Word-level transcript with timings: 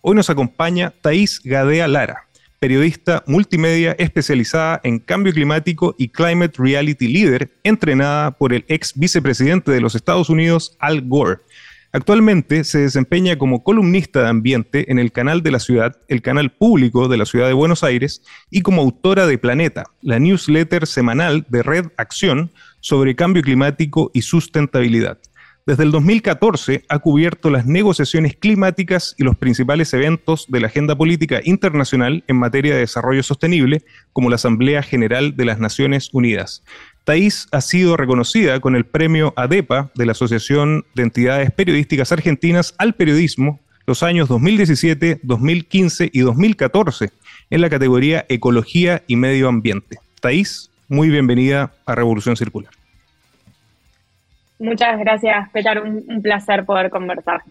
Hoy 0.00 0.16
nos 0.16 0.30
acompaña 0.30 0.92
Thais 1.00 1.40
Gadea 1.44 1.86
Lara 1.86 2.26
periodista 2.62 3.24
multimedia 3.26 3.96
especializada 3.98 4.80
en 4.84 5.00
cambio 5.00 5.32
climático 5.32 5.96
y 5.98 6.10
climate 6.10 6.52
reality 6.58 7.08
leader, 7.08 7.50
entrenada 7.64 8.30
por 8.30 8.52
el 8.52 8.64
ex 8.68 8.92
vicepresidente 8.94 9.72
de 9.72 9.80
los 9.80 9.96
Estados 9.96 10.30
Unidos, 10.30 10.76
Al 10.78 11.00
Gore. 11.02 11.40
Actualmente 11.90 12.62
se 12.62 12.78
desempeña 12.78 13.36
como 13.36 13.64
columnista 13.64 14.22
de 14.22 14.28
ambiente 14.28 14.92
en 14.92 15.00
el 15.00 15.10
canal 15.10 15.42
de 15.42 15.50
la 15.50 15.58
ciudad, 15.58 15.96
el 16.06 16.22
canal 16.22 16.52
público 16.52 17.08
de 17.08 17.16
la 17.16 17.26
ciudad 17.26 17.48
de 17.48 17.52
Buenos 17.52 17.82
Aires, 17.82 18.22
y 18.48 18.60
como 18.60 18.82
autora 18.82 19.26
de 19.26 19.38
Planeta, 19.38 19.86
la 20.00 20.20
newsletter 20.20 20.86
semanal 20.86 21.44
de 21.48 21.64
Red 21.64 21.86
Acción 21.96 22.52
sobre 22.78 23.16
cambio 23.16 23.42
climático 23.42 24.12
y 24.14 24.22
sustentabilidad. 24.22 25.18
Desde 25.64 25.84
el 25.84 25.92
2014 25.92 26.84
ha 26.88 26.98
cubierto 26.98 27.48
las 27.48 27.66
negociaciones 27.66 28.34
climáticas 28.34 29.14
y 29.16 29.22
los 29.22 29.36
principales 29.36 29.94
eventos 29.94 30.46
de 30.48 30.58
la 30.58 30.66
agenda 30.66 30.96
política 30.96 31.40
internacional 31.44 32.24
en 32.26 32.36
materia 32.36 32.74
de 32.74 32.80
desarrollo 32.80 33.22
sostenible, 33.22 33.84
como 34.12 34.28
la 34.28 34.34
Asamblea 34.34 34.82
General 34.82 35.36
de 35.36 35.44
las 35.44 35.60
Naciones 35.60 36.10
Unidas. 36.12 36.64
Thais 37.04 37.46
ha 37.52 37.60
sido 37.60 37.96
reconocida 37.96 38.58
con 38.58 38.74
el 38.74 38.84
premio 38.84 39.34
ADEPA 39.36 39.92
de 39.94 40.06
la 40.06 40.12
Asociación 40.12 40.84
de 40.96 41.04
Entidades 41.04 41.52
Periodísticas 41.52 42.10
Argentinas 42.10 42.74
al 42.78 42.94
Periodismo 42.94 43.60
los 43.86 44.02
años 44.02 44.28
2017, 44.28 45.20
2015 45.22 46.10
y 46.12 46.20
2014 46.20 47.10
en 47.50 47.60
la 47.60 47.70
categoría 47.70 48.26
Ecología 48.28 49.04
y 49.06 49.14
Medio 49.14 49.48
Ambiente. 49.48 49.98
Thais, 50.20 50.70
muy 50.88 51.08
bienvenida 51.08 51.72
a 51.86 51.94
Revolución 51.94 52.36
Circular. 52.36 52.81
Muchas 54.62 54.96
gracias, 55.00 55.50
Petar. 55.50 55.82
Un, 55.82 56.22
placer 56.22 56.64
poder 56.64 56.88
conversar. 56.88 57.42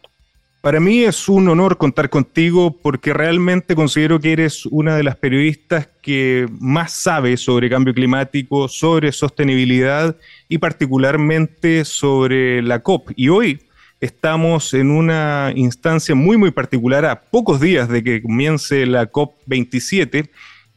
Para 0.61 0.79
mí 0.79 1.03
es 1.03 1.27
un 1.27 1.49
honor 1.49 1.77
contar 1.77 2.09
contigo 2.09 2.77
porque 2.81 3.13
realmente 3.13 3.75
considero 3.75 4.19
que 4.19 4.31
eres 4.31 4.65
una 4.67 4.95
de 4.95 5.03
las 5.03 5.17
periodistas 5.17 5.89
que 6.01 6.47
más 6.61 6.93
sabe 6.93 7.35
sobre 7.35 7.69
cambio 7.69 7.93
climático, 7.93 8.69
sobre 8.69 9.11
sostenibilidad 9.11 10.15
y 10.47 10.59
particularmente 10.59 11.83
sobre 11.83 12.61
la 12.61 12.79
COP. 12.79 13.11
Y 13.17 13.27
hoy 13.27 13.59
estamos 13.99 14.73
en 14.73 14.89
una 14.89 15.51
instancia 15.53 16.15
muy, 16.15 16.37
muy 16.37 16.51
particular 16.51 17.03
a 17.05 17.19
pocos 17.19 17.59
días 17.59 17.89
de 17.89 18.03
que 18.03 18.21
comience 18.21 18.85
la 18.85 19.07
COP 19.07 19.33
27 19.47 20.29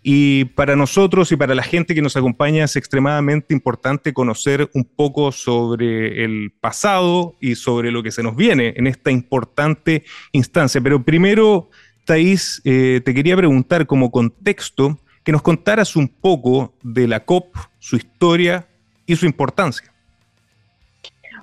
y 0.07 0.45
para 0.45 0.77
nosotros 0.77 1.33
y 1.33 1.37
para 1.37 1.55
la 1.55 1.63
gente 1.63 1.95
que 1.95 2.03
nos 2.03 2.15
acompaña 2.15 2.65
es 2.65 2.77
extremadamente 2.77 3.55
importante 3.55 4.13
conocer 4.13 4.69
un 4.75 4.85
poco 4.85 5.33
sobre 5.33 6.23
el 6.23 6.53
pasado 6.61 7.37
y 7.41 7.55
sobre 7.55 7.91
lo 7.91 8.03
que 8.03 8.13
se 8.13 8.23
nos 8.23 8.37
viene 8.37 8.75
en 8.77 8.87
esta 8.87 9.11
importante 9.11 10.05
instancia. 10.33 10.83
Pero 10.83 11.03
primero, 11.03 11.71
Thais, 12.05 12.61
eh, 12.67 13.01
te 13.03 13.15
quería 13.15 13.35
preguntar 13.35 13.87
como 13.87 14.11
contexto 14.11 15.01
que 15.25 15.33
nos 15.33 15.41
contaras 15.41 15.97
un 15.97 16.09
poco 16.09 16.75
de 16.83 17.09
la 17.09 17.25
COP, 17.25 17.57
su 17.79 17.97
historia 17.97 18.69
y 19.07 19.17
su 19.17 19.25
importancia. 19.25 19.94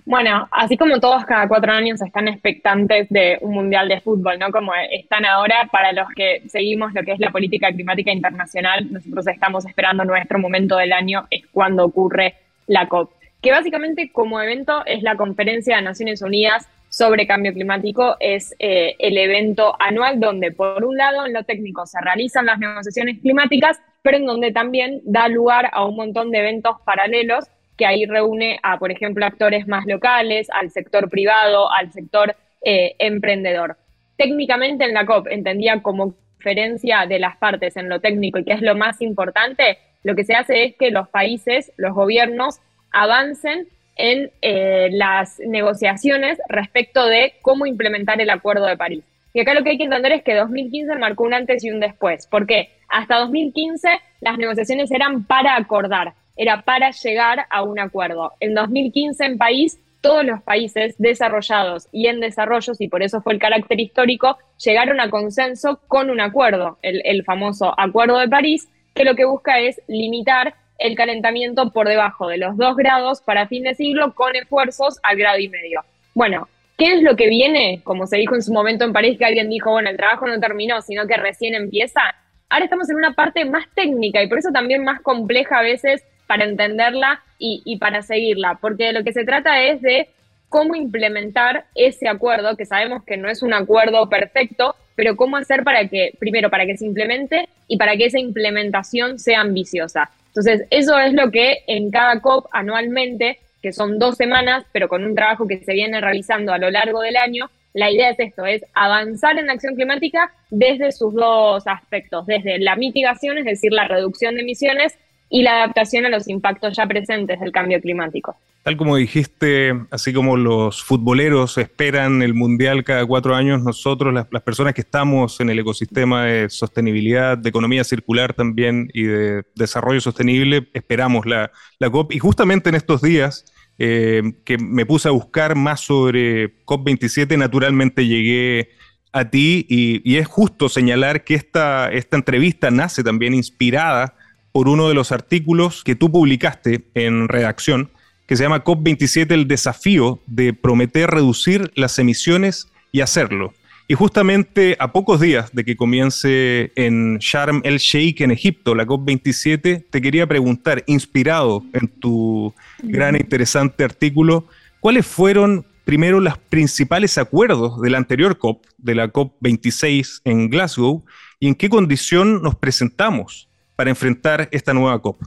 Bueno, 0.06 0.48
así 0.52 0.78
como 0.78 1.00
todos 1.00 1.26
cada 1.26 1.48
cuatro 1.48 1.72
años 1.72 2.02
están 2.02 2.28
expectantes 2.28 3.08
de 3.10 3.38
un 3.42 3.54
mundial 3.54 3.88
de 3.88 4.02
fútbol, 4.02 4.40
¿no? 4.40 4.52
Como 4.52 4.74
están 4.90 5.26
ahora, 5.26 5.70
para 5.72 5.94
los 5.94 6.08
que 6.16 6.42
seguimos 6.48 6.94
lo 6.94 7.04
que 7.04 7.12
es 7.12 7.20
la 7.20 7.30
política 7.30 7.72
climática 7.72 8.12
internacional, 8.12 8.92
nosotros 8.92 9.28
estamos 9.28 9.66
esperando 9.66 10.03
nuestro 10.03 10.40
momento 10.40 10.78
del 10.78 10.94
año, 10.94 11.28
es 11.30 11.46
cuando 11.52 11.86
ocurre 11.86 12.36
la 12.68 12.88
COP, 12.88 13.12
que 13.42 13.52
básicamente 13.52 14.12
como 14.12 14.42
evento 14.42 14.84
es 14.86 15.03
la 15.03 15.16
Conferencia 15.16 15.75
de 15.75 15.84
Naciones 15.84 16.22
Unidas 16.22 16.68
sobre 16.90 17.28
Cambio 17.28 17.54
Climático, 17.54 18.18
es 18.20 18.56
eh, 18.59 18.96
el 19.00 19.18
evento 19.18 19.75
anual 19.80 20.20
donde 20.20 20.52
por 20.52 20.84
un 20.84 20.98
lado 20.98 21.25
en 21.25 21.34
lo 21.34 21.44
técnico 21.44 21.86
se 21.86 22.02
realizan 22.02 22.48
las 22.48 22.59
negociaciones 22.59 23.20
climáticas, 23.20 23.80
pero 24.02 24.18
en 24.18 24.25
donde 24.25 24.52
también 24.52 25.00
da 25.06 25.28
lugar 25.28 25.70
a 25.72 25.86
un 25.86 25.96
montón 25.96 26.31
de 26.31 26.40
eventos 26.40 26.78
paralelos 26.86 27.46
que 27.78 27.86
ahí 27.86 28.06
reúne 28.06 28.59
a, 28.64 28.78
por 28.78 28.92
ejemplo, 28.92 29.26
actores 29.26 29.68
más 29.68 29.86
locales, 29.86 30.48
al 30.52 30.72
sector 30.72 31.09
privado, 31.09 31.72
al 31.72 31.92
sector 31.92 32.36
eh, 32.64 32.96
emprendedor. 33.00 33.78
Técnicamente 34.18 34.86
en 34.86 34.94
la 34.94 35.06
COP 35.06 35.28
entendía 35.28 35.81
como 35.81 36.14
diferencia 36.38 37.06
de 37.08 37.20
las 37.20 37.38
partes 37.38 37.78
en 37.78 37.90
lo 37.90 38.00
técnico 38.00 38.40
y 38.40 38.44
que 38.44 38.54
es 38.54 38.62
lo 38.62 38.76
más 38.76 39.02
importante, 39.02 39.78
lo 40.04 40.16
que 40.16 40.24
se 40.24 40.34
hace 40.34 40.64
es 40.64 40.76
que 40.76 40.92
los 40.92 41.08
países, 41.10 41.72
los 41.78 41.94
gobiernos, 41.94 42.60
avancen 42.92 43.68
en 43.96 44.31
eh, 44.42 44.90
las 44.92 45.40
negociaciones 45.40 46.40
respecto 46.50 47.06
de 47.06 47.34
cómo 47.42 47.66
implementar 47.66 48.20
el 48.20 48.30
Acuerdo 48.30 48.66
de 48.66 48.78
París. 48.78 49.04
Y 49.34 49.40
acá 49.40 49.54
lo 49.54 49.64
que 49.64 49.72
hay 49.72 49.78
que 49.78 49.86
entender 49.86 50.12
es 50.12 50.24
que 50.24 50.36
2015 50.36 50.96
marcó 50.96 51.24
un 51.24 51.34
antes 51.34 51.64
y 51.64 51.72
un 51.72 51.80
después. 51.80 52.28
¿Por 52.28 52.46
qué? 52.48 52.70
Hasta 52.90 53.18
2015 53.20 53.90
las 54.20 54.38
negociaciones 54.38 54.92
eran 54.92 55.24
para 55.24 55.56
acordar 55.56 56.14
era 56.41 56.63
para 56.63 56.90
llegar 56.90 57.46
a 57.52 57.62
un 57.62 57.79
acuerdo. 57.79 58.34
En 58.40 58.56
2015 58.56 59.25
en 59.25 59.38
país, 59.38 59.79
todos 60.02 60.25
los 60.25 60.41
países 60.41 60.96
desarrollados 60.97 61.88
y 61.91 62.07
en 62.07 62.19
desarrollo, 62.19 62.74
y 62.79 62.88
por 62.88 63.03
eso 63.03 63.22
fue 63.22 63.34
el 63.34 63.40
carácter 63.40 63.79
histórico, 63.79 64.40
llegaron 64.57 65.00
a 65.00 65.12
consenso 65.12 65.80
con 65.88 66.09
un 66.09 66.19
acuerdo, 66.19 66.80
el, 66.81 67.24
famoso 67.25 67.80
Acuerdo 67.80 68.18
de 68.18 68.28
París, 68.28 68.68
que 68.96 69.06
lo 69.06 69.13
que 69.13 69.25
busca 69.25 69.59
es 69.59 69.80
limitar 69.88 70.56
el 70.80 70.96
calentamiento 70.96 71.72
por 71.72 71.88
debajo 71.88 72.28
de 72.28 72.40
los 72.40 72.57
dos 72.57 72.75
grados 72.75 73.22
para 73.22 73.47
fin 73.47 73.62
de 73.62 73.75
siglo 73.75 74.16
con 74.16 74.35
esfuerzos 74.35 74.97
al 75.03 75.18
grado 75.18 75.38
y 75.38 75.47
medio. 75.47 75.81
Bueno, 76.16 76.47
¿qué 76.75 76.96
es 76.96 77.03
lo 77.03 77.16
que 77.16 77.30
viene? 77.30 77.81
Como 77.84 78.07
se 78.07 78.18
dijo 78.18 78.34
en 78.34 78.41
su 78.41 78.51
momento 78.51 78.84
en 78.84 78.94
París, 78.94 79.19
que 79.19 79.25
alguien 79.25 79.47
dijo, 79.47 79.69
bueno, 79.69 79.91
el 79.91 79.97
trabajo 79.97 80.25
no 80.25 80.40
terminó, 80.40 80.81
sino 80.81 81.06
que 81.06 81.18
recién 81.18 81.53
empieza. 81.53 82.01
Ahora 82.50 82.66
estamos 82.66 82.90
en 82.90 82.96
una 82.96 83.13
parte 83.13 83.46
más 83.46 83.68
técnica 83.75 84.24
y 84.24 84.28
por 84.28 84.40
eso 84.40 84.50
también 84.51 84.84
más 84.84 85.01
compleja 85.01 85.59
a 85.59 85.62
veces 85.62 86.03
para 86.31 86.46
entenderla 86.46 87.22
y, 87.38 87.75
para 87.75 88.03
seguirla, 88.03 88.58
porque 88.62 88.94
lo 88.94 89.03
que 89.03 89.12
se 89.12 89.25
trata 89.25 89.64
es 89.64 89.81
de 89.81 90.08
cómo 90.47 90.75
implementar 90.75 91.66
ese 91.75 92.08
acuerdo, 92.08 92.56
que 92.56 92.66
sabemos 92.66 93.03
que 93.03 93.18
no 93.18 93.28
es 93.28 93.44
un 93.44 93.53
acuerdo 93.53 94.08
perfecto, 94.08 94.74
pero 94.96 95.18
cómo 95.18 95.36
hacer 95.36 95.66
para 95.66 95.90
que, 95.90 96.14
primero, 96.19 96.50
para 96.50 96.66
que 96.66 96.78
se 96.78 96.86
implemente 96.86 97.50
y 97.68 97.75
para 97.75 97.97
que 97.97 98.06
esa 98.06 98.18
implementación 98.18 99.19
sea 99.19 99.42
ambiciosa. 99.42 100.09
Entonces, 100.28 100.66
eso 100.69 100.97
es 101.00 101.12
lo 101.12 101.31
que 101.31 101.66
en 101.68 101.92
cada 101.92 102.22
COP 102.22 102.48
anualmente, 102.53 103.40
que 103.62 103.74
son 103.74 104.00
dos 104.00 104.16
semanas, 104.16 104.63
pero 104.72 104.88
con 104.88 105.03
un 105.03 105.16
trabajo 105.16 105.50
que 105.50 105.58
se 105.58 105.74
viene 105.74 106.00
realizando 106.00 106.53
a 106.53 106.59
lo 106.59 106.72
largo 106.72 107.02
del 107.02 107.18
año, 107.18 107.50
la 107.74 107.92
idea 107.92 108.12
es 108.12 108.19
esto, 108.22 108.46
es 108.46 108.63
avanzar 108.74 109.38
en 109.38 109.48
la 109.48 109.53
acción 109.53 109.75
climática 109.75 110.31
desde 110.50 110.94
sus 110.94 111.13
dos 111.13 111.68
aspectos, 111.68 112.25
desde 112.25 112.58
la 112.59 112.78
mitigación, 112.78 113.38
es 113.38 113.44
decir, 113.44 113.74
la 113.74 113.90
reducción 113.90 114.36
de 114.36 114.44
emisiones, 114.44 114.98
y 115.31 115.42
la 115.44 115.64
adaptación 115.64 116.06
a 116.06 116.09
los 116.09 116.28
impactos 116.28 116.75
ya 116.75 116.86
presentes 116.86 117.40
del 117.40 117.52
cambio 117.52 117.80
climático. 117.80 118.36
Tal 118.64 118.78
como 118.78 118.97
dijiste, 118.97 119.74
así 119.90 120.14
como 120.14 120.38
los 120.38 120.84
futboleros 120.84 121.58
esperan 121.58 122.22
el 122.22 122.36
Mundial 122.36 122.84
cada 122.84 123.03
cuatro 123.06 123.34
años, 123.34 123.64
nosotros, 123.64 124.14
las, 124.14 124.28
personas 124.44 124.75
que 124.75 124.81
estamos 124.81 125.40
en 125.40 125.50
el 125.50 125.58
ecosistema 125.58 126.25
de 126.25 126.50
sostenibilidad, 126.50 127.38
de 127.40 127.50
economía 127.50 127.84
circular 127.84 128.34
también 128.34 128.90
y 128.94 129.03
de 129.03 129.44
desarrollo 129.56 130.00
sostenible, 130.02 130.68
esperamos 130.74 131.25
la, 131.25 131.50
COP. 131.92 132.12
Y 132.12 132.19
justamente 132.19 132.69
en 132.69 132.75
estos 132.75 133.02
días 133.02 133.46
eh, 133.80 134.22
que 134.46 134.59
me 134.59 134.86
puse 134.86 135.08
a 135.08 135.12
buscar 135.12 135.56
más 135.56 135.80
sobre 135.80 136.63
COP27, 136.66 137.36
naturalmente 137.38 138.06
llegué 138.06 138.69
a 139.12 139.30
ti 139.30 139.66
y, 139.69 140.01
y 140.04 140.18
es 140.18 140.28
justo 140.28 140.69
señalar 140.69 141.24
que 141.24 141.33
esta, 141.33 141.92
esta 141.92 142.16
entrevista 142.16 142.69
nace 142.69 143.04
también 143.04 143.33
inspirada 143.33 144.13
por 144.51 144.68
uno 144.68 144.88
de 144.88 144.94
los 144.94 145.12
artículos 145.12 145.83
que 145.83 145.95
tú 145.95 146.12
publicaste 146.12 146.86
en 146.94 147.27
redacción, 147.27 147.89
que 148.27 148.36
se 148.36 148.44
llama 148.44 148.63
COP27, 148.63 149.31
el 149.31 149.48
desafío 149.48 150.19
de 150.27 150.53
prometer 150.53 151.09
reducir 151.09 151.71
las 151.75 152.00
emisiones 152.00 152.68
y 152.92 153.01
hacerlo. 153.01 153.53
Y 153.88 153.94
justamente 153.94 154.77
a 154.80 154.94
pocos 154.94 155.19
días 155.19 155.51
de 155.51 155.65
que 155.65 155.75
comience 155.75 156.71
en 156.75 157.18
Sharm 157.18 157.62
el 157.65 157.77
Sheikh, 157.77 158.21
en 158.21 158.31
Egipto, 158.31 158.74
la 158.74 158.86
COP27, 158.86 159.86
te 159.89 160.01
quería 160.01 160.27
preguntar, 160.27 160.83
inspirado 160.88 161.63
en 161.74 161.88
tu 161.89 162.54
gran 162.83 163.15
e 163.15 163.19
interesante 163.19 163.83
artículo, 163.83 164.47
¿cuáles 164.80 165.06
fueron 165.06 165.65
primero 165.83 166.21
los 166.21 166.38
principales 166.38 167.18
acuerdos 167.18 167.81
de 167.81 167.89
la 167.89 167.97
anterior 167.97 168.38
COP, 168.38 168.63
de 168.77 168.95
la 168.95 169.12
COP26 169.12 170.21
en 170.24 170.50
Glasgow, 170.50 171.04
y 171.39 171.47
en 171.47 171.56
qué 171.56 171.68
condición 171.68 172.42
nos 172.42 172.56
presentamos 172.56 173.50
para 173.81 173.89
enfrentar 173.89 174.48
esta 174.51 174.75
nueva 174.75 175.01
COP? 175.01 175.24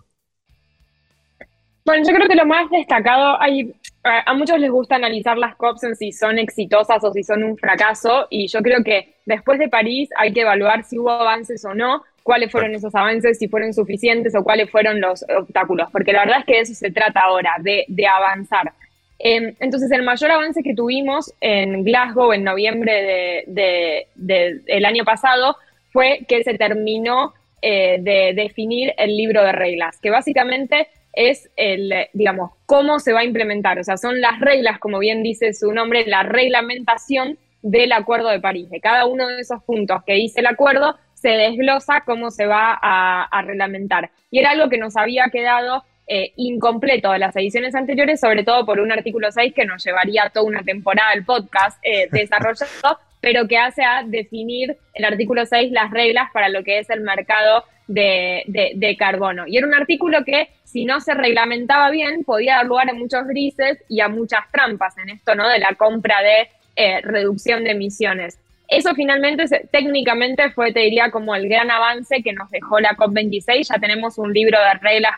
Bueno, 1.85 2.05
yo 2.06 2.15
creo 2.15 2.29
que 2.29 2.37
lo 2.37 2.47
más 2.47 2.71
destacado, 2.71 3.37
hay 3.43 3.75
a 4.05 4.33
muchos 4.33 4.61
les 4.61 4.71
gusta 4.71 4.95
analizar 4.95 5.37
las 5.37 5.56
COPs 5.56 5.83
en 5.83 5.97
si 5.97 6.12
son 6.12 6.39
exitosas 6.39 7.03
o 7.03 7.12
si 7.12 7.25
son 7.25 7.43
un 7.43 7.56
fracaso, 7.56 8.29
y 8.31 8.47
yo 8.47 8.61
creo 8.61 8.85
que 8.85 9.17
después 9.27 9.59
de 9.59 9.69
París 9.69 10.09
hay 10.17 10.33
que 10.33 10.43
evaluar 10.43 10.85
si 10.85 11.01
hubo 11.01 11.11
avances 11.11 11.65
o 11.65 11.75
no, 11.75 12.05
cuáles 12.23 12.53
fueron 12.53 12.77
esos 12.77 12.95
avances, 12.95 13.41
si 13.41 13.49
fueron 13.49 13.75
suficientes 13.75 14.37
o 14.37 14.45
cuáles 14.45 14.71
fueron 14.71 15.01
los 15.01 15.25
obstáculos, 15.37 15.89
porque 15.91 16.12
la 16.12 16.21
verdad 16.21 16.39
es 16.39 16.45
que 16.45 16.53
de 16.53 16.61
eso 16.61 16.75
se 16.75 16.93
trata 16.93 17.23
ahora, 17.23 17.56
de, 17.61 18.06
avanzar. 18.06 18.73
Em, 19.19 19.53
entonces, 19.59 19.91
el 19.91 20.05
mayor 20.05 20.31
avance 20.31 20.62
que 20.62 20.77
tuvimos 20.77 21.35
en 21.41 21.83
Glasgow 21.83 22.33
en 22.33 22.45
noviembre 22.45 23.43
del 23.49 24.85
año 24.85 25.05
pasado 25.05 25.56
fue 25.93 26.21
que 26.29 26.45
se 26.45 26.55
terminó 26.55 27.35
eh, 27.67 27.97
de 27.99 28.35
definir 28.35 28.93
el 28.99 29.17
libro 29.17 29.43
de 29.43 29.53
reglas, 29.53 29.99
que 29.99 30.11
básicamente 30.11 30.89
es 31.15 31.51
el, 31.57 31.95
digamos, 32.13 32.51
cómo 32.67 32.99
se 32.99 33.15
va 33.15 33.21
a 33.21 33.25
implementar. 33.25 33.79
O 33.79 33.85
sea, 33.85 33.97
son 33.97 34.21
las 34.21 34.39
reglas, 34.39 34.79
como 34.79 34.99
bien 34.99 35.23
dice 35.23 35.55
su 35.55 35.73
nombre, 35.73 36.05
la 36.07 36.25
reglamentación 36.25 37.39
del 37.63 37.93
Acuerdo 37.93 38.29
de 38.29 38.41
París. 38.41 38.69
De 38.69 38.81
cada 38.81 39.07
uno 39.07 39.27
de 39.29 39.41
esos 39.41 39.63
puntos 39.63 40.03
que 40.05 40.13
dice 40.13 40.41
el 40.41 40.47
acuerdo, 40.47 40.99
se 41.15 41.31
desglosa 41.31 42.03
cómo 42.05 42.31
se 42.31 42.45
va 42.45 42.79
a, 42.83 43.43
reglamentar. 43.47 44.11
Y 44.31 44.41
era 44.41 44.51
algo 44.51 44.69
que 44.69 44.77
nos 44.77 44.95
había 44.99 45.31
quedado 45.33 45.85
eh, 46.07 46.35
incompleto 46.37 47.13
de 47.13 47.19
las 47.19 47.35
ediciones 47.35 47.75
anteriores, 47.75 48.21
sobre 48.21 48.45
todo 48.45 48.67
por 48.67 48.79
un 48.79 48.93
artículo 48.93 49.33
6 49.33 49.55
que 49.55 49.65
nos 49.65 49.83
llevaría 49.83 50.31
toda 50.35 50.45
una 50.45 50.63
temporada 50.63 51.13
del 51.13 51.25
podcast 51.25 51.79
eh, 51.83 52.09
desarrollado, 52.13 52.99
pero 53.25 53.49
que 53.49 53.56
hace 53.56 53.82
a 53.82 54.03
definir 54.05 54.76
el 54.93 55.05
artículo 55.06 55.47
6 55.47 55.73
las 55.73 55.91
reglas 55.91 56.31
para 56.31 56.50
lo 56.50 56.62
que 56.62 56.79
es 56.79 56.91
el 56.91 57.00
mercado 57.00 57.65
de, 57.87 58.97
carbono. 58.99 59.44
Y 59.47 59.56
era 59.56 59.67
un 59.67 59.73
artículo 59.73 60.25
que, 60.26 60.50
si 60.65 60.85
no 60.85 61.00
se 61.00 61.15
reglamentaba 61.15 61.91
bien, 61.91 62.23
podía 62.25 62.56
dar 62.56 62.67
lugar 62.67 62.91
a 62.91 62.93
muchos 62.93 63.26
grises 63.26 63.82
y 63.88 64.00
a 64.00 64.09
muchas 64.09 64.41
trampas 64.53 64.99
en 64.99 65.09
esto, 65.09 65.35
¿no? 65.35 65.49
De 65.49 65.59
la 65.59 65.75
compra 65.75 66.21
de 66.21 66.50
eh, 66.76 67.00
reducción 67.00 67.65
de 67.65 67.71
emisiones. 67.71 68.38
Eso 68.69 68.94
finalmente, 68.94 69.44
técnicamente, 69.73 70.50
fue, 70.50 70.75
te 70.75 70.81
diría, 70.81 71.11
como 71.11 71.35
el 71.35 71.49
gran 71.49 71.70
avance 71.70 72.23
que 72.23 72.35
nos 72.35 72.50
dejó 72.50 72.79
la 72.79 72.94
COP26. 72.94 73.69
Ya 73.73 73.81
tenemos 73.81 74.19
un 74.19 74.35
libro 74.35 74.59
de 74.59 74.75
reglas 74.81 75.15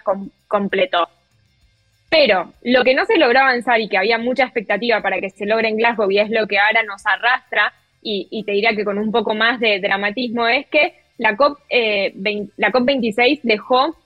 completo. 0.46 1.08
Pero 2.08 2.52
lo 2.62 2.84
que 2.84 2.94
no 2.94 3.04
se 3.04 3.18
logró 3.18 3.40
avanzar 3.40 3.80
y 3.80 3.88
que 3.88 3.98
había 3.98 4.18
mucha 4.18 4.44
expectativa 4.44 5.00
para 5.00 5.20
que 5.20 5.30
se 5.30 5.44
logre 5.44 5.68
en 5.68 5.76
Glasgow 5.76 6.08
y 6.08 6.20
es 6.20 6.30
lo 6.30 6.46
que 6.46 6.60
ahora 6.60 6.84
nos 6.84 7.04
arrastra, 7.04 7.72
y, 8.06 8.28
y 8.30 8.44
te 8.44 8.52
diría 8.52 8.76
que 8.76 8.84
con 8.84 8.98
un 8.98 9.10
poco 9.10 9.34
más 9.34 9.58
de 9.58 9.80
dramatismo, 9.80 10.46
es 10.46 10.66
que 10.68 10.94
la, 11.18 11.36
COP, 11.36 11.58
eh, 11.68 12.14
la 12.56 12.70
COP26 12.70 13.40
dejó 13.42 13.96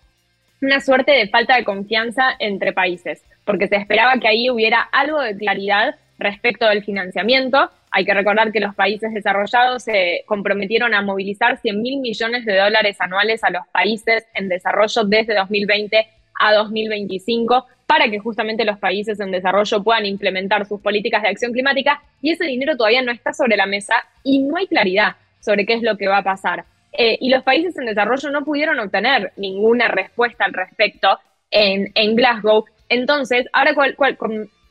una 0.63 0.81
suerte 0.81 1.13
de 1.13 1.29
falta 1.29 1.57
de 1.57 1.65
confianza 1.65 2.35
entre 2.39 2.73
países, 2.73 3.23
porque 3.45 3.69
se 3.69 3.77
esperaba 3.77 4.19
que 4.19 4.29
ahí 4.29 4.49
hubiera 4.49 4.81
algo 4.81 5.21
de 5.21 5.37
claridad 5.37 5.97
respecto 6.19 6.67
del 6.67 6.83
financiamiento. 6.83 7.71
Hay 7.91 8.07
que 8.07 8.15
recordar 8.15 8.53
que 8.53 8.61
los 8.61 8.75
países 8.75 9.13
desarrollados 9.13 9.83
se 9.83 10.23
comprometieron 10.27 10.95
a 10.95 11.03
movilizar 11.03 11.59
100 11.59 11.83
mil 11.83 12.01
millones 12.01 12.47
de 12.47 12.57
dólares 12.57 12.97
anuales 13.01 13.45
a 13.45 13.51
los 13.51 13.67
países 13.69 14.25
en 14.35 14.49
desarrollo 14.49 15.05
desde 15.05 15.35
2020 15.35 16.07
a 16.41 16.55
2025 16.55 17.67
para 17.87 18.11
que 18.11 18.19
justamente 18.19 18.65
los 18.65 18.79
países 18.79 19.21
en 19.21 19.31
desarrollo 19.31 19.83
puedan 19.83 20.07
implementar 20.07 20.67
sus 20.67 20.81
políticas 20.81 21.23
de 21.23 21.29
acción 21.29 21.53
climática 21.53 22.03
y 22.23 22.33
ese 22.33 22.45
dinero 22.45 22.77
todavía 22.77 23.03
no 23.03 23.13
está 23.13 23.33
sobre 23.33 23.57
la 23.57 23.67
mesa 23.67 23.95
y 24.25 24.41
no 24.41 24.57
hay 24.57 24.67
claridad 24.67 25.17
sobre 25.41 25.67
qué 25.67 25.75
es 25.75 25.83
lo 25.83 25.97
que 25.97 26.09
va 26.09 26.19
a 26.19 26.23
pasar. 26.25 26.65
Eh, 26.93 27.19
y 27.21 27.31
los 27.31 27.43
países 27.43 27.77
en 27.79 27.87
desarrollo 27.87 28.31
no 28.31 28.45
pudieron 28.45 28.79
obtener 28.81 29.33
ninguna 29.37 29.89
respuesta 29.89 30.45
al 30.45 30.53
respecto 30.53 31.19
en, 31.51 32.17
Glasgow. 32.17 32.65
Entonces, 32.89 33.47
ahora, 33.53 33.75
cuál, 33.75 33.95
cuál, 33.97 34.17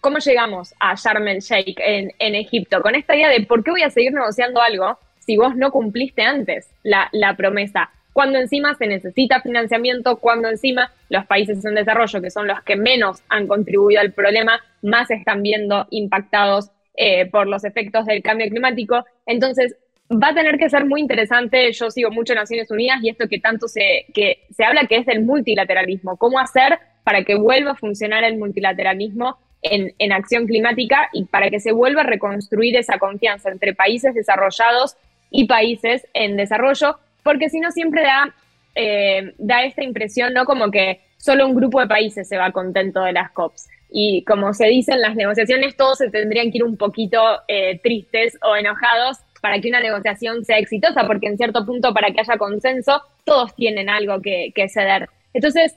¿cómo 0.02 0.18
llegamos 0.18 0.74
a 0.80 0.96
Sharm 0.96 1.28
el 1.28 1.40
Sheikh 1.40 1.80
en, 1.80 2.36
Egipto? 2.36 2.82
Con 2.82 2.96
esta 2.96 3.16
idea 3.16 3.30
de 3.30 3.46
por 3.46 3.64
qué 3.64 3.72
voy 3.72 3.84
a 3.84 3.90
seguir 3.90 4.14
negociando 4.14 4.62
algo 4.62 4.98
si 5.20 5.38
vos 5.38 5.56
no 5.56 5.72
cumpliste 5.72 6.24
antes 6.24 6.70
la 6.84 7.36
promesa. 7.38 7.90
Cuando 8.14 8.40
encima 8.40 8.74
se 8.76 8.88
necesita 8.88 9.42
financiamiento, 9.42 10.18
cuando 10.18 10.50
encima 10.50 10.92
los 11.10 11.26
países 11.26 11.64
en 11.64 11.76
desarrollo, 11.76 12.22
que 12.22 12.32
son 12.32 12.48
los 12.48 12.62
que 12.64 12.76
menos 12.76 13.22
han 13.30 13.48
contribuido 13.48 14.02
al 14.02 14.12
problema, 14.14 14.60
más 14.82 15.12
están 15.12 15.44
viendo 15.44 15.88
impactados 15.92 16.72
eh, 16.96 17.28
por 17.28 17.48
los 17.48 17.64
efectos 17.64 18.06
del 18.06 18.22
cambio 18.22 18.50
climático. 18.50 19.06
Entonces, 19.26 19.76
va 20.12 20.30
a 20.30 20.34
tener 20.34 20.58
que 20.58 20.70
ser 20.70 20.86
muy 20.86 21.02
interesante. 21.02 21.72
Yo 21.72 21.92
sigo 21.92 22.12
mucho 22.12 22.34
Naciones 22.34 22.70
Unidas 22.72 23.00
y 23.04 23.10
esto 23.10 23.28
que 23.28 23.40
tanto 23.40 23.68
se, 23.68 24.06
que 24.14 24.46
se 24.50 24.64
habla 24.64 24.86
que 24.88 24.98
es 24.98 25.06
del 25.06 25.24
multilateralismo. 25.24 26.18
¿Cómo 26.18 26.40
hacer 26.40 26.80
para 27.04 27.24
que 27.24 27.36
vuelva 27.36 27.72
a 27.72 27.76
funcionar 27.76 28.24
el 28.24 28.38
multilateralismo 28.38 29.38
en, 29.62 29.94
en, 29.98 30.12
acción 30.12 30.48
climática 30.48 31.10
y 31.14 31.26
para 31.26 31.50
que 31.50 31.60
se 31.60 31.72
vuelva 31.72 32.02
a 32.02 32.06
reconstruir 32.06 32.76
esa 32.76 32.98
confianza 32.98 33.50
entre 33.50 33.74
países 33.74 34.14
desarrollados 34.14 34.96
y 35.30 35.46
países 35.46 36.08
en 36.14 36.38
desarrollo? 36.38 36.98
Porque 37.30 37.48
si 37.48 37.60
no, 37.60 37.70
siempre 37.70 38.02
da, 38.02 38.34
eh, 38.74 39.36
da 39.38 39.64
esta 39.64 39.84
impresión, 39.84 40.34
¿no? 40.34 40.46
Como 40.46 40.72
que 40.72 41.02
solo 41.18 41.46
un 41.46 41.54
grupo 41.54 41.80
de 41.80 41.86
países 41.86 42.28
se 42.28 42.38
va 42.38 42.52
contento 42.52 43.04
de 43.04 43.14
las 43.14 43.30
COPs. 43.34 43.68
Y 43.92 44.24
como 44.24 44.52
se 44.56 44.66
dice 44.66 44.94
en 44.94 45.02
las 45.02 45.16
negociaciones, 45.16 45.78
todos 45.78 46.00
se 46.00 46.10
tendrían 46.10 46.50
que 46.50 46.58
ir 46.58 46.64
un 46.64 46.76
poquito 46.76 47.22
eh, 47.48 47.80
tristes 47.84 48.36
o 48.42 48.56
enojados 48.56 49.20
para 49.44 49.62
que 49.62 49.70
una 49.70 49.80
negociación 49.80 50.44
sea 50.44 50.58
exitosa, 50.58 51.06
porque 51.06 51.28
en 51.28 51.38
cierto 51.38 51.68
punto 51.68 51.94
para 51.94 52.10
que 52.10 52.22
haya 52.22 52.40
consenso, 52.40 53.00
todos 53.26 53.56
tienen 53.56 53.92
algo 53.92 54.20
que, 54.24 54.52
ceder. 54.68 55.08
Entonces, 55.32 55.76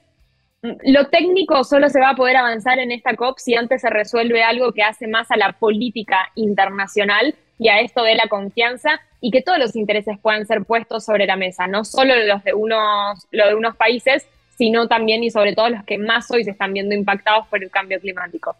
lo 0.62 1.08
técnico 1.08 1.64
solo 1.64 1.90
se 1.90 2.00
va 2.00 2.10
a 2.10 2.16
poder 2.16 2.36
avanzar 2.36 2.78
en 2.78 2.92
esta 2.92 3.14
COP 3.14 3.36
si 3.40 3.56
antes 3.56 3.82
se 3.82 3.90
resuelve 3.90 4.42
algo 4.42 4.72
que 4.72 4.84
hace 4.84 5.06
más 5.06 5.30
a 5.30 5.36
la 5.36 5.52
política 5.52 6.32
internacional 6.34 7.34
y 7.62 7.68
a 7.68 7.80
esto 7.80 8.02
de 8.02 8.16
la 8.16 8.26
confianza 8.28 9.00
y 9.20 9.30
que 9.30 9.40
todos 9.40 9.58
los 9.58 9.76
intereses 9.76 10.18
puedan 10.20 10.46
ser 10.46 10.64
puestos 10.64 11.04
sobre 11.04 11.26
la 11.26 11.36
mesa, 11.36 11.66
no 11.66 11.84
solo 11.84 12.14
los 12.26 12.42
de 12.42 12.54
unos, 12.54 13.26
los 13.30 13.48
de 13.48 13.54
unos 13.54 13.76
países, 13.76 14.26
sino 14.58 14.88
también 14.88 15.22
y 15.22 15.30
sobre 15.30 15.54
todo 15.54 15.70
los 15.70 15.84
que 15.84 15.96
más 15.96 16.30
hoy 16.30 16.44
se 16.44 16.50
están 16.50 16.72
viendo 16.72 16.94
impactados 16.94 17.46
por 17.46 17.62
el 17.62 17.70
cambio 17.70 18.00
climático 18.00 18.56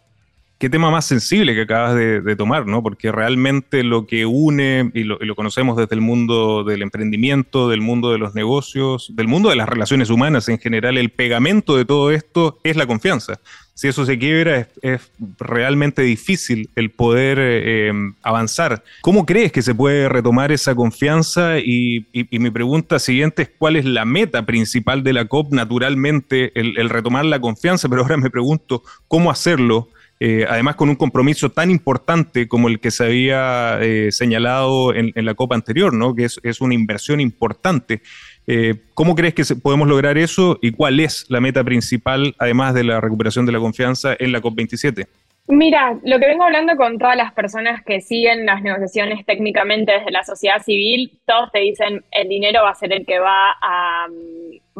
qué 0.63 0.69
tema 0.69 0.89
más 0.89 1.03
sensible 1.03 1.53
que 1.53 1.63
acabas 1.63 1.93
de, 1.93 2.35
tomar, 2.37 2.65
¿no? 2.65 2.81
Porque 2.81 3.11
realmente 3.11 3.83
lo 3.83 4.07
que 4.07 4.25
une, 4.25 4.91
y 4.93 5.03
lo, 5.03 5.35
conocemos 5.35 5.75
desde 5.75 5.93
el 5.93 5.99
mundo 5.99 6.63
del 6.63 6.83
emprendimiento, 6.83 7.67
del 7.67 7.81
mundo 7.81 8.13
de 8.13 8.17
los 8.17 8.33
negocios, 8.33 9.11
del 9.13 9.27
mundo 9.27 9.49
de 9.49 9.57
las 9.57 9.67
relaciones 9.67 10.09
humanas 10.09 10.47
en 10.47 10.59
general, 10.59 10.97
el 10.97 11.09
pegamento 11.09 11.75
de 11.75 11.83
todo 11.83 12.11
esto 12.11 12.61
es 12.63 12.77
la 12.77 12.87
confianza. 12.87 13.41
Si 13.73 13.87
eso 13.87 14.05
se 14.05 14.19
quiebra, 14.19 14.67
es, 14.81 15.11
realmente 15.39 16.01
difícil 16.03 16.69
el 16.75 16.91
poder 16.91 17.37
eh, 17.39 17.91
avanzar. 18.21 18.83
¿Cómo 19.01 19.25
crees 19.25 19.51
que 19.51 19.61
se 19.61 19.73
puede 19.73 20.09
retomar 20.09 20.51
esa 20.51 20.75
confianza? 20.75 21.57
Y, 21.59 22.07
mi 22.31 22.51
pregunta 22.51 22.99
siguiente 22.99 23.43
es, 23.43 23.49
¿cuál 23.57 23.75
es 23.75 23.85
la 23.85 24.05
meta 24.05 24.45
principal 24.45 25.03
de 25.03 25.13
la 25.13 25.25
COP? 25.25 25.53
Naturalmente, 25.53 26.51
el 26.55 26.89
retomar 26.89 27.25
la 27.25 27.39
confianza, 27.39 27.89
pero 27.89 28.01
ahora 28.01 28.17
me 28.17 28.29
pregunto, 28.29 28.83
¿cómo 29.07 29.31
hacerlo? 29.31 29.89
Eh, 30.25 30.45
además 30.47 30.77
con 30.77 30.87
un 30.87 30.95
compromiso 30.95 31.49
tan 31.49 31.69
importante 31.69 32.47
como 32.47 32.69
el 32.69 32.79
que 32.79 32.91
se 32.91 33.03
había 33.03 33.77
eh, 33.81 34.09
señalado 34.13 34.95
en, 34.95 35.11
la 35.15 35.33
Copa 35.33 35.53
anterior, 35.53 35.93
¿no? 35.93 36.15
que 36.15 36.23
es, 36.23 36.61
una 36.61 36.73
inversión 36.73 37.19
importante. 37.19 38.01
Eh, 38.47 38.75
¿Cómo 38.93 39.15
crees 39.15 39.33
que 39.33 39.43
podemos 39.61 39.85
lograr 39.85 40.17
eso 40.17 40.59
y 40.61 40.71
cuál 40.71 41.01
es 41.01 41.25
la 41.27 41.41
meta 41.41 41.61
principal, 41.65 42.35
además 42.39 42.73
de 42.73 42.85
la 42.85 43.01
recuperación 43.01 43.45
de 43.45 43.51
la 43.51 43.59
confianza 43.59 44.15
en 44.17 44.31
la 44.31 44.39
COP27? 44.39 45.07
Mira, 45.49 45.99
lo 46.05 46.17
que 46.19 46.27
vengo 46.27 46.45
hablando 46.45 46.77
con 46.77 46.97
todas 46.97 47.17
las 47.17 47.33
personas 47.33 47.83
que 47.83 47.99
siguen 47.99 48.45
las 48.45 48.61
negociaciones 48.61 49.25
técnicamente 49.25 49.91
desde 49.91 50.11
la 50.11 50.23
sociedad 50.23 50.63
civil, 50.63 51.19
todos 51.25 51.51
te 51.51 51.59
dicen 51.59 52.01
el 52.11 52.29
dinero 52.29 52.63
va 52.63 52.69
a 52.69 52.75
ser 52.75 52.93
el 52.93 53.05
que 53.05 53.19
va 53.19 53.57
a, 53.61 54.07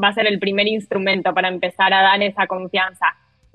va 0.01 0.07
a 0.07 0.13
ser 0.13 0.25
el 0.25 0.39
primer 0.39 0.69
instrumento 0.69 1.33
para 1.33 1.49
empezar 1.49 1.93
a 1.93 2.01
dar 2.01 2.23
esa 2.23 2.47
confianza 2.47 3.07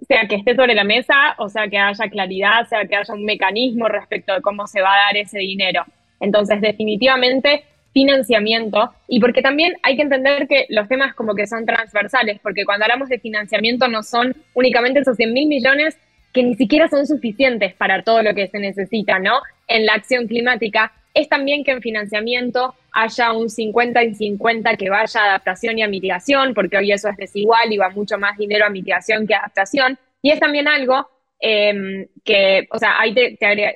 sea 0.07 0.27
que 0.29 0.37
esté 0.37 0.55
sobre 0.55 0.75
la 0.75 0.85
mesa, 0.85 1.35
o 1.39 1.49
sea 1.49 1.69
que 1.69 1.79
haya 1.79 2.09
claridad, 2.09 2.67
sea 2.69 2.87
que 2.87 2.97
haya 2.97 3.15
un 3.15 3.25
mecanismo 3.25 3.89
respecto 3.89 4.35
de 4.35 4.41
cómo 4.41 4.67
se 4.67 4.81
va 4.81 4.93
a 4.93 5.07
dar 5.07 5.17
ese 5.17 5.39
dinero. 5.39 5.85
Entonces, 6.21 6.61
definitivamente, 6.61 7.65
financiamiento, 7.93 8.93
y 9.09 9.21
porque 9.21 9.43
también 9.43 9.75
hay 9.83 9.97
que 9.97 10.03
entender 10.03 10.47
que 10.47 10.67
los 10.69 10.89
temas 10.89 11.15
como 11.15 11.35
que 11.35 11.47
son 11.47 11.67
transversales, 11.67 12.39
porque 12.43 12.65
cuando 12.65 12.85
hablamos 12.85 13.09
de 13.09 13.19
financiamiento 13.19 13.89
no 13.89 14.03
son 14.03 14.37
únicamente 14.55 15.01
esos 15.01 15.17
100 15.17 15.33
mil 15.33 15.49
millones 15.49 15.97
que 16.33 16.43
ni 16.43 16.55
siquiera 16.55 16.89
son 16.89 17.07
suficientes 17.07 17.75
para 17.75 18.03
todo 18.03 18.23
lo 18.23 18.35
que 18.35 18.49
se 18.49 18.59
necesita, 18.59 19.19
¿no? 19.19 19.41
En 19.67 19.87
la 19.87 19.95
acción 19.95 20.27
climática, 20.27 20.93
es 21.19 21.29
también 21.29 21.65
que 21.65 21.73
en 21.73 21.83
financiamiento 21.83 22.77
haya 22.93 23.33
un 23.33 23.51
50 23.51 24.05
y 24.05 24.15
50 24.15 24.77
que 24.77 24.89
vaya 24.89 25.21
a 25.21 25.25
adaptación 25.31 25.77
y 25.77 25.83
a 25.83 25.89
mitigación, 25.89 26.55
porque 26.55 26.79
hoy 26.79 26.93
eso 26.93 27.09
es 27.09 27.17
desigual 27.17 27.73
y 27.73 27.77
va 27.77 27.91
mucho 27.91 28.19
más 28.19 28.39
dinero 28.39 28.65
a 28.65 28.71
mitigación 28.71 29.27
que 29.27 29.35
a 29.35 29.39
adaptación. 29.39 29.99
Y 30.23 30.31
es 30.31 30.39
también 30.39 30.69
algo 30.69 31.09
em, 31.41 32.07
que, 32.25 32.69
o 32.71 32.79
sea, 32.79 33.01
hay 33.01 33.15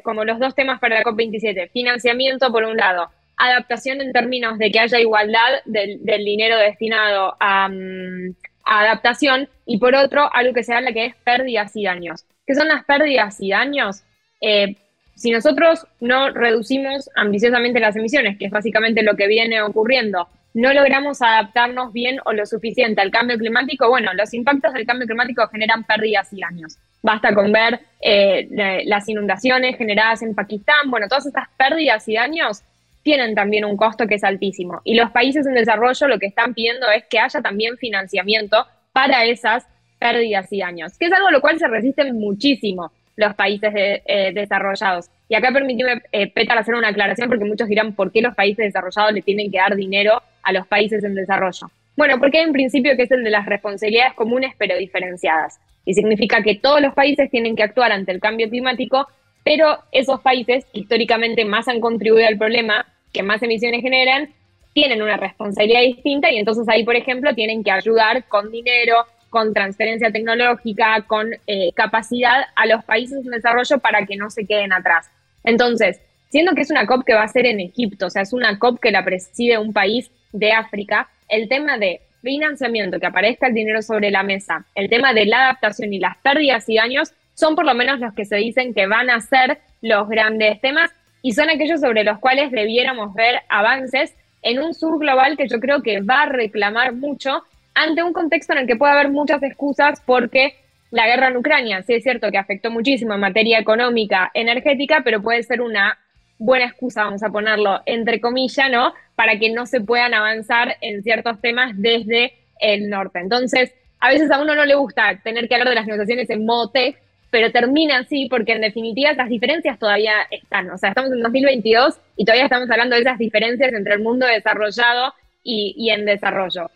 como 0.04 0.25
los 0.25 0.38
dos 0.38 0.54
temas 0.54 0.78
para 0.78 0.99
la 0.99 1.02
COP27, 1.02 1.70
financiamiento 1.70 2.52
por 2.52 2.62
un 2.62 2.76
lado, 2.76 3.11
adaptación 3.37 4.00
en 4.00 4.12
términos 4.12 4.56
de 4.58 4.70
que 4.70 4.78
haya 4.78 5.00
igualdad 5.00 5.62
del, 5.64 6.25
dinero 6.25 6.56
destinado 6.58 7.37
a, 7.40 7.68
mm, 7.68 8.37
a, 8.64 8.80
adaptación 8.82 9.49
y 9.66 9.78
por 9.78 9.96
otro, 9.96 10.32
algo 10.32 10.54
que 10.54 10.62
se 10.62 10.75
habla 10.75 10.92
que 10.92 11.06
es 11.06 11.16
pérdidas 11.16 11.75
y 11.75 11.84
daños, 11.84 12.25
que 12.46 12.54
son 12.54 12.68
las 12.68 12.84
pérdidas 12.84 13.40
y 13.40 13.50
daños. 13.50 14.04
Eh, 14.40 14.76
si 15.23 15.31
nosotros 15.31 15.87
no 16.00 16.31
reducimos 16.31 17.09
ambiciosamente 17.14 17.79
las 17.79 17.95
emisiones, 17.95 18.37
que 18.37 18.47
es 18.47 18.50
básicamente 18.50 19.05
lo 19.05 19.14
que 19.14 19.29
viene 19.29 19.62
ocurriendo, 19.62 20.26
no 20.52 20.73
logramos 20.73 21.23
adaptarnos 21.23 21.93
bien 21.93 22.19
o 22.25 22.33
lo 22.33 22.45
suficiente 22.45 23.00
al 23.00 23.12
cambio 23.12 23.38
climático, 23.38 23.88
bueno, 23.88 24.12
los 24.14 24.35
impactos 24.35 24.75
del 24.75 24.85
cambio 24.85 25.07
climático 25.07 25.47
generan 25.47 25.85
pérdidas 25.85 26.33
y 26.33 26.41
daños. 26.41 26.76
Basta 27.02 27.33
con 27.35 27.52
ver 27.52 27.79
eh, 28.00 28.49
las 28.85 29.09
inundaciones 29.09 29.79
generadas 29.79 30.23
en 30.23 30.35
Pakistán, 30.35 30.91
bueno, 30.91 31.07
todas 31.07 31.26
estas 31.26 31.49
pérdidas 31.57 32.09
y 32.09 32.14
daños 32.14 32.62
tienen 33.05 33.37
también 33.37 33.64
un 33.64 33.76
costo 33.76 34.09
que 34.09 34.17
es 34.17 34.25
altísimo. 34.25 34.81
Y 34.83 34.97
los 34.97 35.12
países 35.12 35.47
en 35.47 35.55
desarrollo 35.55 36.09
lo 36.09 36.19
que 36.19 36.26
están 36.26 36.52
pidiendo 36.52 36.91
es 36.91 37.05
que 37.09 37.21
haya 37.21 37.41
también 37.41 37.76
financiamiento 37.76 38.67
para 38.93 39.25
esas 39.25 39.69
pérdidas 40.00 40.52
y 40.52 40.59
daños, 40.59 40.99
que 40.99 41.07
es 41.07 41.12
algo 41.12 41.29
a 41.29 41.33
lo 41.33 41.41
cual 41.41 41.61
se 41.61 41.69
resisten 41.69 42.19
muchísimo 42.19 42.91
los 43.16 43.35
países 43.35 43.73
eh, 43.75 44.33
desarrollados. 44.35 45.11
Y 45.28 45.35
acá 45.35 45.50
permíteme, 45.52 46.02
eh, 46.12 46.31
Petar, 46.31 46.59
hacer 46.59 46.75
una 46.75 46.88
aclaración 46.88 47.28
porque 47.28 47.45
muchos 47.45 47.69
dirán 47.69 47.95
por 47.95 48.12
qué 48.12 48.21
los 48.21 48.35
países 48.35 48.66
desarrollados 48.66 49.12
le 49.12 49.23
tienen 49.23 49.50
que 49.50 49.59
dar 49.59 49.76
dinero 49.76 50.23
a 50.42 50.52
los 50.52 50.66
países 50.66 51.04
en 51.04 51.14
desarrollo. 51.14 51.71
Bueno, 51.97 52.19
porque 52.19 52.38
hay 52.38 52.47
un 52.47 52.52
principio 52.52 52.97
que 52.97 53.02
es 53.02 53.11
el 53.11 53.23
de 53.23 53.31
las 53.31 53.47
responsabilidades 53.47 54.14
comunes 54.14 54.54
pero 54.59 54.76
diferenciadas. 54.76 55.59
Y 55.85 55.95
significa 55.95 56.42
que 56.42 56.54
todos 56.54 56.81
los 56.81 56.95
países 56.95 57.31
tienen 57.31 57.57
que 57.57 57.62
actuar 57.62 57.92
ante 57.92 58.12
el 58.12 58.21
cambio 58.21 58.49
climático, 58.49 59.09
pero 59.45 59.78
esos 59.90 60.21
países 60.21 60.64
que 60.73 60.81
históricamente 60.81 61.45
más 61.45 61.69
han 61.69 61.81
contribuido 61.81 62.28
al 62.28 62.38
problema, 62.38 62.87
que 63.12 63.23
más 63.23 63.42
emisiones 63.42 63.83
generan, 63.83 64.31
tienen 64.73 65.02
una 65.02 65.16
responsabilidad 65.16 65.83
distinta 65.83 66.31
y 66.31 66.38
entonces 66.38 66.66
ahí, 66.69 66.85
por 66.85 66.97
ejemplo, 66.97 67.35
tienen 67.35 67.62
que 67.62 67.71
ayudar 67.71 68.25
con 68.28 68.50
dinero, 68.50 69.04
con 69.33 69.55
transferencia 69.55 70.12
tecnológica, 70.12 71.03
con 71.07 71.31
eh, 71.47 71.73
capacidad 71.75 72.45
a 72.55 72.67
los 72.67 72.85
países 72.85 73.25
en 73.25 73.31
desarrollo 73.31 73.79
para 73.79 74.05
que 74.05 74.17
no 74.17 74.29
se 74.29 74.47
queden 74.47 74.75
atrás. 74.75 75.11
Entonces, 75.43 76.01
siendo 76.29 76.53
que 76.55 76.61
es 76.61 76.71
una 76.71 76.87
COP 76.87 77.03
que 77.05 77.15
va 77.15 77.23
a 77.23 77.29
ser 77.29 77.47
en 77.47 77.59
Egipto, 77.59 78.07
o 78.07 78.11
sea, 78.11 78.23
es 78.23 78.35
una 78.35 78.59
COP 78.59 78.79
que 78.79 78.91
la 78.91 79.03
preside 79.05 79.57
un 79.57 79.73
país 79.73 80.11
de 80.33 80.53
África, 80.53 81.09
el 81.31 81.49
tema 81.49 81.79
de 81.79 82.03
financiamiento, 82.23 83.01
que 83.01 83.07
aparezca 83.07 83.47
el 83.47 83.55
dinero 83.55 83.81
sobre 83.81 84.11
la 84.11 84.23
mesa, 84.23 84.67
el 84.75 84.91
tema 84.91 85.15
de 85.15 85.25
la 85.25 85.45
adaptación 85.45 85.95
y 85.95 85.99
las 85.99 86.19
pérdidas 86.19 86.69
y 86.69 86.77
daños 86.77 87.15
son 87.33 87.55
por 87.55 87.65
lo 87.65 87.75
menos 87.75 88.01
los 88.01 88.12
que 88.12 88.27
se 88.27 88.37
dicen 88.37 88.75
que 88.75 88.87
van 88.87 89.09
a 89.09 89.19
ser 89.23 89.61
los 89.81 90.11
grandes 90.11 90.61
temas 90.61 90.91
y 91.23 91.33
son 91.33 91.49
aquellos 91.49 91.81
sobre 91.81 92.05
los 92.05 92.19
cuales 92.19 92.51
debiéramos 92.51 93.15
ver 93.15 93.41
avances 93.49 94.15
en 94.43 94.59
un 94.59 94.75
sur 94.75 94.99
global 94.99 95.39
que 95.39 95.49
yo 95.49 95.59
creo 95.59 95.83
que 95.83 96.03
va 96.03 96.23
a 96.23 96.27
reclamar 96.27 96.93
mucho 96.93 97.45
ante 97.75 98.02
un 98.02 98.12
contexto 98.12 98.52
en 98.52 98.61
el 98.61 98.67
que 98.67 98.76
puede 98.76 98.93
haber 98.93 99.11
muchas 99.11 99.43
excusas 99.43 100.02
porque 100.05 100.57
la 100.91 101.07
guerra 101.07 101.29
en 101.29 101.37
Ucrania, 101.38 101.83
sí 101.83 101.95
es 101.95 102.02
cierto 102.02 102.31
que 102.31 102.38
afectó 102.38 102.71
muchísimo 102.71 103.14
en 103.14 103.21
materia 103.21 103.59
económica, 103.59 104.31
energética, 104.35 105.00
pero 105.02 105.23
puede 105.23 105.43
ser 105.43 105.62
una 105.62 105.99
buena 106.38 106.67
excusa, 106.67 107.05
vamos 107.05 107.23
a 107.23 107.31
ponerlo 107.31 107.81
entre 107.87 108.21
comillas, 108.21 108.71
¿no? 108.71 108.93
Para 109.14 109.38
que 109.38 109.50
no 109.50 109.64
se 109.64 109.81
puedan 109.81 110.12
avanzar 110.12 110.76
en 110.81 111.02
ciertos 111.02 111.41
temas 111.41 111.73
desde 111.76 112.35
el 112.61 112.91
norte. 112.91 113.21
Entonces, 113.21 113.73
a 114.00 114.11
veces 114.11 114.31
a 114.31 114.43
uno 114.43 114.55
no 114.55 114.67
le 114.67 114.75
gusta 114.75 115.19
tener 115.23 115.49
que 115.49 115.55
hablar 115.55 115.71
de 115.71 115.76
las 115.76 115.87
negociaciones 115.87 116.29
en 116.29 116.45
modo 116.45 116.71
tech, 116.71 117.00
pero 117.31 117.50
termina 117.52 118.00
así 118.00 118.26
porque 118.29 118.52
en 118.52 118.61
definitiva 118.61 119.12
las 119.14 119.29
diferencias 119.29 119.79
todavía 119.79 120.14
están. 120.31 120.71
O 120.71 120.76
sea, 120.76 120.91
estamos 120.91 121.12
en 121.12 121.23
2022 121.23 121.99
y 122.17 122.25
todavía 122.26 122.45
estamos 122.45 122.71
hablando 122.71 122.97
de 122.97 123.02
esas 123.02 123.19
diferencias 123.19 123.73
entre 123.73 123.95
el 123.95 124.00
mundo 124.00 124.26
desarrollado 124.26 125.14
y, 125.43 125.75
y 125.79 125.91
en 125.91 126.05
desarrollo. 126.05 126.71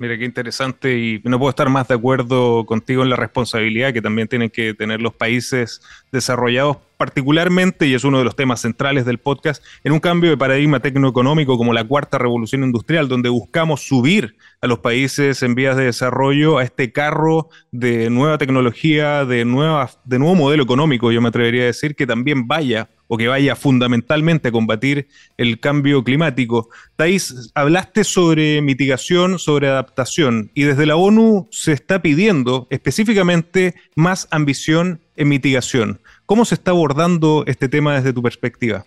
Mira, 0.00 0.16
qué 0.16 0.24
interesante 0.24 0.96
y 0.96 1.20
no 1.24 1.40
puedo 1.40 1.50
estar 1.50 1.68
más 1.70 1.88
de 1.88 1.94
acuerdo 1.94 2.64
contigo 2.66 3.02
en 3.02 3.10
la 3.10 3.16
responsabilidad 3.16 3.92
que 3.92 4.00
también 4.00 4.28
tienen 4.28 4.48
que 4.48 4.72
tener 4.72 5.02
los 5.02 5.12
países 5.12 5.82
desarrollados, 6.12 6.76
particularmente, 6.96 7.88
y 7.88 7.94
es 7.94 8.04
uno 8.04 8.18
de 8.18 8.24
los 8.24 8.36
temas 8.36 8.60
centrales 8.60 9.04
del 9.04 9.18
podcast, 9.18 9.64
en 9.82 9.90
un 9.90 9.98
cambio 9.98 10.30
de 10.30 10.36
paradigma 10.36 10.78
tecnoeconómico 10.78 11.58
como 11.58 11.72
la 11.72 11.82
cuarta 11.82 12.16
revolución 12.16 12.62
industrial, 12.62 13.08
donde 13.08 13.28
buscamos 13.28 13.82
subir 13.82 14.36
a 14.60 14.68
los 14.68 14.78
países 14.78 15.42
en 15.42 15.56
vías 15.56 15.76
de 15.76 15.86
desarrollo 15.86 16.58
a 16.58 16.62
este 16.62 16.92
carro 16.92 17.48
de 17.72 18.08
nueva 18.08 18.38
tecnología, 18.38 19.24
de, 19.24 19.44
nueva, 19.44 19.90
de 20.04 20.20
nuevo 20.20 20.36
modelo 20.36 20.62
económico, 20.62 21.10
yo 21.10 21.20
me 21.20 21.28
atrevería 21.28 21.62
a 21.62 21.66
decir, 21.66 21.96
que 21.96 22.06
también 22.06 22.46
vaya 22.46 22.88
o 23.08 23.16
que 23.16 23.26
vaya 23.26 23.56
fundamentalmente 23.56 24.48
a 24.48 24.52
combatir 24.52 25.08
el 25.36 25.58
cambio 25.58 26.04
climático. 26.04 26.68
Thais, 26.96 27.50
hablaste 27.54 28.04
sobre 28.04 28.62
mitigación, 28.62 29.38
sobre 29.38 29.68
adaptación, 29.68 30.50
y 30.54 30.62
desde 30.62 30.86
la 30.86 30.96
ONU 30.96 31.48
se 31.50 31.72
está 31.72 32.00
pidiendo 32.00 32.66
específicamente 32.70 33.74
más 33.96 34.28
ambición 34.30 35.00
en 35.16 35.28
mitigación. 35.28 36.00
¿Cómo 36.26 36.44
se 36.44 36.54
está 36.54 36.70
abordando 36.70 37.44
este 37.46 37.68
tema 37.68 37.96
desde 37.96 38.12
tu 38.12 38.22
perspectiva? 38.22 38.84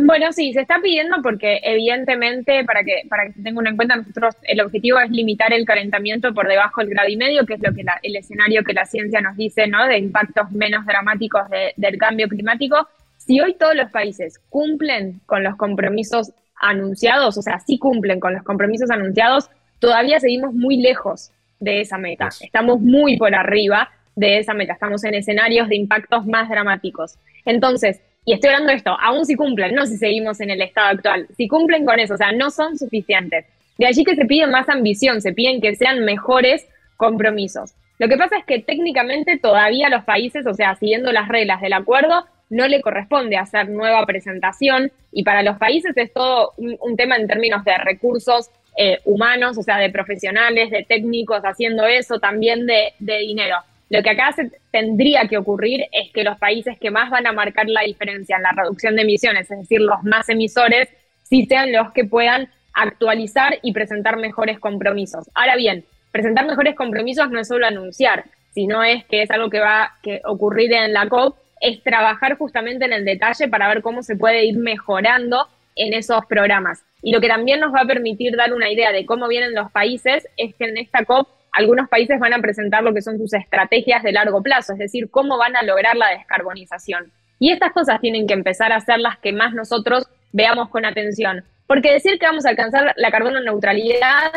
Bueno, 0.00 0.32
sí, 0.32 0.52
se 0.52 0.60
está 0.60 0.80
pidiendo 0.80 1.16
porque 1.22 1.58
evidentemente, 1.64 2.62
para 2.64 2.84
que, 2.84 3.02
para 3.08 3.26
que 3.26 3.42
tengan 3.42 3.66
en 3.66 3.76
cuenta, 3.76 3.96
nosotros 3.96 4.36
el 4.44 4.60
objetivo 4.60 5.00
es 5.00 5.10
limitar 5.10 5.52
el 5.52 5.64
calentamiento 5.64 6.32
por 6.32 6.46
debajo 6.46 6.80
del 6.80 6.90
grado 6.90 7.08
y 7.08 7.16
medio, 7.16 7.44
que 7.44 7.54
es 7.54 7.60
lo 7.60 7.74
que 7.74 7.84
el 8.02 8.16
escenario 8.16 8.62
que 8.62 8.74
la 8.74 8.84
ciencia 8.84 9.20
nos 9.20 9.36
dice, 9.36 9.66
¿no? 9.66 9.88
De 9.88 9.98
impactos 9.98 10.52
menos 10.52 10.86
dramáticos 10.86 11.42
del 11.76 11.98
cambio 11.98 12.28
climático. 12.28 12.88
Si 13.28 13.38
hoy 13.42 13.56
todos 13.58 13.76
los 13.76 13.90
países 13.90 14.40
cumplen 14.48 15.20
con 15.26 15.44
los 15.44 15.54
compromisos 15.56 16.32
anunciados, 16.58 17.36
o 17.36 17.42
sea, 17.42 17.58
sí 17.58 17.78
cumplen 17.78 18.20
con 18.20 18.32
los 18.32 18.42
compromisos 18.42 18.90
anunciados, 18.90 19.50
todavía 19.80 20.18
seguimos 20.18 20.54
muy 20.54 20.78
lejos 20.78 21.30
de 21.60 21.82
esa 21.82 21.98
meta. 21.98 22.30
Estamos 22.40 22.80
muy 22.80 23.18
por 23.18 23.34
arriba 23.34 23.90
de 24.16 24.38
esa 24.38 24.54
meta. 24.54 24.72
Estamos 24.72 25.04
en 25.04 25.12
escenarios 25.12 25.68
de 25.68 25.76
impactos 25.76 26.24
más 26.24 26.48
dramáticos. 26.48 27.18
Entonces, 27.44 28.00
y 28.24 28.32
estoy 28.32 28.48
hablando 28.48 28.70
de 28.70 28.78
esto, 28.78 28.96
aún 28.98 29.26
si 29.26 29.34
cumplen, 29.34 29.74
no 29.74 29.84
si 29.84 29.98
seguimos 29.98 30.40
en 30.40 30.48
el 30.48 30.62
estado 30.62 30.88
actual, 30.88 31.26
si 31.36 31.48
cumplen 31.48 31.84
con 31.84 32.00
eso, 32.00 32.14
o 32.14 32.16
sea, 32.16 32.32
no 32.32 32.50
son 32.50 32.78
suficientes. 32.78 33.44
De 33.76 33.84
allí 33.84 34.04
que 34.04 34.16
se 34.16 34.24
pide 34.24 34.46
más 34.46 34.70
ambición, 34.70 35.20
se 35.20 35.34
piden 35.34 35.60
que 35.60 35.76
sean 35.76 36.02
mejores 36.02 36.66
compromisos. 36.96 37.74
Lo 37.98 38.08
que 38.08 38.16
pasa 38.16 38.38
es 38.38 38.46
que 38.46 38.60
técnicamente 38.60 39.38
todavía 39.38 39.90
los 39.90 40.04
países, 40.04 40.46
o 40.46 40.54
sea, 40.54 40.76
siguiendo 40.76 41.12
las 41.12 41.28
reglas 41.28 41.60
del 41.60 41.74
acuerdo, 41.74 42.24
no 42.50 42.66
le 42.66 42.80
corresponde 42.80 43.36
hacer 43.36 43.68
nueva 43.68 44.04
presentación 44.06 44.90
y 45.12 45.22
para 45.22 45.42
los 45.42 45.58
países 45.58 45.96
es 45.96 46.12
todo 46.12 46.52
un, 46.56 46.96
tema 46.96 47.16
en 47.16 47.26
términos 47.26 47.64
de 47.64 47.76
recursos 47.78 48.50
eh, 48.76 48.98
humanos, 49.04 49.58
o 49.58 49.62
sea, 49.62 49.78
de 49.78 49.90
profesionales, 49.90 50.70
de 50.70 50.84
técnicos 50.84 51.42
haciendo 51.42 51.86
eso, 51.86 52.18
también 52.18 52.66
de, 52.66 52.92
dinero. 52.98 53.56
Lo 53.90 54.02
que 54.02 54.10
acá 54.10 54.32
se 54.32 54.50
tendría 54.70 55.26
que 55.28 55.38
ocurrir 55.38 55.86
es 55.92 56.12
que 56.12 56.22
los 56.22 56.38
países 56.38 56.78
que 56.78 56.90
más 56.90 57.10
van 57.10 57.26
a 57.26 57.32
marcar 57.32 57.68
la 57.68 57.82
diferencia 57.82 58.36
en 58.36 58.42
la 58.42 58.52
reducción 58.52 58.96
de 58.96 59.02
emisiones, 59.02 59.50
es 59.50 59.58
decir, 59.58 59.80
los 59.80 60.02
más 60.04 60.28
emisores, 60.28 60.88
sí 61.24 61.46
sean 61.46 61.72
los 61.72 61.92
que 61.92 62.04
puedan 62.04 62.50
actualizar 62.74 63.58
y 63.62 63.72
presentar 63.72 64.18
mejores 64.18 64.58
compromisos. 64.58 65.28
Ahora 65.34 65.56
bien, 65.56 65.84
presentar 66.12 66.46
mejores 66.46 66.74
compromisos 66.74 67.30
no 67.30 67.40
es 67.40 67.48
solo 67.48 67.66
anunciar, 67.66 68.24
sino 68.52 68.82
es 68.82 69.04
que 69.06 69.22
es 69.22 69.30
algo 69.30 69.50
que 69.50 69.60
va 69.60 69.84
a 69.84 69.92
ocurrir 70.26 70.72
en 70.72 70.92
la 70.92 71.08
COP 71.08 71.36
es 71.60 71.82
trabajar 71.82 72.36
justamente 72.36 72.84
en 72.84 72.92
el 72.92 73.04
detalle 73.04 73.48
para 73.48 73.68
ver 73.68 73.82
cómo 73.82 74.02
se 74.02 74.16
puede 74.16 74.44
ir 74.44 74.58
mejorando 74.58 75.48
en 75.76 75.94
esos 75.94 76.26
programas. 76.26 76.84
Y 77.02 77.12
lo 77.12 77.20
que 77.20 77.28
también 77.28 77.60
nos 77.60 77.72
va 77.72 77.82
a 77.82 77.86
permitir 77.86 78.36
dar 78.36 78.52
una 78.52 78.70
idea 78.70 78.92
de 78.92 79.06
cómo 79.06 79.28
vienen 79.28 79.54
los 79.54 79.70
países 79.70 80.26
es 80.36 80.54
que 80.54 80.64
en 80.64 80.76
esta 80.76 81.04
COP 81.04 81.28
algunos 81.52 81.88
países 81.88 82.18
van 82.20 82.34
a 82.34 82.40
presentar 82.40 82.82
lo 82.82 82.92
que 82.92 83.02
son 83.02 83.18
sus 83.18 83.32
estrategias 83.32 84.02
de 84.02 84.12
largo 84.12 84.42
plazo, 84.42 84.72
es 84.72 84.78
decir, 84.78 85.10
cómo 85.10 85.38
van 85.38 85.56
a 85.56 85.62
lograr 85.62 85.96
la 85.96 86.10
descarbonización. 86.10 87.12
Y 87.38 87.52
estas 87.52 87.72
cosas 87.72 88.00
tienen 88.00 88.26
que 88.26 88.34
empezar 88.34 88.72
a 88.72 88.80
ser 88.80 88.98
las 88.98 89.18
que 89.18 89.32
más 89.32 89.54
nosotros 89.54 90.08
veamos 90.32 90.68
con 90.68 90.84
atención. 90.84 91.44
Porque 91.66 91.92
decir 91.92 92.18
que 92.18 92.26
vamos 92.26 92.46
a 92.46 92.50
alcanzar 92.50 92.92
la 92.96 93.10
carbono 93.10 93.40
neutralidad 93.40 94.32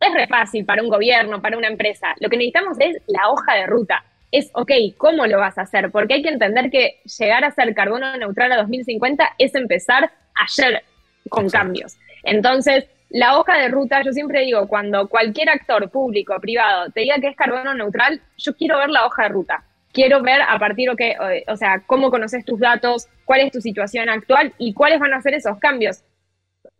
es 0.00 0.14
re 0.14 0.26
fácil 0.26 0.64
para 0.64 0.82
un 0.82 0.88
gobierno, 0.88 1.40
para 1.40 1.56
una 1.56 1.68
empresa. 1.68 2.14
Lo 2.20 2.28
que 2.28 2.36
necesitamos 2.36 2.76
es 2.80 3.00
la 3.06 3.30
hoja 3.30 3.54
de 3.54 3.66
ruta 3.66 4.04
es, 4.34 4.50
ok, 4.52 4.72
¿cómo 4.98 5.26
lo 5.26 5.38
vas 5.38 5.58
a 5.58 5.62
hacer? 5.62 5.92
Porque 5.92 6.14
hay 6.14 6.22
que 6.22 6.28
entender 6.28 6.68
que 6.68 7.00
llegar 7.18 7.44
a 7.44 7.52
ser 7.52 7.72
carbono 7.72 8.16
neutral 8.16 8.50
a 8.50 8.56
2050 8.56 9.36
es 9.38 9.54
empezar 9.54 10.10
ayer 10.34 10.82
con 11.28 11.48
cambios. 11.48 11.96
Entonces, 12.24 12.86
la 13.10 13.38
hoja 13.38 13.56
de 13.58 13.68
ruta, 13.68 14.02
yo 14.02 14.10
siempre 14.12 14.40
digo, 14.40 14.66
cuando 14.66 15.08
cualquier 15.08 15.50
actor 15.50 15.88
público, 15.88 16.34
privado, 16.40 16.90
te 16.90 17.02
diga 17.02 17.20
que 17.20 17.28
es 17.28 17.36
carbono 17.36 17.74
neutral, 17.74 18.20
yo 18.36 18.56
quiero 18.56 18.78
ver 18.78 18.90
la 18.90 19.06
hoja 19.06 19.22
de 19.22 19.28
ruta. 19.28 19.64
Quiero 19.92 20.20
ver 20.20 20.42
a 20.42 20.58
partir 20.58 20.90
de 20.90 20.96
que, 20.96 21.44
o 21.46 21.56
sea, 21.56 21.84
cómo 21.86 22.10
conoces 22.10 22.44
tus 22.44 22.58
datos, 22.58 23.06
cuál 23.24 23.42
es 23.42 23.52
tu 23.52 23.60
situación 23.60 24.08
actual 24.08 24.52
y 24.58 24.74
cuáles 24.74 24.98
van 24.98 25.14
a 25.14 25.22
ser 25.22 25.34
esos 25.34 25.60
cambios 25.60 26.02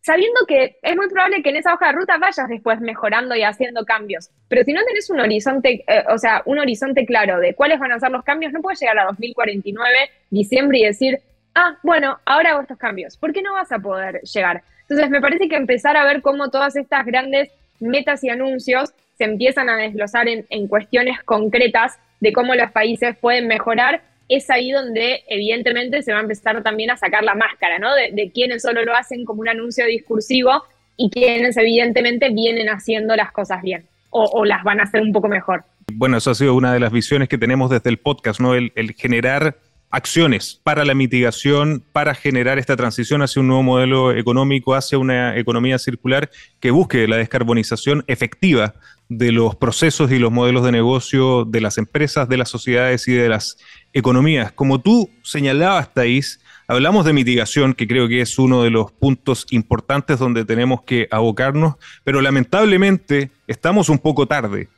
sabiendo 0.04 0.40
que 0.46 0.76
es 0.82 0.96
muy 0.96 1.08
probable 1.08 1.42
que 1.42 1.48
en 1.48 1.56
esa 1.56 1.72
hoja 1.72 1.86
de 1.86 1.92
ruta 1.92 2.18
vayas 2.18 2.46
después 2.46 2.78
mejorando 2.78 3.34
y 3.34 3.42
haciendo 3.42 3.86
cambios. 3.86 4.28
Pero 4.48 4.62
si 4.62 4.74
no 4.74 4.84
tenés 4.84 5.08
un 5.08 5.18
horizonte, 5.18 5.82
eh, 5.86 6.04
o 6.10 6.18
sea, 6.18 6.42
un 6.44 6.58
horizonte 6.58 7.06
claro 7.06 7.40
de 7.40 7.54
cuáles 7.54 7.78
van 7.78 7.90
a 7.90 7.98
ser 7.98 8.10
los 8.10 8.22
cambios, 8.22 8.52
no 8.52 8.60
puedes 8.60 8.78
llegar 8.78 8.98
a 8.98 9.06
2049, 9.06 9.96
diciembre 10.28 10.78
y 10.78 10.84
decir, 10.84 11.20
ah, 11.54 11.78
bueno, 11.82 12.18
ahora 12.26 12.50
hago 12.50 12.60
estos 12.60 12.76
cambios. 12.76 13.16
¿Por 13.16 13.32
qué 13.32 13.40
no 13.40 13.54
vas 13.54 13.72
a 13.72 13.78
poder 13.78 14.20
llegar? 14.20 14.62
Entonces, 14.82 15.08
me 15.08 15.22
parece 15.22 15.48
que 15.48 15.56
empezar 15.56 15.96
a 15.96 16.04
ver 16.04 16.20
cómo 16.20 16.50
todas 16.50 16.76
estas 16.76 17.06
grandes 17.06 17.50
metas 17.80 18.22
y 18.24 18.28
anuncios 18.28 18.92
se 19.16 19.24
empiezan 19.24 19.70
a 19.70 19.76
desglosar 19.76 20.28
en, 20.28 20.44
en 20.50 20.68
cuestiones 20.68 21.22
concretas 21.22 21.98
de 22.20 22.34
cómo 22.34 22.54
los 22.54 22.70
países 22.72 23.16
pueden 23.16 23.46
mejorar, 23.46 24.02
es 24.28 24.48
ahí 24.50 24.70
donde 24.70 25.22
evidentemente 25.28 26.02
se 26.02 26.12
va 26.12 26.18
a 26.18 26.22
empezar 26.22 26.62
también 26.62 26.90
a 26.90 26.96
sacar 26.96 27.24
la 27.24 27.34
máscara, 27.34 27.78
¿no? 27.78 27.94
De, 27.94 28.30
quienes 28.32 28.62
solo 28.62 28.84
lo 28.84 28.94
hacen 28.94 29.24
como 29.24 29.40
un 29.40 29.48
anuncio 29.48 29.86
discursivo 29.86 30.64
y 30.96 31.10
quienes 31.10 31.56
evidentemente 31.56 32.30
vienen 32.30 32.68
haciendo 32.68 33.16
las 33.16 33.32
cosas 33.32 33.62
bien 33.62 33.84
o, 34.10 34.44
las 34.44 34.62
van 34.62 34.78
a 34.78 34.84
hacer 34.84 35.02
un 35.02 35.12
poco 35.12 35.26
mejor. 35.26 35.64
Bueno, 35.92 36.18
eso 36.18 36.30
ha 36.30 36.34
sido 36.36 36.54
una 36.54 36.72
de 36.72 36.78
las 36.78 36.92
visiones 36.92 37.28
que 37.28 37.36
tenemos 37.36 37.68
desde 37.68 37.90
el 37.90 37.98
podcast, 37.98 38.38
¿no? 38.40 38.54
el 38.54 38.70
generar 38.96 39.56
acciones 39.94 40.60
para 40.64 40.84
la 40.84 40.94
mitigación, 40.94 41.84
para 41.92 42.14
generar 42.14 42.58
esta 42.58 42.76
transición 42.76 43.22
hacia 43.22 43.40
un 43.40 43.46
nuevo 43.46 43.62
modelo 43.62 44.12
económico, 44.12 44.74
hacia 44.74 44.98
una 44.98 45.38
economía 45.38 45.78
circular 45.78 46.30
que 46.58 46.72
busque 46.72 47.06
la 47.06 47.16
descarbonización 47.16 48.02
efectiva 48.08 48.74
de 49.08 49.30
los 49.30 49.54
procesos 49.54 50.10
y 50.10 50.18
los 50.18 50.32
modelos 50.32 50.64
de 50.64 50.72
negocio 50.72 51.44
de 51.44 51.60
las 51.60 51.78
empresas, 51.78 52.28
de 52.28 52.38
las 52.38 52.48
sociedades 52.48 53.06
y 53.06 53.12
de 53.12 53.28
las 53.28 53.56
economías. 53.94 54.52
Como 54.52 54.80
tú 54.80 55.08
señalabas, 55.22 55.94
Thais, 55.94 56.40
hablamos 56.66 57.06
de 57.06 57.12
mitigación, 57.12 57.72
que 57.72 57.86
creo 57.86 58.08
que 58.08 58.20
es 58.20 58.38
uno 58.38 58.62
de 58.62 58.70
los 58.70 58.92
puntos 58.92 59.46
importantes 59.50 60.18
donde 60.18 60.44
tenemos 60.44 60.82
que 60.82 61.08
abocarnos, 61.10 61.76
pero 62.02 62.20
lamentablemente 62.20 63.30
estamos 63.46 63.88
un 63.88 63.98
poco 63.98 64.26
tarde. 64.26 64.68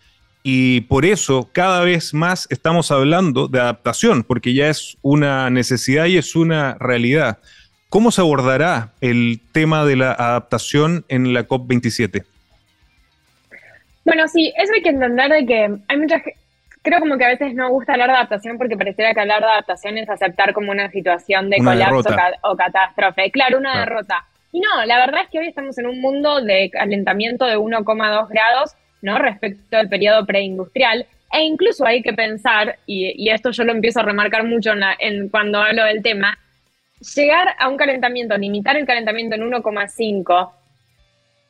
Y 0.43 0.83
por 0.83 1.05
eso 1.05 1.49
cada 1.53 1.81
vez 1.81 2.15
más 2.15 2.47
estamos 2.51 2.93
hablando 2.93 3.49
de 3.49 3.59
adaptación, 3.59 4.23
porque 4.23 4.55
ya 4.55 4.69
es 4.69 4.97
una 5.03 5.51
necesidad 5.51 6.07
y 6.07 6.19
es 6.19 6.37
una 6.37 6.77
realidad. 6.79 7.39
¿Cómo 7.89 8.13
se 8.13 8.21
abordará 8.21 8.93
el 9.01 9.41
tema 9.53 9.85
de 9.85 9.97
la 9.97 10.13
adaptación 10.13 11.05
en 11.09 11.33
la 11.33 11.49
COP27? 11.49 12.25
Bueno, 14.05 14.29
sí, 14.29 14.53
eso 14.57 14.73
hay 14.73 14.83
que 14.83 14.91
entender 14.91 15.31
de 15.33 15.47
que 15.47 15.79
hay 15.89 15.99
muchas, 15.99 16.23
creo 16.87 17.01
como 17.01 17.19
que 17.19 17.25
a 17.25 17.29
veces 17.29 17.53
no 17.55 17.69
gusta 17.69 17.93
hablar 17.93 18.11
de 18.11 18.15
adaptación 18.15 18.59
porque 18.59 18.77
pareciera 18.77 19.13
que 19.13 19.21
hablar 19.21 19.41
de 19.41 19.49
adaptación 19.49 19.99
es 19.99 20.09
aceptar 20.09 20.53
como 20.53 20.71
una 20.71 20.89
situación 20.91 21.51
de 21.51 21.59
colapso 21.59 22.15
o 22.43 22.57
catástrofe. 22.57 23.31
Claro, 23.33 23.59
una 23.59 23.81
derrota. 23.81 24.25
Y 24.53 24.61
no, 24.61 24.85
la 24.87 24.99
verdad 24.99 25.23
es 25.25 25.31
que 25.31 25.41
hoy 25.41 25.49
estamos 25.49 25.77
en 25.79 25.87
un 25.87 26.01
mundo 26.01 26.41
de 26.41 26.71
calentamiento 26.71 27.45
de 27.45 27.59
1,2 27.59 28.29
grados 28.29 28.77
¿no? 29.03 29.19
Respecto 29.19 29.77
al 29.77 29.89
periodo 29.89 30.27
preindustrial. 30.27 31.07
E 31.33 31.43
incluso 31.43 31.85
hay 31.85 32.03
que 32.03 32.13
pensar, 32.13 32.79
y, 32.87 33.31
esto 33.31 33.51
yo 33.51 33.65
lo 33.65 33.73
empiezo 33.73 34.01
a 34.01 34.05
remarcar 34.05 34.45
mucho 34.45 34.73
en, 34.99 35.29
cuando 35.29 35.61
hablo 35.61 35.85
del 35.85 36.03
tema, 36.03 36.39
llegar 37.15 37.49
a 37.59 37.69
un 37.69 37.77
calentamiento, 37.77 38.37
limitar 38.39 38.77
el 38.77 38.87
calentamiento 38.87 39.35
en 39.35 39.51
1,5 39.51 40.51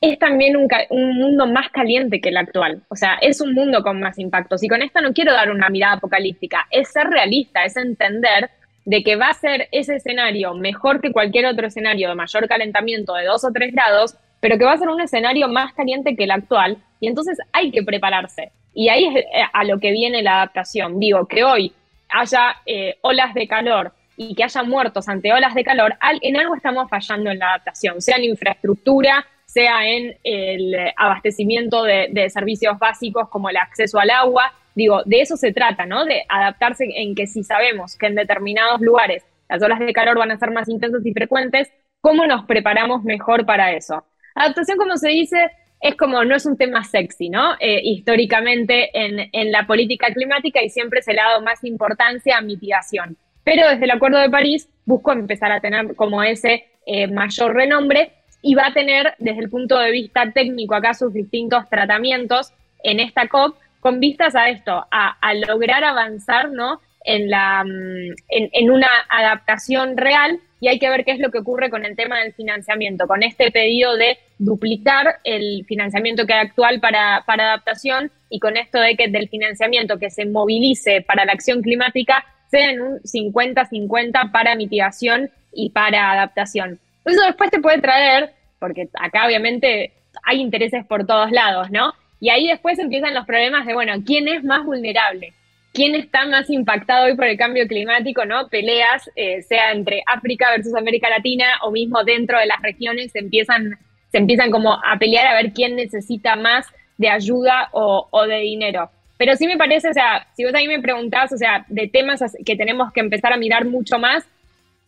es 0.01 0.19
también 0.19 0.57
un, 0.57 0.69
un, 0.91 1.17
mundo 1.17 1.47
más 1.47 1.71
caliente 1.71 2.21
que 2.21 2.29
el 2.29 2.37
actual. 2.37 2.83
O 2.89 2.97
sea, 2.97 3.15
es 3.21 3.41
un 3.41 3.55
mundo 3.55 3.83
con 3.83 4.01
más 4.01 4.19
impactos. 4.19 4.63
Y 4.63 4.69
con 4.69 4.83
esto 4.83 5.01
no 5.01 5.13
quiero 5.13 5.33
dar 5.33 5.51
una 5.51 5.69
mirada 5.69 5.95
apocalíptica, 5.95 6.67
es 6.71 6.89
ser 6.93 7.07
realista, 7.09 7.65
es 7.65 7.77
entender 7.77 8.51
de 8.85 9.03
que 9.03 9.17
va 9.17 9.29
a 9.29 9.35
ser 9.35 9.69
ese 9.73 9.97
escenario 9.97 10.55
mejor 10.55 11.01
que 11.01 11.13
cualquier 11.13 11.47
otro 11.47 11.67
escenario 11.67 12.09
de 12.09 12.15
mayor 12.15 12.49
calentamiento 12.49 13.15
de 13.15 13.25
2 13.25 13.45
o 13.45 13.53
3 13.53 13.73
grados, 13.73 14.17
pero 14.41 14.59
que 14.59 14.65
va 14.65 14.73
a 14.73 14.79
ser 14.79 14.89
un 14.89 15.01
escenario 15.01 15.49
más 15.49 15.73
caliente 15.73 16.15
que 16.15 16.25
el 16.25 16.31
actual 16.31 16.79
y 17.01 17.09
entonces 17.09 17.39
hay 17.53 17.73
que 17.73 17.83
prepararse. 17.83 18.53
Y 18.75 18.89
ahí 18.89 19.07
es 19.07 19.17
eh, 19.17 19.27
a 19.53 19.65
lo 19.65 19.81
que 19.81 19.91
viene 19.91 20.23
la 20.23 20.37
adaptación. 20.37 21.01
Digo, 21.01 21.27
que 21.27 21.43
hoy 21.43 21.73
haya 22.09 22.57
eh, 22.65 22.97
olas 23.01 23.35
de 23.35 23.49
calor 23.49 23.93
y 24.17 24.35
que 24.35 24.45
haya 24.45 24.63
muertos 24.63 25.09
ante 25.09 25.33
olas 25.33 25.55
de 25.55 25.65
calor, 25.65 25.97
en 26.23 26.37
algo 26.37 26.55
estamos 26.55 26.89
fallando 26.89 27.31
en 27.31 27.39
la 27.39 27.51
adaptación, 27.51 28.01
sea 28.01 28.17
en 28.17 28.25
infraestructura, 28.25 29.27
sea 29.47 29.89
en 29.89 30.19
el 30.25 30.75
abastecimiento 30.97 31.85
de, 31.85 32.29
servicios 32.31 32.79
básicos 32.79 33.29
como 33.29 33.49
el 33.49 33.57
acceso 33.57 33.99
al 33.99 34.11
agua. 34.11 34.53
Digo, 34.75 35.03
de 35.07 35.21
eso 35.23 35.37
se 35.37 35.53
trata, 35.53 35.87
¿no? 35.87 36.05
De 36.05 36.25
adaptarse 36.29 36.85
en 36.95 37.15
que 37.15 37.27
si 37.27 37.43
sabemos 37.43 37.97
que 37.97 38.07
en 38.07 38.17
determinados 38.17 38.81
lugares 38.81 39.25
las 39.49 39.63
olas 39.63 39.79
de 39.79 39.93
calor 39.93 40.19
van 40.19 40.33
a 40.33 40.39
ser 40.39 40.51
más 40.51 40.69
intensas 40.69 41.07
y 41.07 41.13
frecuentes, 41.13 41.71
¿cómo 42.01 42.27
nos 42.27 42.45
preparamos 42.45 43.05
mejor 43.05 43.47
para 43.47 43.73
eso? 43.73 44.05
Adaptación, 44.35 44.77
como 44.77 44.97
se 44.97 45.11
dice, 45.11 45.51
es 45.81 45.95
como, 45.95 46.25
no 46.25 46.35
es 46.35 46.45
un 46.45 46.57
tema 46.57 46.85
sexy, 46.85 47.29
¿no? 47.29 47.55
Eh, 47.61 47.81
históricamente 47.83 48.91
en, 48.93 49.53
la 49.53 49.67
política 49.67 50.09
climática 50.13 50.63
y 50.63 50.69
siempre 50.69 51.01
se 51.01 51.15
le 51.15 51.21
ha 51.21 51.29
dado 51.29 51.43
más 51.43 51.63
importancia 51.65 52.37
a 52.37 52.41
mitigación. 52.41 53.17
Pero 53.45 53.69
desde 53.69 53.85
el 53.85 53.93
Acuerdo 53.93 54.19
de 54.19 54.29
París 54.29 54.69
busco 54.85 55.13
empezar 55.13 55.53
a 55.53 55.61
tener 55.61 55.95
como 55.95 56.23
ese 56.23 56.67
eh, 56.87 57.07
mayor 57.07 57.55
renombre 57.55 58.13
y 58.47 58.55
va 58.55 58.69
a 58.69 58.73
tener 58.73 59.15
desde 59.19 59.41
el 59.41 59.51
punto 59.51 59.77
de 59.77 59.91
vista 59.91 60.31
técnico 60.31 60.77
acá 60.77 60.95
sus 60.95 61.13
distintos 61.13 61.69
tratamientos 61.69 62.53
en 62.85 63.01
esta 63.01 63.27
COP 63.27 63.57
con 63.81 63.99
vistas 63.99 64.37
a 64.37 64.49
esto, 64.51 64.87
a, 64.89 65.35
lograr 65.49 65.83
avanzar, 65.83 66.53
¿no? 66.53 66.81
En, 67.05 67.29
la, 67.29 67.65
mm, 67.65 68.15
en, 68.29 68.51
en 68.53 68.71
una 68.71 68.89
adaptación 69.09 69.97
real 69.97 70.39
y 70.61 70.69
hay 70.69 70.79
que 70.79 70.89
ver 70.89 71.05
qué 71.05 71.11
es 71.11 71.19
lo 71.19 71.33
que 71.33 71.39
ocurre 71.39 71.71
con 71.71 71.85
el 71.85 71.97
tema 71.97 72.21
del 72.21 72.35
financiamiento, 72.35 73.09
con 73.09 73.25
este 73.25 73.51
pedido 73.51 73.97
de 73.97 74.17
duplicar 74.39 75.17
el 75.25 75.65
financiamiento 75.67 76.25
que 76.25 76.35
hay 76.35 76.47
actual 76.47 76.79
para, 76.79 77.25
para 77.27 77.49
adaptación 77.49 78.13
y 78.31 78.39
con 78.39 78.57
esto 78.57 78.79
de 78.79 78.95
que 78.95 79.09
del 79.09 79.29
financiamiento 79.29 79.99
que 79.99 80.11
se 80.11 80.25
movilice 80.25 81.01
para 81.01 81.25
la 81.25 81.33
acción 81.33 81.63
climática 81.63 82.25
sea 82.49 82.71
en 82.71 82.81
un 82.81 83.01
50-50 83.01 84.31
para 84.31 84.55
mitigación 84.55 85.31
y 85.53 85.71
para 85.71 86.13
adaptación. 86.13 86.79
Eso 87.07 87.25
después 87.25 87.51
te 87.51 87.61
puede 87.61 87.81
traer, 87.81 88.33
porque 88.59 88.89
acá 88.95 89.27
obviamente 89.27 89.93
hay 90.25 90.41
intereses 90.41 90.85
por 90.85 91.07
todos 91.07 91.31
lados, 91.31 91.71
¿no? 91.71 91.93
Y 92.21 92.31
ahí 92.31 92.49
después 92.49 92.79
empiezan 92.79 93.15
los 93.15 93.27
problemas 93.27 93.67
de, 93.67 93.75
bueno, 93.75 93.95
¿quién 94.05 94.29
es 94.29 94.45
más 94.45 94.65
vulnerable? 94.65 95.33
quién 95.77 95.95
está 95.95 96.27
más 96.27 96.49
impactado 96.49 97.05
hoy 97.05 97.15
por 97.15 97.27
el 97.27 97.37
cambio 97.37 97.69
climático, 97.69 98.25
¿no? 98.25 98.49
Peleas, 98.49 99.11
eh, 99.15 99.43
sea 99.43 99.73
entre 99.73 100.03
África 100.07 100.47
versus 100.51 100.75
América 100.75 101.11
Latina 101.11 101.45
o 101.63 101.71
mismo 101.71 102.03
dentro 102.03 102.39
de 102.39 102.47
las 102.47 102.63
regiones, 102.63 103.13
se 103.13 103.19
empiezan, 103.19 103.79
se 104.11 104.17
empiezan 104.17 104.51
como 104.51 104.73
a 104.73 104.99
pelear 104.99 105.27
a 105.27 105.35
ver 105.35 105.53
quién 105.53 105.77
necesita 105.77 106.35
más 106.35 106.67
de 106.97 107.11
ayuda 107.11 107.69
o, 107.73 108.27
de 108.27 108.39
dinero. 108.39 108.91
Pero 109.19 109.37
sí 109.37 109.47
me 109.47 109.59
parece, 109.59 109.91
o 109.91 109.93
sea, 109.93 110.27
si 110.35 110.45
vos 110.45 110.55
ahí 110.55 110.67
me 110.67 110.81
preguntás, 110.81 111.31
o 111.33 111.37
sea, 111.37 111.67
de 111.69 111.89
temas 111.89 112.23
que 112.45 112.57
tenemos 112.57 112.91
que 112.95 113.01
empezar 113.01 113.35
a 113.35 113.37
mirar 113.37 113.67
mucho 113.67 113.99
más, 113.99 114.27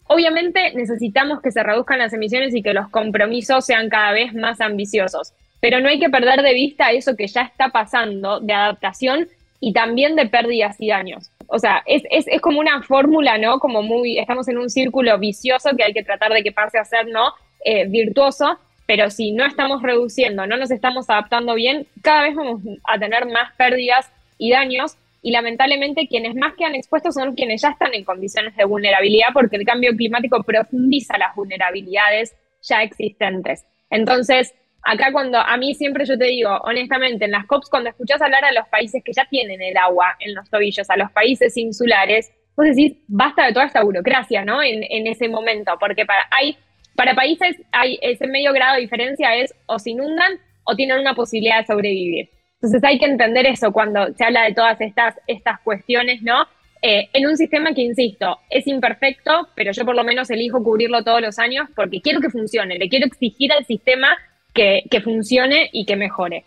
obviamente 0.09 0.73
necesitamos 0.75 1.41
que 1.41 1.53
se 1.53 1.63
reduzcan 1.63 1.99
las 1.99 2.13
emisiones 2.13 2.55
y 2.55 2.63
que 2.63 2.75
los 2.75 2.89
compromisos 2.89 3.65
sean 3.65 3.89
cada 3.89 4.13
vez 4.13 4.35
más 4.35 4.61
ambiciosos. 4.61 5.33
Pero 5.61 5.81
no 5.81 5.89
hay 5.89 5.99
que 5.99 6.11
perder 6.11 6.43
de 6.43 6.55
vista 6.55 6.91
eso 6.91 7.17
que 7.17 7.27
ya 7.27 7.43
está 7.43 7.71
pasando 7.71 8.41
de 8.41 8.53
adaptación 8.53 9.29
y 9.61 9.73
también 9.73 10.17
de 10.17 10.27
pérdidas 10.27 10.77
y 10.81 10.89
daños. 10.89 11.31
O 11.49 11.59
sea, 11.59 11.83
es, 11.87 12.03
es, 12.11 12.27
es 12.29 12.41
como 12.41 12.61
una 12.61 12.83
fórmula, 12.83 13.39
¿no? 13.39 13.59
Como 13.59 13.83
muy, 13.83 14.19
estamos 14.19 14.49
en 14.49 14.59
un 14.59 14.71
círculo 14.71 15.19
vicioso 15.19 15.71
que 15.77 15.85
hay 15.85 15.93
que 15.93 16.05
tratar 16.05 16.33
de 16.33 16.43
que 16.43 16.53
pase 16.53 16.79
a 16.79 16.85
ser, 16.85 17.09
¿no? 17.09 17.33
Eh, 17.65 17.87
virtuoso, 17.89 18.59
pero 18.87 19.11
si 19.11 19.33
no 19.33 19.45
estamos 19.45 19.83
reduciendo, 19.83 20.47
no 20.47 20.57
nos 20.57 20.71
estamos 20.71 21.11
adaptando 21.11 21.55
bien, 21.55 21.87
cada 22.03 22.23
vez 22.23 22.35
vamos 22.37 22.63
a 22.85 22.99
tener 22.99 23.27
más 23.27 23.53
pérdidas 23.57 24.11
y 24.39 24.53
daños 24.53 24.97
y 25.23 25.33
lamentablemente 25.33 26.07
quienes 26.09 26.35
más 26.35 26.55
quedan 26.55 26.75
expuestos 26.75 27.15
son 27.15 27.35
quienes 27.35 27.63
ya 27.63 27.71
están 27.71 27.95
en 27.95 28.05
condiciones 28.05 28.57
de 28.57 28.65
vulnerabilidad 28.65 29.29
porque 29.33 29.57
el 29.57 29.65
cambio 29.65 29.97
climático 29.97 30.43
profundiza 30.43 31.19
las 31.19 31.35
vulnerabilidades 31.35 32.37
ya 32.63 32.83
existentes. 32.83 33.65
Entonces, 33.91 34.55
acá 34.83 35.13
cuando 35.13 35.39
a 35.39 35.57
mí 35.57 35.75
siempre 35.75 36.05
yo 36.05 36.17
te 36.17 36.27
digo, 36.27 36.51
honestamente, 36.63 37.25
en 37.25 37.33
las 37.33 37.47
COPs, 37.47 37.69
cuando 37.69 37.91
escuchás 37.91 38.23
hablar 38.23 38.45
a 38.45 38.53
los 38.53 38.69
países 38.69 39.03
que 39.05 39.13
ya 39.13 39.27
tienen 39.29 39.61
el 39.61 39.77
agua 39.77 40.17
en 40.21 40.35
los 40.35 40.49
tobillos, 40.51 40.89
a 40.91 40.97
los 40.97 41.11
países 41.13 41.57
insulares, 41.57 42.31
vos 42.57 42.67
decís, 42.67 42.97
basta 43.07 43.47
de 43.47 43.53
toda 43.53 43.67
esta 43.67 43.83
burocracia, 43.83 44.45
¿no? 44.45 44.63
En, 44.63 45.07
ese 45.07 45.29
momento, 45.29 45.73
porque 45.79 46.05
para, 46.05 46.27
hay, 46.31 46.57
para 46.97 47.15
países 47.15 47.57
hay 47.73 47.99
ese 48.03 48.27
medio 48.27 48.53
grado 48.53 48.75
de 48.75 48.83
diferencia 48.83 49.37
es 49.37 49.55
o 49.67 49.79
se 49.79 49.91
inundan 49.91 50.33
o 50.65 50.75
tienen 50.75 50.99
una 50.99 51.15
posibilidad 51.15 51.61
de 51.61 51.67
sobrevivir. 51.67 52.31
Entonces 52.61 52.83
hay 52.85 52.99
que 52.99 53.07
entender 53.07 53.47
eso 53.47 53.73
cuando 53.73 54.13
se 54.15 54.25
habla 54.25 54.45
de 54.45 54.55
todas 54.55 54.81
estas, 54.81 55.15
estas 55.27 55.61
cuestiones, 55.61 56.23
¿no? 56.23 56.47
Eh, 56.83 57.09
en 57.13 57.27
un 57.27 57.37
sistema 57.37 57.73
que, 57.73 57.83
insisto, 57.83 58.39
es 58.51 58.67
imperfecto, 58.67 59.49
pero 59.55 59.73
yo 59.73 59.85
por 59.85 59.97
lo 59.97 60.05
menos 60.05 60.31
elijo 60.31 60.63
cubrirlo 60.63 61.03
todos 61.03 61.21
los 61.21 61.39
años 61.39 61.69
porque 61.75 62.01
quiero 62.01 62.21
que 62.21 62.31
funcione, 62.31 62.79
le 62.79 62.89
quiero 62.89 63.07
exigir 63.07 63.53
al 63.53 63.65
sistema 63.65 64.17
que, 64.55 65.01
funcione 65.03 65.71
y 65.73 65.87
que 65.87 65.97
mejore. 65.97 66.45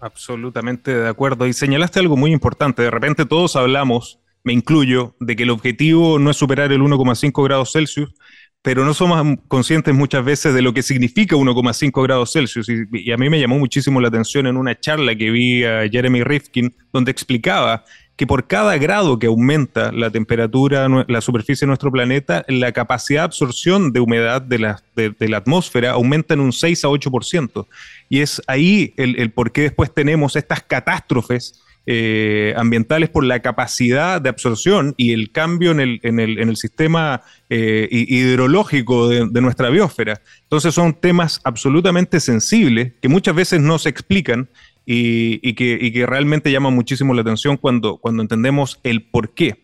Absolutamente 0.00 0.94
de 0.94 1.08
acuerdo. 1.08 1.46
Y 1.46 1.52
señalaste 1.52 2.00
algo 2.00 2.16
muy 2.16 2.32
importante. 2.32 2.82
De 2.82 2.90
repente 2.90 3.26
todos 3.26 3.54
hablamos, 3.56 4.18
me 4.44 4.54
incluyo, 4.54 5.14
de 5.20 5.36
que 5.36 5.42
el 5.42 5.50
objetivo 5.50 6.18
no 6.18 6.30
es 6.30 6.38
superar 6.38 6.72
el 6.72 6.80
1,5 6.80 7.44
grados 7.44 7.72
Celsius, 7.72 8.14
pero 8.62 8.84
no 8.84 8.92
somos 8.92 9.38
conscientes 9.48 9.94
muchas 9.94 10.24
veces 10.24 10.52
de 10.52 10.60
lo 10.60 10.74
que 10.74 10.82
significa 10.82 11.36
1,5 11.36 12.02
grados 12.02 12.32
Celsius. 12.32 12.68
Y, 12.68 13.10
a 13.10 13.16
mí 13.16 13.30
me 13.30 13.40
llamó 13.40 13.58
muchísimo 13.58 14.00
la 14.00 14.08
atención 14.08 14.46
en 14.46 14.56
una 14.56 14.78
charla 14.78 15.14
que 15.16 15.30
vi 15.30 15.64
a 15.64 15.88
Jeremy 15.88 16.22
Rifkin, 16.22 16.74
donde 16.92 17.10
explicaba 17.10 17.84
que 18.16 18.26
por 18.26 18.46
cada 18.46 18.76
grado 18.76 19.18
que 19.18 19.28
aumenta 19.28 19.92
la 19.92 20.10
temperatura, 20.10 20.86
la 21.08 21.20
superficie 21.22 21.64
de 21.64 21.68
nuestro 21.68 21.90
planeta, 21.90 22.44
la 22.48 22.70
capacidad 22.72 23.22
de 23.22 23.24
absorción 23.24 23.92
de 23.92 24.00
humedad 24.00 24.42
de 24.42 24.58
la, 24.58 24.82
de, 24.94 25.14
la 25.26 25.38
atmósfera 25.38 25.92
aumenta 25.92 26.34
en 26.34 26.40
un 26.40 26.52
6 26.52 26.84
a 26.84 26.88
8%. 26.88 27.66
Y 28.10 28.20
es 28.20 28.42
ahí 28.46 28.92
el, 28.98 29.18
el 29.18 29.30
por 29.30 29.52
qué 29.52 29.62
después 29.62 29.94
tenemos 29.94 30.36
estas 30.36 30.62
catástrofes 30.62 31.62
eh, 31.86 32.52
ambientales 32.56 33.08
por 33.08 33.24
la 33.24 33.40
capacidad 33.40 34.20
de 34.20 34.28
absorción 34.28 34.94
y 34.98 35.12
el 35.12 35.32
cambio 35.32 35.70
en 35.70 35.80
el, 35.80 36.00
en 36.02 36.20
el, 36.20 36.38
en 36.38 36.50
el 36.50 36.56
sistema 36.56 37.22
eh, 37.48 37.88
hidrológico 37.90 39.08
de, 39.08 39.40
nuestra 39.40 39.70
biosfera. 39.70 40.20
Entonces 40.42 40.74
son 40.74 40.92
temas 40.92 41.40
absolutamente 41.42 42.20
sensibles 42.20 42.92
que 43.00 43.08
muchas 43.08 43.34
veces 43.34 43.60
no 43.60 43.78
se 43.78 43.88
explican 43.88 44.50
y, 44.84 45.54
que, 45.54 45.90
que, 45.92 46.06
realmente 46.06 46.52
llaman 46.52 46.74
muchísimo 46.74 47.14
la 47.14 47.22
atención 47.22 47.56
cuando, 47.56 47.96
cuando 47.96 48.22
entendemos 48.22 48.78
el 48.82 49.02
por 49.02 49.30
qué. 49.34 49.60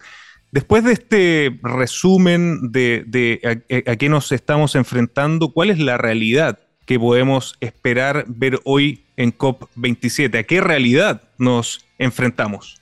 Después 0.53 0.85
de 0.85 0.93
este 0.95 1.59
resumen 1.63 2.73
de, 2.73 3.05
de 3.07 3.63
a 3.87 3.97
qué 3.97 4.09
nos 4.09 4.33
estamos 4.33 4.75
enfrentando, 4.75 5.53
¿cuál 5.53 5.71
es 5.71 5.79
la 5.79 5.99
realidad 5.99 6.61
que 6.87 6.99
podemos 6.99 7.57
esperar 7.61 8.25
ver 8.27 8.61
hoy 8.65 9.05
en 9.17 9.37
COP27? 9.37 10.39
¿A 10.39 10.43
qué 10.45 10.61
realidad 10.61 11.23
nos 11.39 11.86
enfrentamos? 11.99 12.81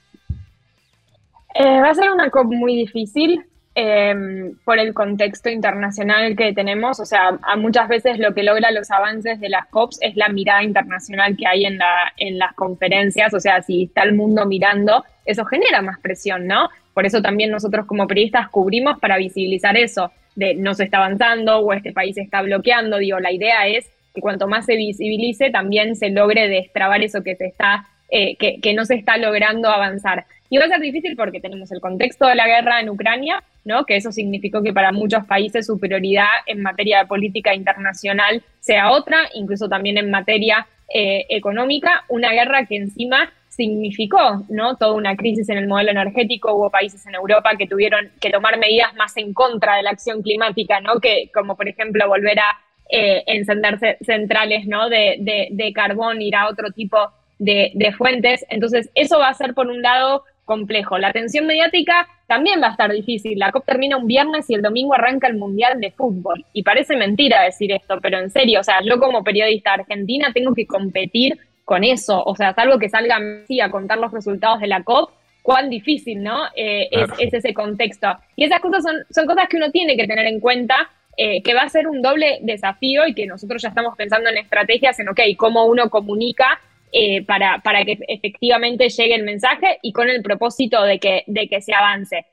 Eh, 1.53 1.79
va 1.81 1.89
a 1.89 1.95
ser 1.95 2.09
una 2.11 2.29
COP 2.29 2.53
muy 2.53 2.75
difícil 2.75 3.45
em, 3.75 4.57
por 4.65 4.77
el 4.77 4.93
contexto 4.93 5.49
internacional 5.49 6.35
que 6.35 6.53
tenemos. 6.53 6.99
O 6.99 7.05
sea, 7.05 7.39
muchas 7.57 7.87
veces 7.87 8.19
lo 8.19 8.33
que 8.33 8.43
logra 8.43 8.71
los 8.71 8.91
avances 8.91 9.39
de 9.39 9.49
las 9.49 9.67
COPs 9.67 9.99
es 10.01 10.15
la 10.15 10.27
mirada 10.29 10.63
internacional 10.63 11.37
que 11.37 11.47
hay 11.47 11.65
en, 11.65 11.77
la, 11.77 12.13
en 12.17 12.37
las 12.37 12.53
conferencias. 12.53 13.33
O 13.33 13.39
sea, 13.39 13.61
si 13.61 13.83
está 13.83 14.03
el 14.03 14.13
mundo 14.13 14.45
mirando, 14.45 15.05
eso 15.25 15.45
genera 15.45 15.81
más 15.81 15.99
presión, 15.99 16.45
¿no? 16.45 16.69
Por 16.93 17.05
eso 17.05 17.21
también 17.21 17.51
nosotros 17.51 17.85
como 17.85 18.07
periodistas 18.07 18.49
cubrimos 18.49 18.99
para 18.99 19.17
visibilizar 19.17 19.77
eso, 19.77 20.11
de 20.35 20.55
no 20.55 20.73
se 20.73 20.85
está 20.85 20.97
avanzando 20.97 21.59
o 21.59 21.73
este 21.73 21.91
país 21.91 22.17
está 22.17 22.41
bloqueando. 22.41 22.97
Digo, 22.97 23.19
la 23.19 23.31
idea 23.31 23.67
es 23.67 23.89
que 24.13 24.21
cuanto 24.21 24.47
más 24.47 24.65
se 24.65 24.75
visibilice, 24.75 25.51
también 25.51 25.95
se 25.95 26.09
logre 26.09 26.47
destrabar 26.47 27.03
eso 27.03 27.21
que 27.23 27.35
se 27.35 27.47
está, 27.47 27.87
eh, 28.09 28.35
que, 28.37 28.73
no 28.73 28.85
se 28.85 28.95
está 28.95 29.17
logrando 29.17 29.69
avanzar. 29.69 30.25
Y 30.49 30.57
va 30.57 30.65
a 30.65 30.69
ser 30.69 30.79
difícil 30.79 31.15
porque 31.15 31.39
tenemos 31.39 31.71
el 31.71 31.81
contexto 31.81 32.27
de 32.27 32.35
la 32.35 32.47
guerra 32.47 32.79
en 32.79 32.89
Ucrania, 32.89 33.43
¿no? 33.63 33.85
que 33.85 33.95
eso 33.95 34.11
significó 34.11 34.61
que 34.61 34.73
para 34.73 34.91
muchos 34.91 35.25
países 35.25 35.65
su 35.65 35.79
prioridad 35.79 36.27
en 36.45 36.61
materia 36.61 36.99
de 36.99 37.07
política 37.07 37.55
internacional 37.55 38.43
sea 38.59 38.91
otra, 38.91 39.29
incluso 39.33 39.67
también 39.67 39.97
en 39.97 40.11
materia 40.11 40.67
eh, 40.93 41.25
económica, 41.29 42.03
una 42.09 42.31
guerra 42.31 42.65
que 42.67 42.77
encima 42.77 43.31
significó 43.49 44.45
¿no? 44.49 44.75
toda 44.75 44.93
una 44.93 45.15
crisis 45.15 45.49
en 45.49 45.57
el 45.57 45.67
modelo 45.67 45.91
energético. 45.91 46.53
Hubo 46.53 46.69
países 46.69 47.05
en 47.07 47.15
Europa 47.15 47.55
que 47.57 47.67
tuvieron 47.67 48.11
que 48.19 48.29
tomar 48.29 48.59
medidas 48.59 48.93
más 48.95 49.15
en 49.17 49.33
contra 49.33 49.77
de 49.77 49.83
la 49.83 49.91
acción 49.91 50.21
climática, 50.21 50.79
¿no? 50.81 50.99
que, 50.99 51.31
como 51.33 51.55
por 51.55 51.67
ejemplo 51.67 52.07
volver 52.07 52.39
a 52.39 52.59
eh, 52.89 53.23
encenderse 53.25 53.97
centrales 54.01 54.67
¿no? 54.67 54.89
de, 54.89 55.49
de, 55.49 55.73
carbón, 55.73 56.21
ir 56.21 56.35
a 56.35 56.47
otro 56.47 56.71
tipo 56.71 56.97
de, 56.97 57.24
de, 57.39 57.93
fuentes. 57.97 58.45
Entonces, 58.49 58.89
eso 58.95 59.19
va 59.19 59.29
a 59.29 59.33
ser, 59.33 59.53
por 59.53 59.67
un 59.67 59.81
lado, 59.81 60.23
complejo. 60.45 60.97
La 60.97 61.09
atención 61.09 61.47
mediática 61.47 62.07
también 62.27 62.61
va 62.61 62.67
a 62.67 62.71
estar 62.71 62.91
difícil. 62.91 63.39
La 63.39 63.51
COP 63.51 63.65
termina 63.65 63.97
un 63.97 64.07
viernes 64.07 64.49
y 64.49 64.55
el 64.55 64.61
domingo 64.61 64.93
arranca 64.93 65.27
el 65.27 65.35
Mundial 65.35 65.79
de 65.79 65.91
Fútbol. 65.91 66.45
Y 66.53 66.63
parece 66.63 66.95
mentira 66.95 67.43
decir 67.43 67.71
esto, 67.71 67.99
pero 68.01 68.19
en 68.19 68.29
serio, 68.29 68.59
o 68.59 68.63
sea, 68.63 68.81
yo 68.83 68.99
como 68.99 69.23
periodista 69.23 69.73
argentina 69.73 70.31
tengo 70.33 70.53
que 70.53 70.67
competir 70.67 71.39
con 71.63 71.83
eso. 71.83 72.23
O 72.23 72.35
sea, 72.35 72.53
salvo 72.53 72.77
que 72.77 72.89
salga 72.89 73.19
Messi 73.19 73.59
a 73.59 73.71
contar 73.71 73.97
los 73.97 74.11
resultados 74.11 74.59
de 74.59 74.67
la 74.67 74.83
COP, 74.83 75.11
cuán 75.41 75.69
difícil, 75.69 76.23
¿no? 76.23 76.45
Eh, 76.55 76.89
es, 76.91 77.09
es, 77.19 77.33
ese 77.33 77.53
contexto. 77.53 78.07
Y 78.35 78.45
esas 78.45 78.59
cosas 78.59 78.83
son, 78.83 78.95
son 79.09 79.25
cosas 79.25 79.47
que 79.47 79.57
uno 79.57 79.71
tiene 79.71 79.95
que 79.97 80.07
tener 80.07 80.25
en 80.25 80.39
cuenta 80.39 80.89
eh, 81.17 81.41
que 81.43 81.53
va 81.53 81.61
a 81.61 81.69
ser 81.69 81.87
un 81.87 82.01
doble 82.01 82.39
desafío 82.41 83.07
y 83.07 83.13
que 83.13 83.25
nosotros 83.25 83.61
ya 83.61 83.69
estamos 83.69 83.95
pensando 83.95 84.29
en 84.29 84.37
estrategias 84.37 84.99
en, 84.99 85.07
ok, 85.07 85.21
cómo 85.37 85.65
uno 85.65 85.89
comunica 85.89 86.59
eh, 86.91 87.23
para, 87.25 87.59
para 87.59 87.83
que 87.83 87.99
efectivamente 88.07 88.89
llegue 88.89 89.15
el 89.15 89.23
mensaje 89.23 89.79
y 89.81 89.91
con 89.91 90.09
el 90.09 90.21
propósito 90.21 90.83
de 90.83 90.99
que, 90.99 91.23
de 91.27 91.47
que 91.47 91.61
se 91.61 91.73
avance. 91.73 92.25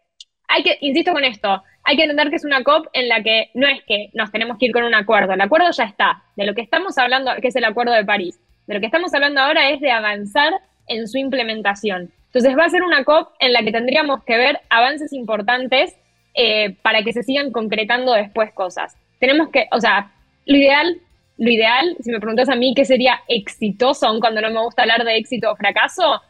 Hay 0.49 0.63
que, 0.63 0.79
insisto 0.81 1.13
con 1.13 1.25
esto, 1.25 1.63
hay 1.85 1.97
que 1.97 2.03
entender 2.03 2.31
que 2.31 2.37
es 2.37 2.45
una 2.45 2.63
COP 2.63 2.87
en 2.93 3.09
la 3.09 3.23
que 3.23 3.51
no 3.55 3.67
es 3.67 3.83
que 3.85 4.11
nos 4.13 4.31
tenemos 4.31 4.59
que 4.59 4.67
ir 4.67 4.73
con 4.73 4.85
un 4.85 4.95
acuerdo, 4.95 5.33
el 5.33 5.41
acuerdo 5.41 5.71
ya 5.71 5.85
está. 5.85 6.23
De 6.37 6.47
lo 6.47 6.55
que 6.55 6.61
estamos 6.61 6.97
hablando, 6.99 7.33
que 7.41 7.49
es 7.49 7.57
el 7.57 7.65
acuerdo 7.65 7.93
de 7.93 8.05
París, 8.05 8.39
de 8.67 8.75
lo 8.75 8.81
que 8.81 8.87
estamos 8.87 9.13
hablando 9.15 9.41
ahora 9.41 9.71
es 9.71 9.81
de 9.81 9.91
avanzar 9.91 10.53
en 10.87 11.09
su 11.09 11.19
implementación. 11.19 12.13
Entonces 12.27 12.57
va 12.57 12.65
a 12.65 12.71
ser 12.71 12.83
una 12.83 13.05
COP 13.05 13.31
en 13.41 13.53
la 13.53 13.63
que 13.63 13.73
tendríamos 13.73 14.25
que 14.25 14.37
ver 14.37 14.61
avances 14.71 15.13
importantes 15.13 15.97
eh, 16.35 16.77
para 16.83 17.03
que 17.03 17.13
se 17.13 17.23
sigan 17.23 17.53
concretando 17.53 18.13
después 18.15 18.53
cosas. 18.53 18.97
Tenemos 19.19 19.51
que, 19.51 19.69
o 19.71 19.81
sea, 19.81 20.13
lo 20.47 20.57
ideal, 20.57 20.99
lo 21.43 21.51
ideal, 21.51 21.97
si 22.01 22.13
me 22.13 22.21
preguntas 22.21 22.49
a 22.49 22.55
mí 22.55 22.73
qué 22.73 22.85
sería 22.85 23.19
exitoso, 23.27 24.07
aun 24.07 24.21
cuando 24.21 24.41
no 24.41 24.51
me 24.53 24.61
gusta 24.61 24.83
hablar 24.83 25.05
de 25.05 25.17
éxito 25.17 25.51
o 25.51 25.57
fracaso, 25.57 26.23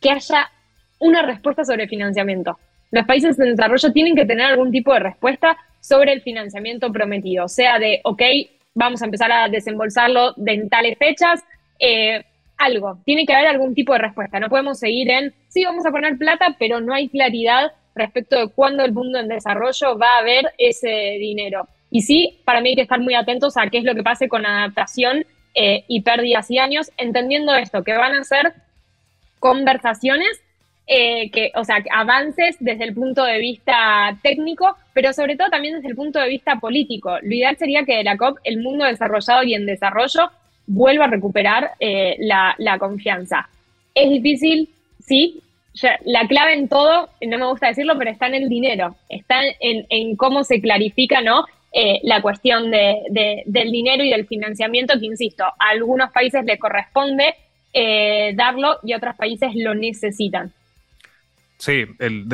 que 0.00 0.08
haya 0.08 0.52
una 1.00 1.22
respuesta 1.22 1.64
sobre 1.64 1.88
financiamiento. 1.88 2.56
Los 2.92 3.04
países 3.04 3.36
en 3.40 3.56
desarrollo 3.56 3.92
tienen 3.92 4.14
que 4.14 4.24
tener 4.24 4.46
algún 4.46 4.70
tipo 4.70 4.92
de 4.92 5.00
respuesta 5.00 5.56
sobre 5.80 6.12
el 6.12 6.20
financiamiento 6.20 6.92
prometido, 6.92 7.48
sea 7.48 7.80
de, 7.80 8.02
ok, 8.04 8.22
vamos 8.72 9.02
a 9.02 9.06
empezar 9.06 9.32
a 9.32 9.48
desembolsarlo 9.48 10.36
en 10.46 10.68
tales 10.68 10.96
fechas, 10.96 11.42
eh, 11.80 12.22
algo, 12.56 13.00
tiene 13.04 13.26
que 13.26 13.34
haber 13.34 13.48
algún 13.48 13.74
tipo 13.74 13.92
de 13.94 13.98
respuesta. 13.98 14.38
No 14.38 14.48
podemos 14.48 14.78
seguir 14.78 15.10
en, 15.10 15.34
sí, 15.48 15.64
vamos 15.64 15.84
a 15.84 15.90
poner 15.90 16.16
plata, 16.18 16.54
pero 16.56 16.80
no 16.80 16.94
hay 16.94 17.08
claridad 17.08 17.72
respecto 17.96 18.38
de 18.38 18.46
cuándo 18.46 18.84
el 18.84 18.92
mundo 18.92 19.18
en 19.18 19.26
desarrollo 19.26 19.98
va 19.98 20.18
a 20.18 20.22
ver 20.22 20.52
ese 20.56 21.16
dinero. 21.18 21.66
Y 21.92 22.00
sí, 22.00 22.40
para 22.44 22.62
mí 22.62 22.70
hay 22.70 22.74
que 22.74 22.82
estar 22.82 22.98
muy 22.98 23.14
atentos 23.14 23.56
a 23.56 23.68
qué 23.68 23.78
es 23.78 23.84
lo 23.84 23.94
que 23.94 24.02
pase 24.02 24.26
con 24.26 24.46
adaptación 24.46 25.26
eh, 25.54 25.84
y 25.86 26.00
pérdidas 26.00 26.50
y 26.50 26.58
años, 26.58 26.90
entendiendo 26.96 27.54
esto, 27.54 27.84
que 27.84 27.92
van 27.92 28.14
a 28.14 28.24
ser 28.24 28.54
conversaciones, 29.38 30.42
eh, 30.86 31.30
que, 31.30 31.52
o 31.54 31.64
sea, 31.64 31.84
avances 31.92 32.56
desde 32.60 32.84
el 32.84 32.94
punto 32.94 33.22
de 33.24 33.38
vista 33.38 34.16
técnico, 34.22 34.74
pero 34.94 35.12
sobre 35.12 35.36
todo 35.36 35.50
también 35.50 35.74
desde 35.74 35.88
el 35.88 35.94
punto 35.94 36.18
de 36.18 36.28
vista 36.28 36.56
político. 36.56 37.18
Lo 37.20 37.34
ideal 37.34 37.58
sería 37.58 37.84
que 37.84 37.98
de 37.98 38.04
la 38.04 38.16
COP 38.16 38.38
el 38.44 38.62
mundo 38.62 38.86
desarrollado 38.86 39.42
y 39.42 39.54
en 39.54 39.66
desarrollo 39.66 40.30
vuelva 40.66 41.04
a 41.04 41.08
recuperar 41.08 41.72
eh, 41.78 42.16
la, 42.20 42.54
la 42.56 42.78
confianza. 42.78 43.50
Es 43.94 44.08
difícil, 44.08 44.70
sí, 44.98 45.42
la 46.04 46.26
clave 46.26 46.54
en 46.54 46.68
todo, 46.68 47.08
no 47.20 47.38
me 47.38 47.46
gusta 47.46 47.68
decirlo, 47.68 47.96
pero 47.98 48.10
está 48.10 48.26
en 48.26 48.34
el 48.34 48.48
dinero, 48.48 48.94
está 49.08 49.40
en, 49.60 50.16
cómo 50.16 50.44
se 50.44 50.60
clarifica 50.60 51.22
¿no? 51.22 51.46
Eh, 51.74 52.00
la 52.02 52.20
cuestión 52.20 52.70
de, 52.70 53.42
del 53.46 53.72
dinero 53.72 54.04
y 54.04 54.10
del 54.10 54.26
financiamiento, 54.26 54.98
que 55.00 55.06
insisto, 55.06 55.44
a 55.44 55.70
algunos 55.70 56.10
países 56.12 56.44
le 56.44 56.58
corresponde 56.58 57.34
eh, 57.72 58.34
darlo 58.36 58.78
y 58.82 58.92
otros 58.92 59.16
países 59.16 59.52
lo 59.54 59.74
necesitan. 59.74 60.52
Sí, 61.56 61.84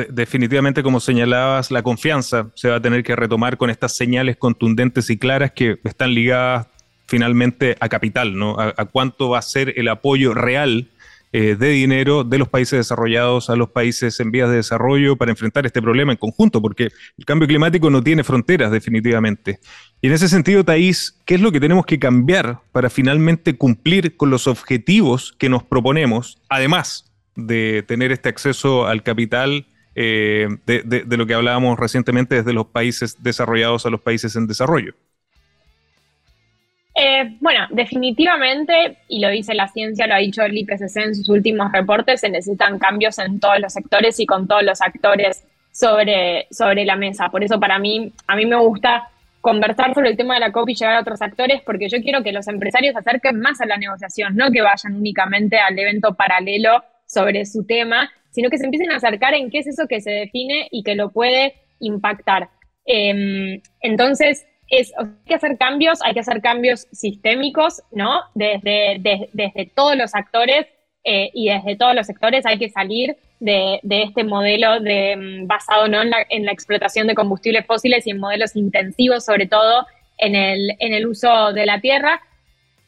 definitivamente 0.09 0.83
como 0.83 0.99
señalabas, 0.99 1.71
la 1.71 1.83
confianza 1.83 2.49
se 2.55 2.69
va 2.69 2.77
a 2.77 2.81
tener 2.81 3.03
que 3.03 3.15
retomar 3.15 3.57
con 3.57 3.69
estas 3.69 3.95
señales 3.95 4.37
contundentes 4.37 5.09
y 5.09 5.17
claras 5.17 5.51
que 5.51 5.77
están 5.83 6.15
ligadas 6.15 6.67
finalmente 7.05 7.77
a 7.79 7.87
capital, 7.89 8.37
¿no? 8.37 8.59
a 8.59 8.85
cuánto 8.85 9.29
va 9.29 9.39
a 9.39 9.43
ser 9.43 9.73
el 9.77 9.87
apoyo 9.87 10.33
real 10.33 10.87
eh, 11.31 11.55
de 11.55 11.69
dinero 11.69 12.23
de 12.23 12.39
los 12.39 12.49
países 12.49 12.79
desarrollados 12.79 13.51
a 13.51 13.55
los 13.55 13.69
países 13.69 14.19
en 14.19 14.31
vías 14.31 14.49
de 14.49 14.55
desarrollo 14.55 15.15
para 15.15 15.29
enfrentar 15.29 15.65
este 15.65 15.79
problema 15.79 16.11
en 16.11 16.17
conjunto, 16.17 16.59
porque 16.59 16.89
el 17.17 17.25
cambio 17.25 17.47
climático 17.47 17.91
no 17.91 18.01
tiene 18.01 18.23
fronteras 18.23 18.71
definitivamente. 18.71 19.59
Y 20.01 20.07
en 20.07 20.13
ese 20.13 20.27
sentido, 20.27 20.63
Thais, 20.63 21.19
¿qué 21.25 21.35
es 21.35 21.41
lo 21.41 21.51
que 21.51 21.59
tenemos 21.59 21.85
que 21.85 21.99
cambiar 21.99 22.61
para 22.71 22.89
finalmente 22.89 23.55
cumplir 23.55 24.17
con 24.17 24.31
los 24.31 24.47
objetivos 24.47 25.35
que 25.37 25.49
nos 25.49 25.63
proponemos, 25.63 26.41
además 26.49 27.13
de 27.35 27.83
tener 27.87 28.11
este 28.11 28.29
acceso 28.29 28.87
al 28.87 29.03
capital? 29.03 29.67
Eh, 29.95 30.47
de 30.65 31.17
lo 31.17 31.25
que 31.25 31.33
hablábamos 31.33 31.77
recientemente 31.77 32.35
desde 32.35 32.53
los 32.53 32.67
países 32.67 33.21
desarrollados 33.21 33.85
a 33.85 33.89
los 33.89 33.99
países 33.99 34.35
en 34.35 34.47
desarrollo. 34.47 34.93
Eh, 37.01 37.37
bueno, 37.39 37.65
definitivamente, 37.69 38.97
y 39.07 39.21
lo 39.21 39.29
dice 39.29 39.53
la 39.53 39.69
ciencia, 39.69 40.05
lo 40.05 40.15
ha 40.15 40.17
dicho 40.17 40.41
el 40.41 40.57
IPCC 40.57 40.97
en 40.97 41.15
sus 41.15 41.29
últimos 41.29 41.71
reportes, 41.71 42.19
se 42.19 42.29
necesitan 42.29 42.77
cambios 42.77 43.17
en 43.19 43.39
todos 43.39 43.57
los 43.61 43.71
sectores 43.71 44.19
y 44.19 44.25
con 44.25 44.49
todos 44.49 44.63
los 44.63 44.81
actores 44.81 45.45
sobre, 45.71 46.47
sobre 46.51 46.83
la 46.83 46.97
mesa. 46.97 47.29
Por 47.29 47.41
eso 47.41 47.57
para 47.57 47.79
mí, 47.79 48.11
a 48.27 48.35
mí 48.35 48.45
me 48.45 48.57
gusta 48.57 49.07
conversar 49.39 49.93
sobre 49.93 50.09
el 50.09 50.17
tema 50.17 50.33
de 50.33 50.41
la 50.41 50.51
COP 50.51 50.71
y 50.71 50.75
llegar 50.75 50.97
a 50.97 50.99
otros 50.99 51.21
actores, 51.21 51.61
porque 51.61 51.87
yo 51.87 52.01
quiero 52.01 52.21
que 52.21 52.33
los 52.33 52.49
empresarios 52.49 52.91
se 52.91 52.99
acerquen 52.99 53.39
más 53.39 53.61
a 53.61 53.65
la 53.65 53.77
negociación, 53.77 54.35
no 54.35 54.51
que 54.51 54.61
vayan 54.61 54.95
únicamente 54.95 55.57
al 55.57 55.79
evento 55.79 56.15
paralelo 56.15 56.83
sobre 57.05 57.45
su 57.45 57.65
tema, 57.65 58.11
sino 58.29 58.49
que 58.49 58.57
se 58.57 58.65
empiecen 58.65 58.91
a 58.91 58.97
acercar 58.97 59.35
en 59.35 59.49
qué 59.49 59.59
es 59.59 59.67
eso 59.67 59.87
que 59.87 60.01
se 60.01 60.11
define 60.11 60.67
y 60.69 60.83
que 60.83 60.95
lo 60.95 61.11
puede 61.11 61.53
impactar. 61.79 62.49
Em, 62.83 63.61
entonces, 63.79 64.45
es, 64.69 64.93
hay 64.97 65.07
que 65.25 65.35
hacer 65.35 65.57
cambios, 65.57 65.99
hay 66.03 66.13
que 66.13 66.19
hacer 66.19 66.41
cambios 66.41 66.87
sistémicos, 66.91 67.81
¿no? 67.91 68.21
Desde, 68.35 68.97
desde 69.33 69.71
todos 69.75 69.95
los 69.95 70.15
actores 70.15 70.67
eh, 71.03 71.31
y 71.33 71.49
desde 71.49 71.75
todos 71.75 71.95
los 71.95 72.05
sectores 72.05 72.45
hay 72.45 72.59
que 72.59 72.69
salir 72.69 73.17
de, 73.39 73.79
este 73.83 74.23
modelo 74.23 74.79
de, 74.79 75.15
mm, 75.15 75.47
basado 75.47 75.87
¿no? 75.87 76.01
en, 76.01 76.09
la, 76.09 76.17
en, 76.29 76.45
la, 76.45 76.51
explotación 76.51 77.07
de 77.07 77.15
combustibles 77.15 77.65
fósiles 77.65 78.05
y 78.05 78.11
en 78.11 78.19
modelos 78.19 78.55
intensivos, 78.55 79.25
sobre 79.25 79.47
todo 79.47 79.87
en 80.17 80.35
el, 80.35 80.75
en 80.79 80.93
el 80.93 81.07
uso 81.07 81.53
de 81.53 81.65
la 81.65 81.79
tierra. 81.79 82.21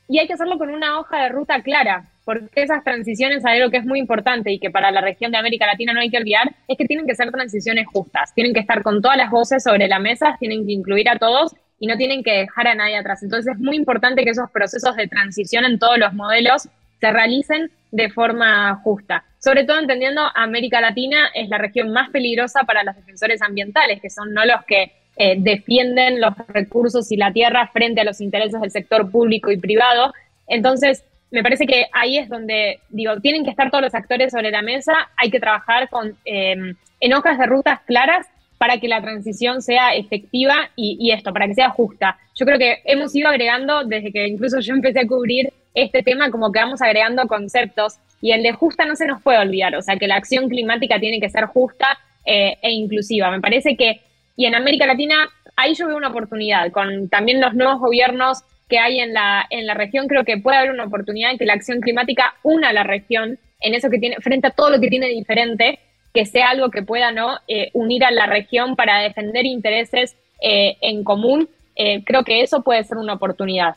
Y 0.10 0.20
hay 0.20 0.28
que 0.28 0.34
hacerlo 0.34 0.58
con 0.58 0.70
una 0.70 1.00
hoja 1.00 1.24
de 1.24 1.30
ruta 1.30 1.62
clara, 1.62 2.10
porque 2.26 2.64
esas 2.64 2.84
transiciones, 2.84 3.46
algo 3.46 3.72
que 3.72 3.78
es 3.78 3.86
muy 3.86 3.98
importante 3.98 4.52
y 4.52 4.60
que 4.60 4.70
para 4.70 4.92
la 4.92 5.00
región 5.00 5.32
de 5.32 5.38
América 5.38 5.66
Latina 5.66 5.94
no 5.94 6.02
hay 6.02 6.10
que 6.10 6.18
olvidar, 6.18 6.54
es 6.68 6.78
que 6.78 6.86
tienen 6.86 7.08
que 7.08 7.16
ser 7.16 7.32
transiciones 7.32 7.88
justas, 7.88 8.34
tienen 8.36 8.54
que 8.54 8.60
estar 8.60 8.84
con 8.84 9.02
todas 9.02 9.18
las 9.18 9.32
voces 9.32 9.64
sobre 9.64 9.88
la 9.88 10.00
mesa, 10.00 10.36
tienen 10.38 10.66
que 10.66 10.74
incluir 10.74 11.08
a 11.08 11.18
todos 11.18 11.56
y 11.82 11.88
no 11.88 11.98
tienen 11.98 12.24
que 12.24 12.32
dejar 12.32 12.68
a 12.68 12.76
nadie 12.76 12.96
atrás. 12.96 13.24
Entonces 13.24 13.56
es 13.56 13.60
muy 13.60 13.76
importante 13.76 14.24
que 14.24 14.30
esos 14.30 14.50
procesos 14.52 14.96
de 14.96 15.08
transición 15.08 15.66
en 15.66 15.80
todos 15.80 15.98
los 15.98 16.14
modelos 16.14 16.70
se 17.00 17.12
realicen 17.12 17.72
de 17.90 18.12
forma 18.12 18.76
justa. 18.84 19.26
Sobre 19.40 19.64
todo 19.64 19.80
entendiendo 19.80 20.22
América 20.36 20.80
Latina 20.80 21.30
es 21.34 21.50
la 21.50 21.58
región 21.58 21.92
más 21.92 22.12
peligrosa 22.12 22.62
para 22.66 22.84
los 22.84 22.96
defensores 22.96 23.42
ambientales, 23.42 24.00
que 24.00 24.12
son 24.12 24.32
no 24.32 24.46
los 24.46 24.64
que 24.66 24.92
eh, 25.18 25.36
defienden 25.40 26.22
los 26.22 26.36
recursos 26.50 27.12
y 27.12 27.18
la 27.18 27.34
tierra 27.34 27.68
frente 27.74 28.02
a 28.02 28.04
los 28.04 28.22
intereses 28.22 28.62
del 28.62 28.70
sector 28.70 29.10
público 29.10 29.50
y 29.50 29.58
privado. 29.58 30.14
Entonces, 30.48 31.04
me 31.32 31.42
parece 31.42 31.66
que 31.66 31.88
ahí 31.94 32.20
es 32.20 32.30
donde, 32.30 32.80
digo, 32.90 33.20
tienen 33.22 33.44
que 33.44 33.50
estar 33.50 33.72
todos 33.72 33.84
los 33.84 33.96
actores 33.96 34.32
sobre 34.32 34.52
la 34.52 34.62
mesa, 34.62 34.94
hay 35.18 35.32
que 35.32 35.40
trabajar 35.40 35.90
con, 35.90 36.16
eh, 36.26 36.76
en 37.00 37.14
hojas 37.14 37.40
de 37.40 37.46
rutas 37.48 37.80
claras 37.88 38.28
para 38.62 38.78
que 38.78 38.88
la 38.88 39.02
transición 39.02 39.64
sea 39.64 39.96
efectiva 39.96 40.70
y, 40.76 41.10
esto, 41.10 41.34
para 41.34 41.48
que 41.48 41.56
sea 41.56 41.72
justa. 41.72 42.20
Yo 42.36 42.46
creo 42.46 42.60
que 42.60 42.78
hemos 42.86 43.16
ido 43.16 43.28
agregando, 43.28 43.86
desde 43.86 44.12
que 44.12 44.28
incluso 44.28 44.60
yo 44.60 44.76
empecé 44.76 45.00
a 45.00 45.08
cubrir 45.08 45.52
este 45.74 46.04
tema, 46.04 46.30
como 46.30 46.52
que 46.52 46.60
vamos 46.60 46.80
agregando 46.80 47.28
conceptos 47.28 47.96
y 48.22 48.34
el 48.34 48.44
de 48.44 48.52
justa 48.52 48.86
no 48.86 48.96
se 48.96 49.08
nos 49.08 49.20
puede 49.24 49.40
olvidar, 49.40 49.76
o 49.76 49.82
sea, 49.82 49.96
que 49.96 50.08
la 50.08 50.18
acción 50.18 50.48
climática 50.48 51.00
tiene 51.00 51.20
que 51.20 51.28
ser 51.32 51.46
justa 51.46 51.98
eh, 52.24 52.60
e 52.62 52.70
inclusiva. 52.70 53.32
Me 53.32 53.42
parece 53.42 53.76
que 53.76 54.02
y 54.36 54.46
en 54.46 54.54
América 54.54 54.86
Latina, 54.86 55.28
ahí 55.56 55.74
yo 55.74 55.88
veo 55.88 55.98
una 55.98 56.10
oportunidad. 56.10 56.72
Con 56.72 57.10
también 57.10 57.42
los 57.42 57.56
nuevos 57.56 57.80
gobiernos 57.80 58.44
que 58.70 58.78
hay 58.78 59.00
en 59.00 59.16
la, 59.16 59.44
en 59.50 59.66
la 59.66 59.74
región, 59.74 60.08
creo 60.08 60.24
que 60.24 60.38
puede 60.38 60.58
haber 60.58 60.70
una 60.70 60.86
oportunidad 60.86 61.32
en 61.32 61.40
que 61.40 61.46
la 61.46 61.54
acción 61.54 61.82
climática 61.82 62.36
una 62.44 62.70
a 62.70 62.74
la 62.74 62.84
región 62.84 63.40
en 63.60 63.74
eso 63.74 63.90
que 63.90 63.98
tiene, 63.98 64.18
frente 64.18 64.48
a 64.48 64.52
todo 64.52 64.70
lo 64.70 64.80
que 64.80 64.88
tiene 64.90 65.08
diferente, 65.08 65.80
que 66.14 66.26
sea 66.26 66.50
algo 66.50 66.72
que 66.72 66.84
pueda. 66.84 67.12
Eh, 67.48 67.70
unir 67.74 68.04
a 68.04 68.12
la 68.12 68.26
región 68.26 68.76
para 68.76 69.00
defender 69.00 69.46
intereses 69.46 70.16
eh, 70.42 70.78
en 70.82 71.04
común. 71.04 71.50
Eh, 71.76 72.04
creo 72.06 72.24
que 72.24 72.42
eso 72.42 72.62
puede 72.62 72.84
ser 72.84 72.98
una 72.98 73.14
oportunidad. 73.14 73.76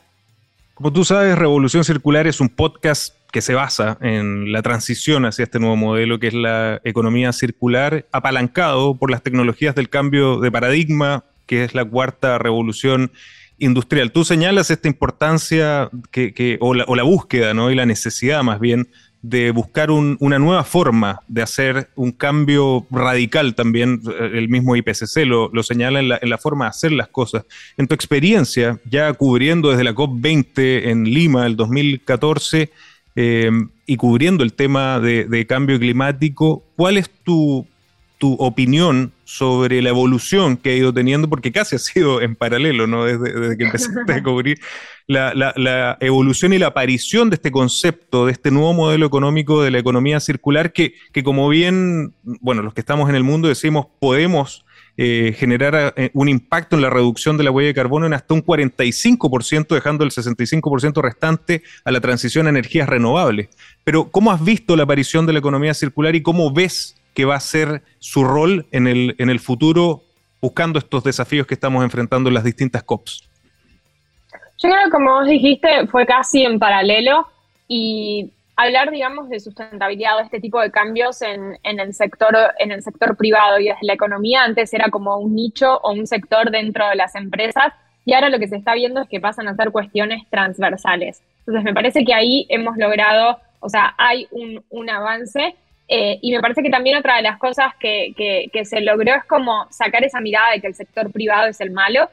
Como 0.75 0.93
tú 0.93 1.05
sabes, 1.05 1.37
Revolución 1.39 1.85
Circular 1.85 2.27
es 2.27 2.41
un 2.41 2.49
podcast 2.49 3.15
que 3.31 3.41
se 3.41 3.55
basa 3.55 3.99
en 4.01 4.53
la 4.53 4.63
transición 4.63 5.25
hacia 5.25 5.45
este 5.45 5.59
nuevo 5.59 5.77
modelo 5.77 6.19
que 6.19 6.29
es 6.29 6.35
la 6.35 6.81
economía 6.85 7.33
circular, 7.33 8.07
apalancado 8.13 8.97
por 8.97 9.11
las 9.11 9.23
tecnologías 9.23 9.75
del 9.75 9.89
cambio 9.89 10.39
de 10.39 10.53
paradigma, 10.53 11.25
que 11.47 11.65
es 11.65 11.75
la 11.75 11.85
cuarta 11.85 12.39
revolución 12.39 13.11
industrial. 13.59 14.13
Tú 14.13 14.25
señalas 14.25 14.71
esta 14.71 14.89
importancia 14.89 15.91
que, 16.11 16.59
o, 16.61 16.75
la, 16.75 17.03
búsqueda 17.03 17.55
¿no? 17.55 17.71
y 17.71 17.75
la 17.75 17.87
necesidad 17.87 18.43
más 18.43 18.61
bien 18.61 18.89
de 19.25 19.51
buscar 19.51 19.91
una 19.91 20.39
nueva 20.39 20.65
forma 20.65 21.21
de 21.29 21.43
hacer 21.43 21.89
un 21.95 22.13
cambio 22.13 22.87
radical 22.91 23.55
también, 23.55 24.01
el 24.21 24.49
mismo 24.49 24.77
IPCC 24.77 25.25
lo, 25.25 25.63
señala 25.63 26.01
en 26.01 26.31
la, 26.31 26.39
forma 26.39 26.67
de 26.67 26.71
hacer 26.71 26.93
las 26.93 27.09
cosas. 27.09 27.45
En 27.77 27.87
tu 27.87 27.95
experiencia, 27.95 28.79
ya 28.89 29.13
cubriendo 29.15 29.71
desde 29.71 29.85
la 29.85 29.95
COP20 29.95 30.89
en 30.89 31.05
Lima 31.05 31.47
el 31.47 31.57
2014, 31.57 32.71
Em, 33.17 33.69
y 33.87 33.97
cubriendo 33.97 34.43
el 34.43 34.55
tema 34.55 34.99
de, 34.99 35.47
cambio 35.47 35.79
climático, 35.79 36.65
¿cuál 36.77 36.97
es 36.97 37.11
tu, 37.23 37.67
opinión 38.21 39.13
sobre 39.25 39.83
la 39.83 39.91
evolución 39.91 40.57
que 40.57 40.71
ha 40.71 40.77
ido 40.77 40.93
teniendo? 40.93 41.29
Porque 41.29 41.53
casi 41.53 41.77
ha 41.77 41.79
sido 41.79 42.21
en 42.21 42.37
paralelo, 42.37 42.87
¿no? 42.87 43.05
Desde, 43.05 43.57
que 43.57 43.65
empezaste 43.65 44.13
a 44.13 44.23
cubrir 44.23 44.61
la, 45.07 45.97
evolución 46.01 46.53
y 46.53 46.59
la 46.59 46.69
aparición 46.69 47.31
de 47.31 47.37
este 47.37 47.51
concepto, 47.51 48.27
de 48.27 48.33
este 48.33 48.51
nuevo 48.51 48.73
modelo 48.75 49.07
económico 49.07 49.63
de 49.63 49.71
la 49.71 49.79
economía 49.79 50.21
circular, 50.21 50.73
que, 50.73 50.95
que 51.13 51.23
como 51.23 51.49
bien, 51.49 52.15
bueno, 52.23 52.63
los 52.63 52.75
que 52.75 52.81
estamos 52.81 53.09
en 53.09 53.17
el 53.17 53.25
mundo 53.25 53.49
decimos, 53.49 53.87
podemos 54.01 54.65
eh, 54.97 55.35
generar 55.37 55.93
eh, 55.97 56.11
un 56.15 56.29
impacto 56.29 56.77
en 56.77 56.83
la 56.83 56.89
reducción 56.89 57.37
de 57.37 57.43
la 57.43 57.51
huella 57.51 57.67
de 57.67 57.75
carbono 57.75 58.07
en 58.07 58.15
hasta 58.15 58.33
un 58.33 58.45
45%, 58.45 59.67
dejando 59.75 60.05
el 60.05 60.13
65% 60.13 61.03
restante 61.03 61.65
a 61.85 61.91
la 61.91 62.01
transición 62.01 62.47
a 62.47 62.51
energías 62.51 62.89
renovables. 62.89 63.49
Pero, 63.83 64.09
¿cómo 64.11 64.31
has 64.31 64.45
visto 64.45 64.77
la 64.77 64.85
aparición 64.85 65.27
de 65.27 65.33
la 65.33 65.41
economía 65.41 65.75
circular 65.75 66.15
y 66.15 66.23
cómo 66.23 66.53
ves 66.53 66.95
que 67.15 67.25
va 67.25 67.37
a 67.37 67.41
ser 67.41 67.83
su 67.99 68.25
rol 68.25 68.67
en 68.73 68.87
el, 68.87 69.15
en 69.19 69.31
el 69.31 69.41
futuro 69.41 70.03
buscando 70.41 70.79
estos 70.79 71.05
desafíos 71.05 71.47
que 71.47 71.55
estamos 71.55 71.83
enfrentando 71.85 72.29
en 72.29 72.35
las 72.35 72.45
distintas 72.45 72.83
COPs? 72.83 73.29
Yo 74.59 74.69
creo 74.69 74.85
que, 74.85 74.91
como 74.91 75.15
vos 75.15 75.27
dijiste, 75.27 75.87
fue 75.87 76.07
casi 76.07 76.45
en 76.45 76.59
paralelo 76.59 77.27
y 77.67 78.31
hablar, 78.57 78.91
digamos, 78.91 79.29
de 79.29 79.41
sustentabilidad 79.41 80.17
o 80.17 80.21
este 80.21 80.41
tipo 80.41 80.61
de 80.61 80.71
cambios 80.71 81.23
en, 81.23 81.59
el 81.63 81.95
sector, 81.95 82.37
en 82.59 82.71
el 82.71 82.83
sector 82.83 83.17
privado 83.17 83.59
y 83.59 83.65
desde 83.65 83.79
la 83.83 83.95
economía 83.95 84.45
antes 84.45 84.73
era 84.73 84.91
como 84.91 85.17
un 85.17 85.35
nicho 85.35 85.79
o 85.83 85.93
un 85.93 86.07
sector 86.07 86.51
dentro 86.51 86.89
de 86.89 86.97
las 86.97 87.15
empresas 87.15 87.73
y 88.05 88.13
ahora 88.13 88.29
lo 88.29 88.39
que 88.39 88.49
se 88.49 88.57
está 88.57 88.75
viendo 88.75 89.03
es 89.03 89.09
que 89.09 89.21
pasan 89.21 89.49
a 89.49 89.57
ser 89.57 89.71
cuestiones 89.71 90.23
transversales. 90.31 91.23
Entonces 91.41 91.65
me 91.65 91.75
parece 91.75 92.05
que 92.05 92.15
ahí 92.15 92.47
hemos 92.49 92.77
logrado, 92.77 93.39
o 93.61 93.69
sea, 93.69 93.95
hay 93.99 94.29
un, 94.31 94.91
avance 94.91 95.57
eh, 95.89 96.19
y 96.23 96.33
me 96.33 96.41
parece 96.41 96.63
que 96.63 96.71
también 96.71 96.97
otra 96.97 97.17
de 97.17 97.23
las 97.23 97.39
cosas 97.39 97.73
que, 97.79 98.15
que 98.53 98.65
se 98.65 98.81
logró 98.81 99.15
es 99.15 99.25
como 99.25 99.67
sacar 99.71 100.05
esa 100.05 100.21
mirada 100.21 100.53
de 100.53 100.61
que 100.61 100.67
el 100.67 100.75
sector 100.75 101.11
privado 101.13 101.49
es 101.49 101.61
el 101.61 101.71
malo 101.71 102.09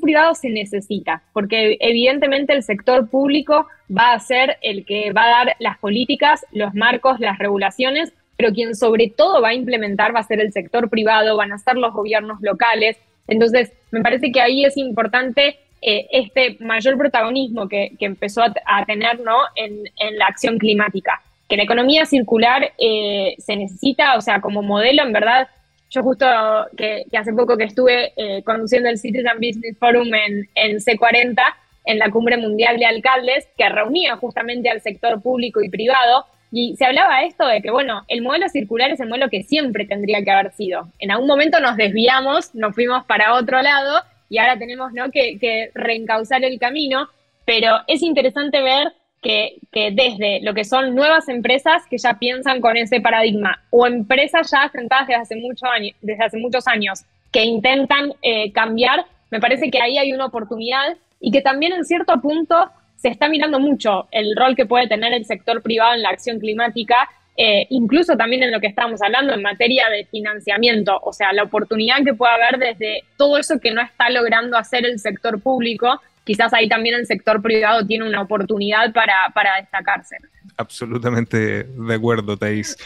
privado 0.00 0.34
se 0.34 0.50
necesita, 0.50 1.22
porque 1.32 1.76
evidentemente 1.80 2.52
el 2.52 2.62
sector 2.62 3.08
público 3.08 3.66
va 3.94 4.12
a 4.12 4.20
ser 4.20 4.56
el 4.62 4.84
que 4.84 5.12
va 5.12 5.24
a 5.24 5.44
dar 5.44 5.56
las 5.58 5.78
políticas, 5.78 6.44
los 6.52 6.74
marcos, 6.74 7.20
las 7.20 7.38
regulaciones, 7.38 8.12
pero 8.36 8.52
quien 8.52 8.74
sobre 8.74 9.12
todo 9.14 9.42
va 9.42 9.48
a 9.48 9.54
implementar 9.54 10.14
va 10.14 10.20
a 10.20 10.24
ser 10.24 10.40
el 10.40 10.52
sector 10.52 10.88
privado, 10.88 11.36
van 11.36 11.52
a 11.52 11.58
ser 11.58 11.76
los 11.76 11.92
gobiernos 11.92 12.40
locales. 12.40 12.96
Entonces, 13.26 13.72
me 13.90 14.00
parece 14.00 14.30
que 14.30 14.40
ahí 14.40 14.64
es 14.64 14.76
importante 14.76 15.58
eh, 15.82 16.06
este 16.12 16.56
mayor 16.60 16.96
protagonismo 16.96 17.68
que, 17.68 17.96
empezó 18.00 18.42
a, 18.42 18.84
tener 18.84 19.20
¿no? 19.20 19.36
en, 19.56 19.84
la 20.16 20.26
acción 20.26 20.58
climática. 20.58 21.20
Que 21.48 21.56
la 21.56 21.62
economía 21.62 22.04
circular 22.04 22.72
eh, 22.78 23.34
se 23.38 23.56
necesita, 23.56 24.16
o 24.16 24.20
sea, 24.20 24.40
como 24.40 24.62
modelo, 24.62 25.02
en 25.02 25.12
verdad, 25.12 25.48
yo 25.90 26.02
justo 26.02 26.26
que, 26.76 27.06
hace 27.16 27.32
poco 27.32 27.56
que 27.56 27.64
estuve 27.64 28.12
eh, 28.16 28.42
conduciendo 28.44 28.88
el 28.88 28.98
Citizen 28.98 29.36
Business 29.36 29.76
Forum 29.78 30.12
en, 30.14 30.48
en 30.54 30.76
C40, 30.78 31.36
en 31.86 31.98
la 31.98 32.10
cumbre 32.10 32.36
mundial 32.36 32.78
de 32.78 32.84
alcaldes, 32.84 33.48
que 33.56 33.68
reunía 33.68 34.16
justamente 34.16 34.68
al 34.68 34.82
sector 34.82 35.22
público 35.22 35.62
y 35.62 35.70
privado, 35.70 36.26
y 36.50 36.76
se 36.76 36.84
hablaba 36.84 37.22
esto 37.24 37.46
de 37.46 37.62
que, 37.62 37.70
bueno, 37.70 38.04
el 38.08 38.22
modelo 38.22 38.48
circular 38.48 38.90
es 38.90 39.00
el 39.00 39.08
modelo 39.08 39.28
que 39.28 39.42
siempre 39.42 39.86
tendría 39.86 40.22
que 40.22 40.30
haber 40.30 40.52
sido. 40.52 40.88
En 40.98 41.10
algún 41.10 41.26
momento 41.26 41.60
nos 41.60 41.76
desviamos, 41.76 42.54
nos 42.54 42.74
fuimos 42.74 43.04
para 43.04 43.34
otro 43.34 43.60
lado 43.62 44.02
y 44.30 44.38
ahora 44.38 44.58
tenemos 44.58 44.92
que 45.12 45.70
reencauzar 45.74 46.44
el 46.44 46.58
camino, 46.58 47.08
pero 47.44 47.78
es 47.86 48.02
interesante 48.02 48.62
ver 48.62 48.92
que, 49.22 49.58
desde 49.72 50.40
lo 50.42 50.54
que 50.54 50.64
son 50.64 50.94
nuevas 50.94 51.28
empresas 51.28 51.82
que 51.90 51.98
ya 51.98 52.14
piensan 52.18 52.60
con 52.60 52.76
ese 52.76 53.00
paradigma 53.00 53.62
o 53.70 53.86
empresas 53.86 54.50
ya 54.50 54.62
asentadas 54.62 55.08
desde 55.08 55.20
hace, 55.20 55.36
mucho 55.36 55.66
desde 56.00 56.24
hace 56.24 56.38
muchos 56.38 56.66
años 56.68 57.04
que 57.32 57.42
intentan 57.42 58.12
eh, 58.22 58.52
cambiar, 58.52 59.04
me 59.30 59.40
parece 59.40 59.70
que 59.70 59.80
ahí 59.80 59.98
hay 59.98 60.12
una 60.12 60.26
oportunidad 60.26 60.96
y 61.20 61.30
que 61.30 61.40
también 61.40 61.72
en 61.72 61.84
cierto 61.84 62.20
punto 62.20 62.70
se 62.96 63.08
está 63.08 63.28
mirando 63.28 63.60
mucho 63.60 64.08
el 64.10 64.34
rol 64.36 64.56
que 64.56 64.66
puede 64.66 64.88
tener 64.88 65.12
el 65.12 65.24
sector 65.24 65.62
privado 65.62 65.94
en 65.94 66.02
la 66.02 66.10
acción 66.10 66.38
climática, 66.40 67.08
eh, 67.36 67.66
incluso 67.70 68.16
también 68.16 68.42
en 68.42 68.50
lo 68.50 68.60
que 68.60 68.66
estamos 68.66 69.00
hablando 69.02 69.32
en 69.32 69.42
materia 69.42 69.88
de 69.88 70.04
financiamiento, 70.06 70.98
o 71.02 71.12
sea, 71.12 71.32
la 71.32 71.44
oportunidad 71.44 72.02
que 72.04 72.14
puede 72.14 72.32
haber 72.32 72.58
desde 72.58 73.04
todo 73.16 73.38
eso 73.38 73.60
que 73.60 73.70
no 73.70 73.80
está 73.80 74.10
logrando 74.10 74.56
hacer 74.56 74.84
el 74.84 74.98
sector 74.98 75.40
público 75.40 76.00
quizás 76.28 76.52
ahí 76.52 76.68
también 76.68 76.94
el 76.94 77.06
sector 77.06 77.40
privado 77.40 77.86
tiene 77.86 78.06
una 78.06 78.20
oportunidad 78.20 78.92
para, 78.92 79.56
destacarse. 79.58 80.18
Absolutamente 80.58 81.64
de 81.64 81.94
acuerdo, 81.94 82.36
Thais. 82.36 82.76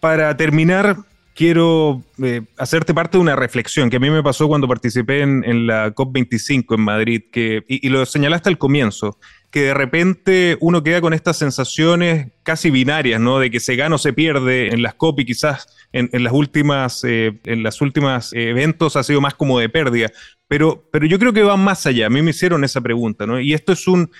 Para 0.00 0.36
terminar, 0.36 0.96
quiero 1.36 2.02
eh, 2.20 2.42
hacerte 2.58 2.92
parte 2.92 3.16
de 3.16 3.22
una 3.22 3.36
reflexión 3.36 3.90
que 3.90 3.98
a 3.98 4.00
mí 4.00 4.10
me 4.10 4.24
pasó 4.24 4.48
cuando 4.48 4.66
participé 4.66 5.20
en, 5.20 5.68
la 5.68 5.94
COP25 5.94 6.74
en 6.74 6.80
Madrid, 6.80 7.22
que, 7.30 7.62
y, 7.68 7.88
lo 7.90 8.04
señalaste 8.06 8.48
al 8.48 8.58
comienzo, 8.58 9.18
que 9.54 9.62
de 9.62 9.74
repente 9.74 10.58
uno 10.58 10.82
queda 10.82 11.00
con 11.00 11.14
estas 11.14 11.36
sensaciones 11.36 12.32
casi 12.42 12.70
binarias, 12.70 13.20
¿no? 13.20 13.38
De 13.38 13.52
que 13.52 13.60
se 13.60 13.76
gana 13.76 13.94
o 13.94 13.98
se 13.98 14.12
pierde 14.12 14.74
en 14.74 14.82
las 14.82 14.94
COP 14.94 15.20
quizás 15.24 15.68
en, 15.92 16.24
las 16.24 16.32
últimas, 16.32 17.04
eh, 17.04 17.38
en 17.44 17.62
las 17.62 17.80
últimas 17.80 18.32
eventos 18.32 18.96
ha 18.96 19.04
sido 19.04 19.20
más 19.20 19.34
como 19.34 19.60
de 19.60 19.68
pérdida. 19.68 20.10
Pero, 20.48 20.88
pero 20.90 21.06
yo 21.06 21.20
creo 21.20 21.32
que 21.32 21.44
va 21.44 21.56
más 21.56 21.86
allá. 21.86 22.06
A 22.08 22.10
mí 22.10 22.20
me 22.20 22.32
hicieron 22.32 22.64
esa 22.64 22.80
pregunta, 22.80 23.28
¿no? 23.28 23.38
Y 23.38 23.54
esto 23.54 23.72
es 23.72 23.86
un 23.86 24.10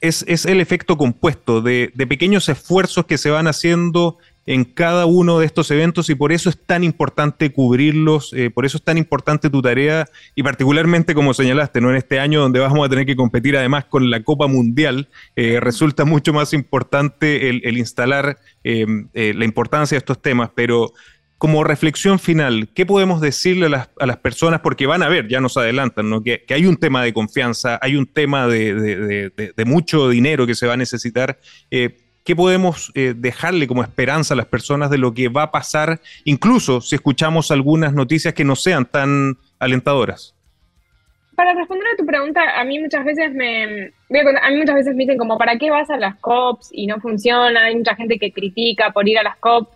es, 0.00 0.24
es 0.28 0.46
el 0.46 0.60
efecto 0.60 0.96
compuesto 0.96 1.62
de, 1.62 1.90
de, 1.92 2.06
pequeños 2.06 2.48
esfuerzos 2.48 3.06
que 3.06 3.18
se 3.18 3.30
van 3.30 3.48
haciendo 3.48 4.18
en 4.46 4.64
cada 4.64 5.06
uno 5.06 5.40
de 5.40 5.46
estos 5.46 5.70
eventos 5.70 6.08
y 6.08 6.14
por 6.14 6.32
eso 6.32 6.48
es 6.48 6.58
tan 6.64 6.84
importante 6.84 7.52
cubrirlos, 7.52 8.32
eh, 8.32 8.50
por 8.50 8.64
eso 8.64 8.76
es 8.78 8.84
tan 8.84 8.96
importante 8.96 9.50
tu 9.50 9.60
tarea 9.60 10.06
y 10.34 10.42
particularmente 10.42 11.14
como 11.14 11.34
señalaste, 11.34 11.80
¿no? 11.80 11.90
en 11.90 11.96
este 11.96 12.20
año 12.20 12.40
donde 12.40 12.60
vamos 12.60 12.86
a 12.86 12.88
tener 12.88 13.06
que 13.06 13.16
competir 13.16 13.56
además 13.56 13.86
con 13.86 14.08
la 14.08 14.22
Copa 14.22 14.46
Mundial, 14.46 15.08
eh, 15.34 15.58
resulta 15.60 16.04
mucho 16.04 16.32
más 16.32 16.52
importante 16.52 17.48
el, 17.48 17.76
instalar 17.76 18.38
la 18.64 19.44
importancia 19.44 19.94
de 19.96 19.98
estos 19.98 20.20
temas, 20.20 20.50
pero 20.54 20.92
como 21.38 21.64
reflexión 21.64 22.18
final, 22.18 22.70
¿qué 22.74 22.86
podemos 22.86 23.20
decirle 23.20 23.66
a 23.66 24.06
las, 24.06 24.16
personas? 24.18 24.60
Porque 24.60 24.86
van 24.86 25.02
a 25.02 25.08
ver, 25.08 25.28
ya 25.28 25.40
nos 25.40 25.56
adelantan, 25.56 26.08
¿no? 26.08 26.22
que, 26.22 26.44
hay 26.48 26.66
un 26.66 26.76
tema 26.76 27.02
de 27.02 27.12
confianza, 27.12 27.78
hay 27.82 27.96
un 27.96 28.06
tema 28.06 28.46
de, 28.46 29.30
mucho 29.66 30.08
dinero 30.08 30.46
que 30.46 30.54
se 30.54 30.66
va 30.66 30.74
a 30.74 30.78
necesitar. 30.78 31.38
Eh, 31.70 31.98
¿Qué 32.26 32.34
podemos 32.34 32.90
eh, 32.96 33.14
dejarle 33.16 33.68
como 33.68 33.84
esperanza 33.84 34.34
a 34.34 34.36
las 34.36 34.46
personas 34.46 34.90
de 34.90 34.98
lo 34.98 35.14
que 35.14 35.28
va 35.28 35.42
a 35.44 35.50
pasar, 35.52 36.00
incluso 36.24 36.80
si 36.80 36.96
escuchamos 36.96 37.52
algunas 37.52 37.94
noticias 37.94 38.34
que 38.34 38.42
no 38.42 38.56
sean 38.56 38.84
tan 38.84 39.36
alentadoras? 39.60 40.34
Para 41.36 41.54
responder 41.54 41.86
a 41.86 41.96
tu 41.96 42.04
pregunta, 42.04 42.40
a 42.60 42.64
mí 42.64 42.80
muchas 42.80 43.04
veces 43.04 43.32
me, 43.32 43.92
a 44.42 44.50
mí 44.50 44.56
muchas 44.56 44.74
veces 44.74 44.96
me 44.96 45.04
dicen 45.04 45.18
como, 45.18 45.38
¿para 45.38 45.56
qué 45.56 45.70
vas 45.70 45.88
a 45.88 45.98
las 45.98 46.16
COPs 46.16 46.70
y 46.72 46.88
no 46.88 46.98
funciona? 46.98 47.66
Hay 47.66 47.76
mucha 47.76 47.94
gente 47.94 48.18
que 48.18 48.32
critica 48.32 48.90
por 48.90 49.08
ir 49.08 49.20
a 49.20 49.22
las 49.22 49.36
COPs. 49.36 49.70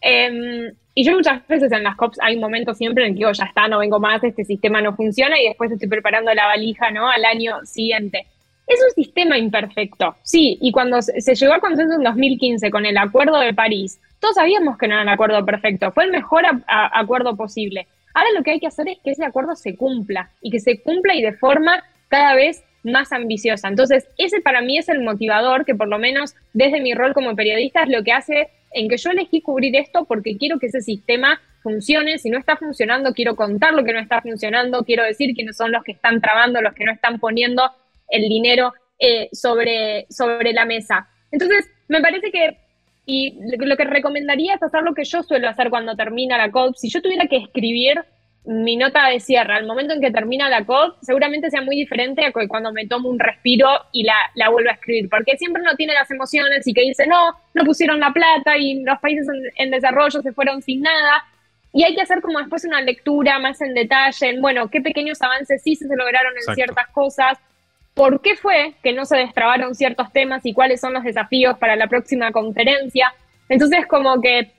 Em, 0.00 0.72
y 0.94 1.04
yo 1.04 1.12
muchas 1.12 1.44
veces 1.48 1.72
en 1.72 1.82
las 1.82 1.96
COPs 1.96 2.20
hay 2.22 2.36
un 2.36 2.40
momento 2.40 2.72
siempre 2.72 3.02
en 3.02 3.10
el 3.10 3.14
que 3.14 3.18
digo, 3.18 3.32
ya 3.32 3.46
está, 3.46 3.66
no 3.66 3.80
vengo 3.80 3.98
más, 3.98 4.22
este 4.22 4.44
sistema 4.44 4.80
no 4.80 4.94
funciona 4.94 5.40
y 5.40 5.48
después 5.48 5.72
estoy 5.72 5.88
preparando 5.88 6.32
la 6.32 6.46
valija, 6.46 6.92
¿no? 6.92 7.10
Al 7.10 7.24
año 7.24 7.64
siguiente. 7.64 8.26
Es 8.66 8.80
un 8.82 8.90
sistema 8.90 9.38
imperfecto, 9.38 10.16
sí, 10.22 10.58
y 10.60 10.72
cuando 10.72 11.00
se 11.00 11.34
llegó 11.34 11.52
al 11.52 11.60
consenso 11.60 11.94
en 11.94 12.02
2015 12.02 12.70
con 12.70 12.84
el 12.84 12.98
Acuerdo 12.98 13.38
de 13.38 13.54
París, 13.54 14.00
todos 14.18 14.34
sabíamos 14.34 14.76
que 14.76 14.88
no 14.88 14.94
era 14.94 15.04
un 15.04 15.08
acuerdo 15.08 15.44
perfecto, 15.44 15.92
fue 15.92 16.04
el 16.04 16.10
mejor 16.10 16.44
acuerdo 16.66 17.36
posible. 17.36 17.86
Ahora 18.12 18.30
lo 18.34 18.42
que 18.42 18.52
hay 18.52 18.60
que 18.60 18.66
hacer 18.66 18.88
es 18.88 18.98
que 19.04 19.10
ese 19.10 19.24
acuerdo 19.24 19.54
se 19.54 19.76
cumpla 19.76 20.30
y 20.40 20.50
que 20.50 20.58
se 20.58 20.80
cumpla 20.80 21.14
y 21.14 21.22
de 21.22 21.34
forma 21.34 21.84
cada 22.08 22.34
vez 22.34 22.64
más 22.82 23.12
ambiciosa. 23.12 23.68
Entonces, 23.68 24.08
ese 24.16 24.40
para 24.40 24.62
mí 24.62 24.78
es 24.78 24.88
el 24.88 25.02
motivador 25.02 25.64
que 25.64 25.74
por 25.74 25.88
lo 25.88 25.98
menos 25.98 26.34
desde 26.52 26.80
mi 26.80 26.94
rol 26.94 27.14
como 27.14 27.36
periodista 27.36 27.82
es 27.82 27.88
lo 27.88 28.02
que 28.02 28.12
hace 28.12 28.48
en 28.72 28.88
que 28.88 28.96
yo 28.96 29.10
elegí 29.10 29.42
cubrir 29.42 29.76
esto 29.76 30.06
porque 30.06 30.36
quiero 30.36 30.58
que 30.58 30.66
ese 30.66 30.80
sistema 30.80 31.40
funcione. 31.62 32.18
Si 32.18 32.30
no 32.30 32.38
está 32.38 32.56
funcionando, 32.56 33.12
quiero 33.12 33.36
contar 33.36 33.74
lo 33.74 33.84
que 33.84 33.92
no 33.92 34.00
está 34.00 34.22
funcionando, 34.22 34.84
quiero 34.84 35.04
decir 35.04 35.34
quiénes 35.34 35.56
son 35.56 35.72
los 35.72 35.84
que 35.84 35.92
están 35.92 36.20
trabando, 36.20 36.62
los 36.62 36.74
que 36.74 36.84
no 36.84 36.92
están 36.92 37.18
poniendo 37.18 37.70
el 38.08 38.28
dinero 38.28 38.72
eh, 38.98 39.28
sobre, 39.32 40.06
sobre 40.10 40.52
la 40.52 40.64
mesa. 40.64 41.08
Entonces, 41.30 41.66
me 41.88 42.00
parece 42.00 42.30
que, 42.30 42.58
y 43.04 43.38
lo 43.58 43.76
que 43.76 43.84
recomendaría 43.84 44.54
es 44.54 44.62
hacer 44.62 44.82
lo 44.82 44.94
que 44.94 45.04
yo 45.04 45.22
suelo 45.22 45.48
hacer 45.48 45.70
cuando 45.70 45.96
termina 45.96 46.38
la 46.38 46.50
COP. 46.50 46.76
Si 46.76 46.88
yo 46.88 47.02
tuviera 47.02 47.26
que 47.26 47.36
escribir 47.36 48.04
mi 48.46 48.76
nota 48.76 49.08
de 49.08 49.18
cierre 49.18 49.54
al 49.54 49.66
momento 49.66 49.92
en 49.92 50.00
que 50.00 50.12
termina 50.12 50.48
la 50.48 50.64
COP 50.64 50.98
seguramente 51.02 51.50
sea 51.50 51.62
muy 51.62 51.74
diferente 51.74 52.24
a 52.24 52.32
cuando 52.32 52.72
me 52.72 52.86
tomo 52.86 53.08
un 53.08 53.18
respiro 53.18 53.68
y 53.92 54.04
la, 54.04 54.14
la 54.34 54.50
vuelvo 54.50 54.70
a 54.70 54.74
escribir, 54.74 55.08
porque 55.10 55.36
siempre 55.36 55.62
uno 55.62 55.74
tiene 55.74 55.94
las 55.94 56.10
emociones 56.10 56.64
y 56.66 56.72
que 56.72 56.82
dice, 56.82 57.06
no, 57.08 57.32
no 57.54 57.64
pusieron 57.64 57.98
la 57.98 58.12
plata 58.12 58.56
y 58.56 58.84
los 58.84 59.00
países 59.00 59.26
en, 59.56 59.70
desarrollo 59.70 60.22
se 60.22 60.32
fueron 60.32 60.62
sin 60.62 60.82
nada. 60.82 61.24
Y 61.72 61.82
hay 61.82 61.94
que 61.94 62.02
hacer 62.02 62.22
como 62.22 62.38
después 62.38 62.64
una 62.64 62.80
lectura 62.80 63.38
más 63.40 63.60
en 63.60 63.74
detalle, 63.74 64.30
en, 64.30 64.40
bueno, 64.40 64.70
qué 64.70 64.80
pequeños 64.80 65.20
avances 65.20 65.60
sí 65.62 65.74
se 65.74 65.84
lograron 65.94 66.32
en 66.36 66.54
ciertas 66.54 66.86
cosas, 66.88 67.38
por 67.96 68.20
qué 68.20 68.36
fue 68.36 68.74
que 68.82 68.92
no 68.92 69.06
se 69.06 69.16
destrabaron 69.16 69.74
ciertos 69.74 70.12
temas 70.12 70.44
y 70.44 70.52
cuáles 70.52 70.82
son 70.82 70.92
los 70.92 71.02
desafíos 71.02 71.56
para 71.56 71.76
la 71.76 71.86
próxima 71.86 72.30
conferencia. 72.30 73.10
Entonces, 73.48 73.86
como 73.86 74.20
que 74.20 74.52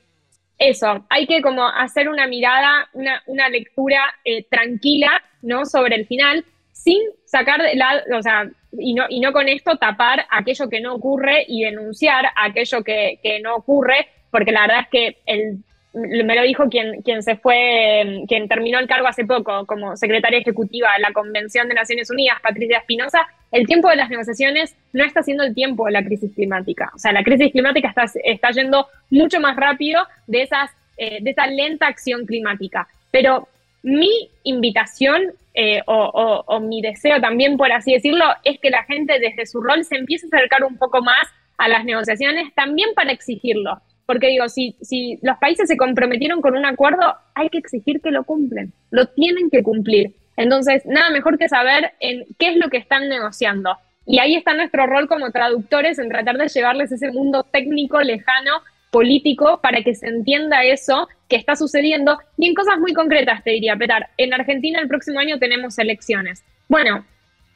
eso, 0.58 1.06
hay 1.08 1.28
que 1.28 1.44
como 1.44 1.68
hacer 1.68 2.10
una 2.10 2.26
mirada, 2.26 2.90
una, 2.94 3.50
lectura 3.50 4.02
eh, 4.26 4.44
tranquila, 4.50 5.22
¿no? 5.44 5.68
Sobre 5.68 5.98
el 5.98 6.08
final, 6.08 6.46
sin 6.72 7.00
sacar 7.26 7.62
de 7.62 7.76
la, 7.76 8.04
o 8.18 8.24
sea, 8.24 8.50
y 8.72 8.96
no, 8.96 9.06
y 9.08 9.20
no 9.20 9.32
con 9.32 9.48
esto 9.48 9.78
tapar 9.78 10.26
aquello 10.32 10.68
que 10.68 10.82
no 10.82 10.96
ocurre 10.96 11.46
y 11.48 11.64
denunciar 11.64 12.26
aquello 12.36 12.84
que, 12.84 13.20
que 13.22 13.40
no 13.40 13.58
ocurre, 13.58 14.08
porque 14.32 14.52
la 14.52 14.62
verdad 14.62 14.80
es 14.82 14.88
que 14.90 15.18
el 15.28 15.60
me 15.98 16.36
lo 16.36 16.44
dijo 16.44 16.70
quien, 16.70 17.02
quien 17.02 17.24
se 17.24 17.36
fue, 17.36 18.24
quien 18.28 18.48
terminó 18.48 18.80
el 18.80 18.88
cargo 18.88 19.08
hace 19.08 19.26
poco 19.26 19.66
como 19.66 19.96
secretaria 19.98 20.40
ejecutiva 20.40 20.90
de 20.96 21.02
la 21.02 21.12
Convención 21.12 21.68
de 21.68 21.74
Naciones 21.74 22.10
Unidas, 22.10 22.38
Patricia 22.42 22.80
Espinosa, 22.80 23.28
el 23.52 23.66
tiempo 23.66 23.90
de 23.90 23.96
las 23.96 24.10
negociaciones 24.10 24.76
no 24.94 25.04
está 25.04 25.24
siendo 25.24 25.44
el 25.44 25.56
tiempo 25.56 25.86
de 25.86 25.92
la 25.92 26.04
crisis 26.04 26.32
climática. 26.34 26.92
O 26.96 27.00
sea, 27.00 27.12
la 27.12 27.24
crisis 27.24 27.52
climática 27.52 27.90
está, 27.90 28.06
está 28.24 28.52
yendo 28.52 28.88
mucho 29.10 29.40
más 29.40 29.56
rápido 29.56 30.06
de, 30.28 30.44
esas, 30.44 30.72
eh, 30.98 31.20
de 31.22 31.32
esa 31.32 31.48
lenta 31.48 31.88
acción 31.88 32.26
climática. 32.26 32.88
Pero 33.12 33.48
mi 33.84 34.30
invitación 34.44 35.34
eh, 35.54 35.82
o, 35.88 36.44
o 36.46 36.60
mi 36.60 36.82
deseo 36.82 37.20
también, 37.20 37.58
por 37.58 37.72
así 37.72 37.94
decirlo, 37.94 38.26
es 38.44 38.60
que 38.60 38.70
la 38.70 38.84
gente 38.84 39.20
desde 39.20 39.46
su 39.46 39.62
rol 39.62 39.84
se 39.86 39.96
empiece 39.96 40.28
a 40.28 40.36
acercar 40.36 40.64
un 40.64 40.78
poco 40.78 41.02
más 41.02 41.28
a 41.58 41.68
las 41.68 41.86
negociaciones 41.86 42.54
también 42.54 42.90
para 42.94 43.12
exigirlo 43.12 43.82
porque 44.08 44.30
digo, 44.30 44.50
si, 44.50 44.76
si 44.82 45.20
los 45.22 45.38
países 45.38 45.68
se 45.68 45.78
comprometieron 45.78 46.42
con 46.42 46.56
un 46.56 46.66
acuerdo, 46.66 47.16
hay 47.36 47.50
que 47.50 47.60
exigir 47.60 48.02
que 48.02 48.10
lo 48.10 48.24
cumplen, 48.24 48.74
lo 48.90 49.06
tienen 49.08 49.52
que 49.52 49.62
cumplir. 49.62 50.16
Entonces, 50.38 50.86
nada 50.86 51.10
mejor 51.10 51.38
que 51.38 51.50
saber 51.50 51.92
qué 52.00 52.50
es 52.50 52.58
lo 52.58 52.70
que 52.70 52.78
están 52.78 53.10
negociando. 53.10 53.78
Y 54.06 54.20
ahí 54.20 54.36
está 54.36 54.54
nuestro 54.54 54.88
rol 54.88 55.08
como 55.10 55.32
traductores 55.32 56.00
en 56.00 56.08
tratar 56.08 56.38
de 56.38 56.48
llevarles 56.48 56.92
ese 56.92 57.12
mundo 57.12 57.44
técnico, 57.44 58.00
lejano, 58.00 58.54
político, 58.92 59.60
para 59.62 59.84
que 59.84 59.94
se 59.94 60.08
entienda 60.08 60.64
eso 60.64 61.10
que 61.28 61.36
está 61.36 61.58
sucediendo. 61.58 62.18
Y 62.38 62.48
en 62.48 62.54
cosas 62.54 62.80
muy 62.80 62.94
concretas, 62.94 63.44
te 63.44 63.52
diría, 63.52 63.76
Petar, 63.76 64.10
en 64.16 64.34
Argentina 64.34 64.80
el 64.80 64.88
próximo 64.88 65.20
año 65.20 65.38
tenemos 65.38 65.78
elecciones. 65.78 66.46
Bueno, 66.70 67.06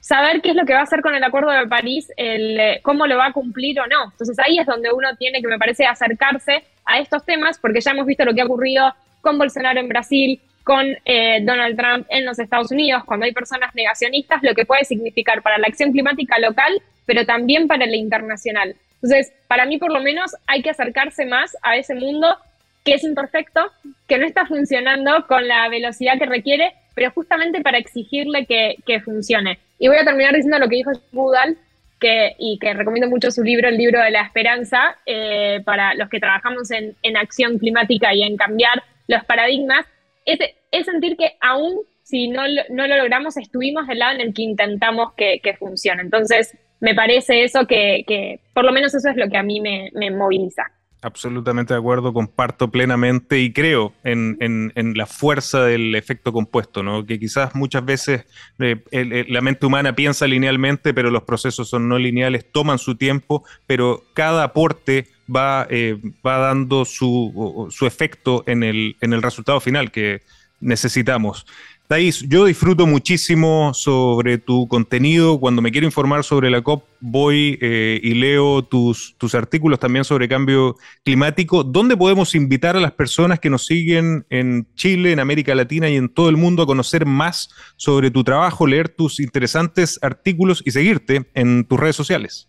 saber 0.01 0.41
qué 0.41 0.49
es 0.49 0.55
lo 0.55 0.65
que 0.65 0.73
va 0.73 0.79
a 0.79 0.83
hacer 0.83 1.01
con 1.01 1.15
el 1.15 1.23
Acuerdo 1.23 1.51
de 1.51 1.67
París, 1.67 2.11
el, 2.17 2.59
eh, 2.59 2.79
cómo 2.83 3.07
lo 3.07 3.17
va 3.17 3.27
a 3.27 3.33
cumplir 3.33 3.79
o 3.79 3.87
no. 3.87 4.11
Entonces 4.11 4.37
ahí 4.39 4.59
es 4.59 4.65
donde 4.65 4.91
uno 4.91 5.15
tiene 5.17 5.41
que, 5.41 5.47
me 5.47 5.57
parece, 5.57 5.85
acercarse 5.85 6.63
a 6.83 6.99
estos 6.99 7.23
temas, 7.23 7.57
porque 7.59 7.79
ya 7.79 7.91
hemos 7.91 8.05
visto 8.05 8.25
lo 8.25 8.33
que 8.33 8.41
ha 8.41 8.45
ocurrido 8.45 8.93
con 9.21 9.37
Bolsonaro 9.37 9.79
en 9.79 9.87
Brasil, 9.87 10.41
con 10.63 10.85
eh, 11.05 11.39
Donald 11.43 11.77
Trump 11.77 12.07
en 12.09 12.25
los 12.25 12.39
Estados 12.39 12.71
Unidos, 12.71 13.03
cuando 13.05 13.25
hay 13.25 13.31
personas 13.31 13.73
negacionistas, 13.75 14.43
lo 14.43 14.53
que 14.53 14.65
puede 14.65 14.83
significar 14.85 15.41
para 15.41 15.57
la 15.57 15.67
acción 15.67 15.91
climática 15.91 16.39
local, 16.39 16.81
pero 17.05 17.25
también 17.25 17.67
para 17.67 17.85
la 17.85 17.95
internacional. 17.95 18.75
Entonces, 18.95 19.33
para 19.47 19.65
mí 19.65 19.77
por 19.77 19.91
lo 19.91 20.01
menos 20.01 20.35
hay 20.47 20.61
que 20.61 20.69
acercarse 20.69 21.25
más 21.25 21.55
a 21.61 21.77
ese 21.77 21.95
mundo 21.95 22.37
que 22.83 22.95
es 22.95 23.03
imperfecto, 23.03 23.61
que 24.07 24.17
no 24.17 24.25
está 24.25 24.45
funcionando 24.45 25.25
con 25.27 25.47
la 25.47 25.69
velocidad 25.69 26.17
que 26.17 26.25
requiere, 26.25 26.73
pero 26.93 27.11
justamente 27.11 27.61
para 27.61 27.77
exigirle 27.77 28.45
que, 28.45 28.75
que 28.85 29.01
funcione. 29.01 29.59
Y 29.79 29.87
voy 29.87 29.97
a 29.97 30.05
terminar 30.05 30.33
diciendo 30.33 30.59
lo 30.59 30.69
que 30.69 30.77
dijo 30.77 30.91
Budal, 31.11 31.57
que, 31.99 32.35
y 32.39 32.57
que 32.59 32.73
recomiendo 32.73 33.09
mucho 33.09 33.31
su 33.31 33.43
libro, 33.43 33.69
el 33.69 33.77
libro 33.77 34.01
de 34.01 34.11
la 34.11 34.23
esperanza, 34.23 34.97
eh, 35.05 35.61
para 35.63 35.93
los 35.93 36.09
que 36.09 36.19
trabajamos 36.19 36.71
en, 36.71 36.95
en, 37.03 37.15
acción 37.15 37.59
climática 37.59 38.13
y 38.13 38.23
en 38.23 38.37
cambiar 38.37 38.83
los 39.07 39.23
paradigmas, 39.25 39.85
es, 40.25 40.39
es 40.71 40.85
sentir 40.85 41.15
que 41.15 41.33
aún 41.39 41.81
si 42.03 42.27
no, 42.27 42.41
no, 42.69 42.87
lo 42.87 42.97
logramos, 42.97 43.37
estuvimos 43.37 43.87
del 43.87 43.99
lado 43.99 44.15
en 44.15 44.21
el 44.21 44.33
que 44.33 44.41
intentamos 44.41 45.13
que, 45.13 45.39
que 45.41 45.55
funcione. 45.55 46.01
Entonces, 46.01 46.57
me 46.81 46.93
parece 46.93 47.43
eso 47.43 47.65
que, 47.67 48.03
que, 48.05 48.41
por 48.53 48.65
lo 48.65 48.73
menos 48.73 48.93
eso 48.93 49.09
es 49.09 49.15
lo 49.15 49.29
que 49.29 49.37
a 49.37 49.43
mí 49.43 49.61
me, 49.61 49.91
me 49.93 50.11
moviliza. 50.11 50.63
Absolutamente 51.03 51.73
de 51.73 51.79
acuerdo, 51.79 52.13
comparto 52.13 52.69
plenamente 52.69 53.39
y 53.39 53.51
creo 53.51 53.91
en, 54.03 54.71
la 54.95 55.07
fuerza 55.07 55.63
del 55.63 55.95
efecto 55.95 56.31
compuesto, 56.31 56.83
¿no? 56.83 57.03
que 57.07 57.19
quizás 57.19 57.55
muchas 57.55 57.83
veces 57.83 58.25
eh, 58.59 59.25
la 59.27 59.41
mente 59.41 59.65
humana 59.65 59.95
piensa 59.95 60.27
linealmente, 60.27 60.93
pero 60.93 61.09
los 61.09 61.23
procesos 61.23 61.69
son 61.69 61.89
no 61.89 61.97
lineales, 61.97 62.51
toman 62.51 62.77
su 62.77 62.97
tiempo, 62.97 63.43
pero 63.65 64.03
cada 64.13 64.43
aporte 64.43 65.07
va, 65.33 65.65
eh, 65.71 65.97
va 66.23 66.37
dando 66.37 66.85
su, 66.85 67.67
su 67.71 67.87
efecto 67.87 68.43
en 68.45 68.61
el, 68.61 68.95
en 69.01 69.13
el 69.13 69.23
resultado 69.23 69.59
final 69.59 69.89
que 69.89 70.21
necesitamos. 70.59 71.47
Thais, 71.91 72.25
yo 72.29 72.45
disfruto 72.45 72.87
muchísimo 72.87 73.73
sobre 73.73 74.37
tu 74.37 74.65
contenido. 74.69 75.41
Cuando 75.41 75.61
me 75.61 75.71
quiero 75.71 75.85
informar 75.85 76.23
sobre 76.23 76.49
la 76.49 76.61
COP, 76.61 76.85
voy 77.01 77.59
eh, 77.61 77.99
y 78.01 78.13
leo 78.13 78.63
tus, 78.63 79.17
tus 79.17 79.35
artículos 79.35 79.77
también 79.77 80.05
sobre 80.05 80.29
cambio 80.29 80.77
climático. 81.03 81.65
¿Dónde 81.65 81.97
podemos 81.97 82.33
invitar 82.33 82.77
a 82.77 82.79
las 82.79 82.93
personas 82.93 83.41
que 83.41 83.49
nos 83.49 83.65
siguen 83.65 84.25
en 84.29 84.73
Chile, 84.75 85.11
en 85.11 85.19
América 85.19 85.53
Latina 85.53 85.89
y 85.89 85.97
en 85.97 86.07
todo 86.07 86.29
el 86.29 86.37
mundo 86.37 86.63
a 86.63 86.65
conocer 86.65 87.05
más 87.05 87.49
sobre 87.75 88.09
tu 88.09 88.23
trabajo, 88.23 88.65
leer 88.65 88.87
tus 88.87 89.19
interesantes 89.19 89.99
artículos 90.01 90.63
y 90.65 90.71
seguirte 90.71 91.25
en 91.33 91.65
tus 91.65 91.77
redes 91.77 91.97
sociales? 91.97 92.47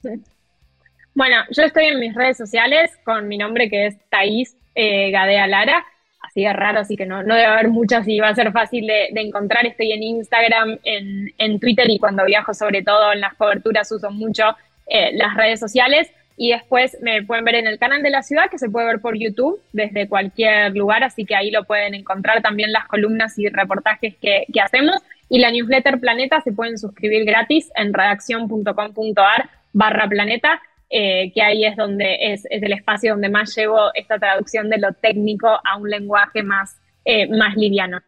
Bueno, 1.17 1.39
yo 1.51 1.65
estoy 1.65 1.87
en 1.87 1.99
mis 1.99 2.15
redes 2.15 2.37
sociales 2.37 2.93
con 3.05 3.27
mi 3.27 3.39
nombre 3.39 3.69
que 3.69 3.89
es 3.89 3.97
Thais 4.09 4.57
eh, 4.77 5.11
Gadea 5.11 5.49
Lara 5.49 5.85
así 6.23 6.43
de 6.43 6.53
raro, 6.53 6.81
así 6.81 6.97
que 6.97 7.07
no, 7.07 7.23
no 7.23 7.35
debe 7.35 7.47
haber 7.47 7.69
muchas 7.69 8.07
y 8.09 8.19
va 8.19 8.29
a 8.29 8.35
ser 8.35 8.53
fácil 8.53 8.87
de, 8.87 9.09
encontrar. 9.21 9.67
Estoy 9.67 9.93
en 9.93 10.03
Instagram, 10.03 10.79
en, 10.85 11.61
Twitter 11.61 11.89
y 11.91 11.99
cuando 11.99 12.25
viajo 12.25 12.55
sobre 12.55 12.83
todo 12.83 13.13
en 13.13 13.21
las 13.21 13.35
coberturas 13.35 13.91
uso 13.93 14.11
mucho 14.11 14.45
eh, 14.87 15.11
las 15.15 15.37
redes 15.37 15.61
sociales. 15.61 16.11
Y 16.37 16.51
después 16.51 16.97
me 17.03 17.23
pueden 17.23 17.45
ver 17.45 17.57
en 17.57 17.67
el 17.67 17.79
canal 17.79 18.03
de 18.03 18.11
la 18.11 18.23
ciudad, 18.23 18.51
que 18.51 18.59
se 18.59 18.71
puede 18.71 18.87
ver 18.87 19.01
por 19.01 19.19
YouTube 19.19 19.61
desde 19.73 20.09
cualquier 20.09 20.75
lugar, 20.75 21.05
así 21.05 21.27
que 21.27 21.37
ahí 21.37 21.51
lo 21.51 21.65
pueden 21.65 21.95
encontrar 21.95 22.41
también 22.41 22.73
las 22.73 22.87
columnas 22.87 23.39
y 23.39 23.49
reportajes 23.49 24.17
que, 24.17 24.47
que 24.53 24.61
hacemos. 24.61 24.97
Y 25.29 25.39
la 25.41 25.51
newsletter 25.51 26.01
Planeta 26.01 26.41
se 26.41 26.53
pueden 26.53 26.79
suscribir 26.79 27.25
gratis 27.27 27.71
en 27.77 27.93
redacción.com.ar 27.93 29.51
barra 29.73 30.09
planeta, 30.09 30.61
eh, 30.95 31.33
que 31.35 31.41
ahí 31.41 31.65
es 31.65 31.75
donde 31.75 32.19
es, 32.21 32.47
el 32.51 32.71
espacio 32.71 33.13
donde 33.13 33.31
más 33.31 33.57
llevo 33.57 33.79
esta 33.95 34.19
traducción 34.19 34.69
de 34.69 34.77
lo 34.77 34.93
técnico 34.93 35.49
a 35.49 35.79
un 35.79 35.89
lenguaje 35.89 36.43
más, 36.43 36.77
eh, 37.07 37.27
más 37.29 37.57
liviano. 37.57 38.01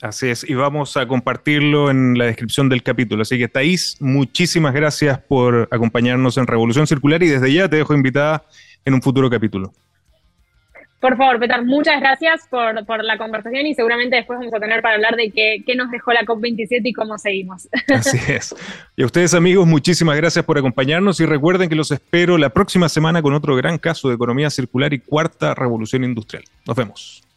Así 0.00 0.28
es, 0.28 0.48
y 0.48 0.54
vamos 0.54 0.96
a 0.96 1.08
compartirlo 1.08 1.90
en 1.90 2.16
la 2.16 2.26
descripción 2.26 2.68
del 2.68 2.84
capítulo. 2.84 3.22
Así 3.22 3.36
que 3.36 3.48
Thais, 3.48 3.96
muchísimas 3.98 4.72
gracias 4.72 5.18
por 5.18 5.66
acompañarnos 5.72 6.38
en 6.38 6.46
Revolución 6.46 6.86
Circular 6.86 7.20
y 7.24 7.28
desde 7.28 7.52
ya 7.52 7.68
te 7.68 7.74
dejo 7.74 7.92
invitada 7.92 8.44
en 8.84 8.94
un 8.94 9.02
futuro 9.02 9.28
capítulo. 9.28 9.72
Por 11.00 11.16
favor, 11.16 11.38
Petar, 11.38 11.64
muchas 11.64 12.00
gracias 12.00 12.48
por, 12.50 12.84
por, 12.84 13.04
la 13.04 13.16
conversación 13.18 13.66
y 13.66 13.74
seguramente 13.74 14.16
después 14.16 14.38
vamos 14.40 14.52
a 14.52 14.58
tener 14.58 14.82
para 14.82 14.96
hablar 14.96 15.14
de 15.14 15.30
qué, 15.30 15.62
qué 15.64 15.76
nos 15.76 15.90
dejó 15.90 16.12
la 16.12 16.22
COP27 16.22 16.80
y 16.84 16.92
cómo 16.92 17.16
seguimos. 17.18 17.68
Así 17.94 18.18
es. 18.32 18.54
Y 18.96 19.02
a 19.02 19.06
ustedes 19.06 19.32
amigos, 19.34 19.66
muchísimas 19.66 20.16
gracias 20.16 20.44
por 20.44 20.58
acompañarnos 20.58 21.20
y 21.20 21.26
recuerden 21.26 21.68
que 21.68 21.76
los 21.76 21.92
espero 21.92 22.36
la 22.36 22.50
próxima 22.50 22.88
semana 22.88 23.22
con 23.22 23.32
otro 23.32 23.54
gran 23.54 23.78
caso 23.78 24.08
de 24.08 24.16
economía 24.16 24.50
circular 24.50 24.92
y 24.92 24.98
cuarta 24.98 25.54
revolución 25.54 26.02
industrial. 26.02 26.42
Nos 26.66 26.76
vemos. 26.76 27.27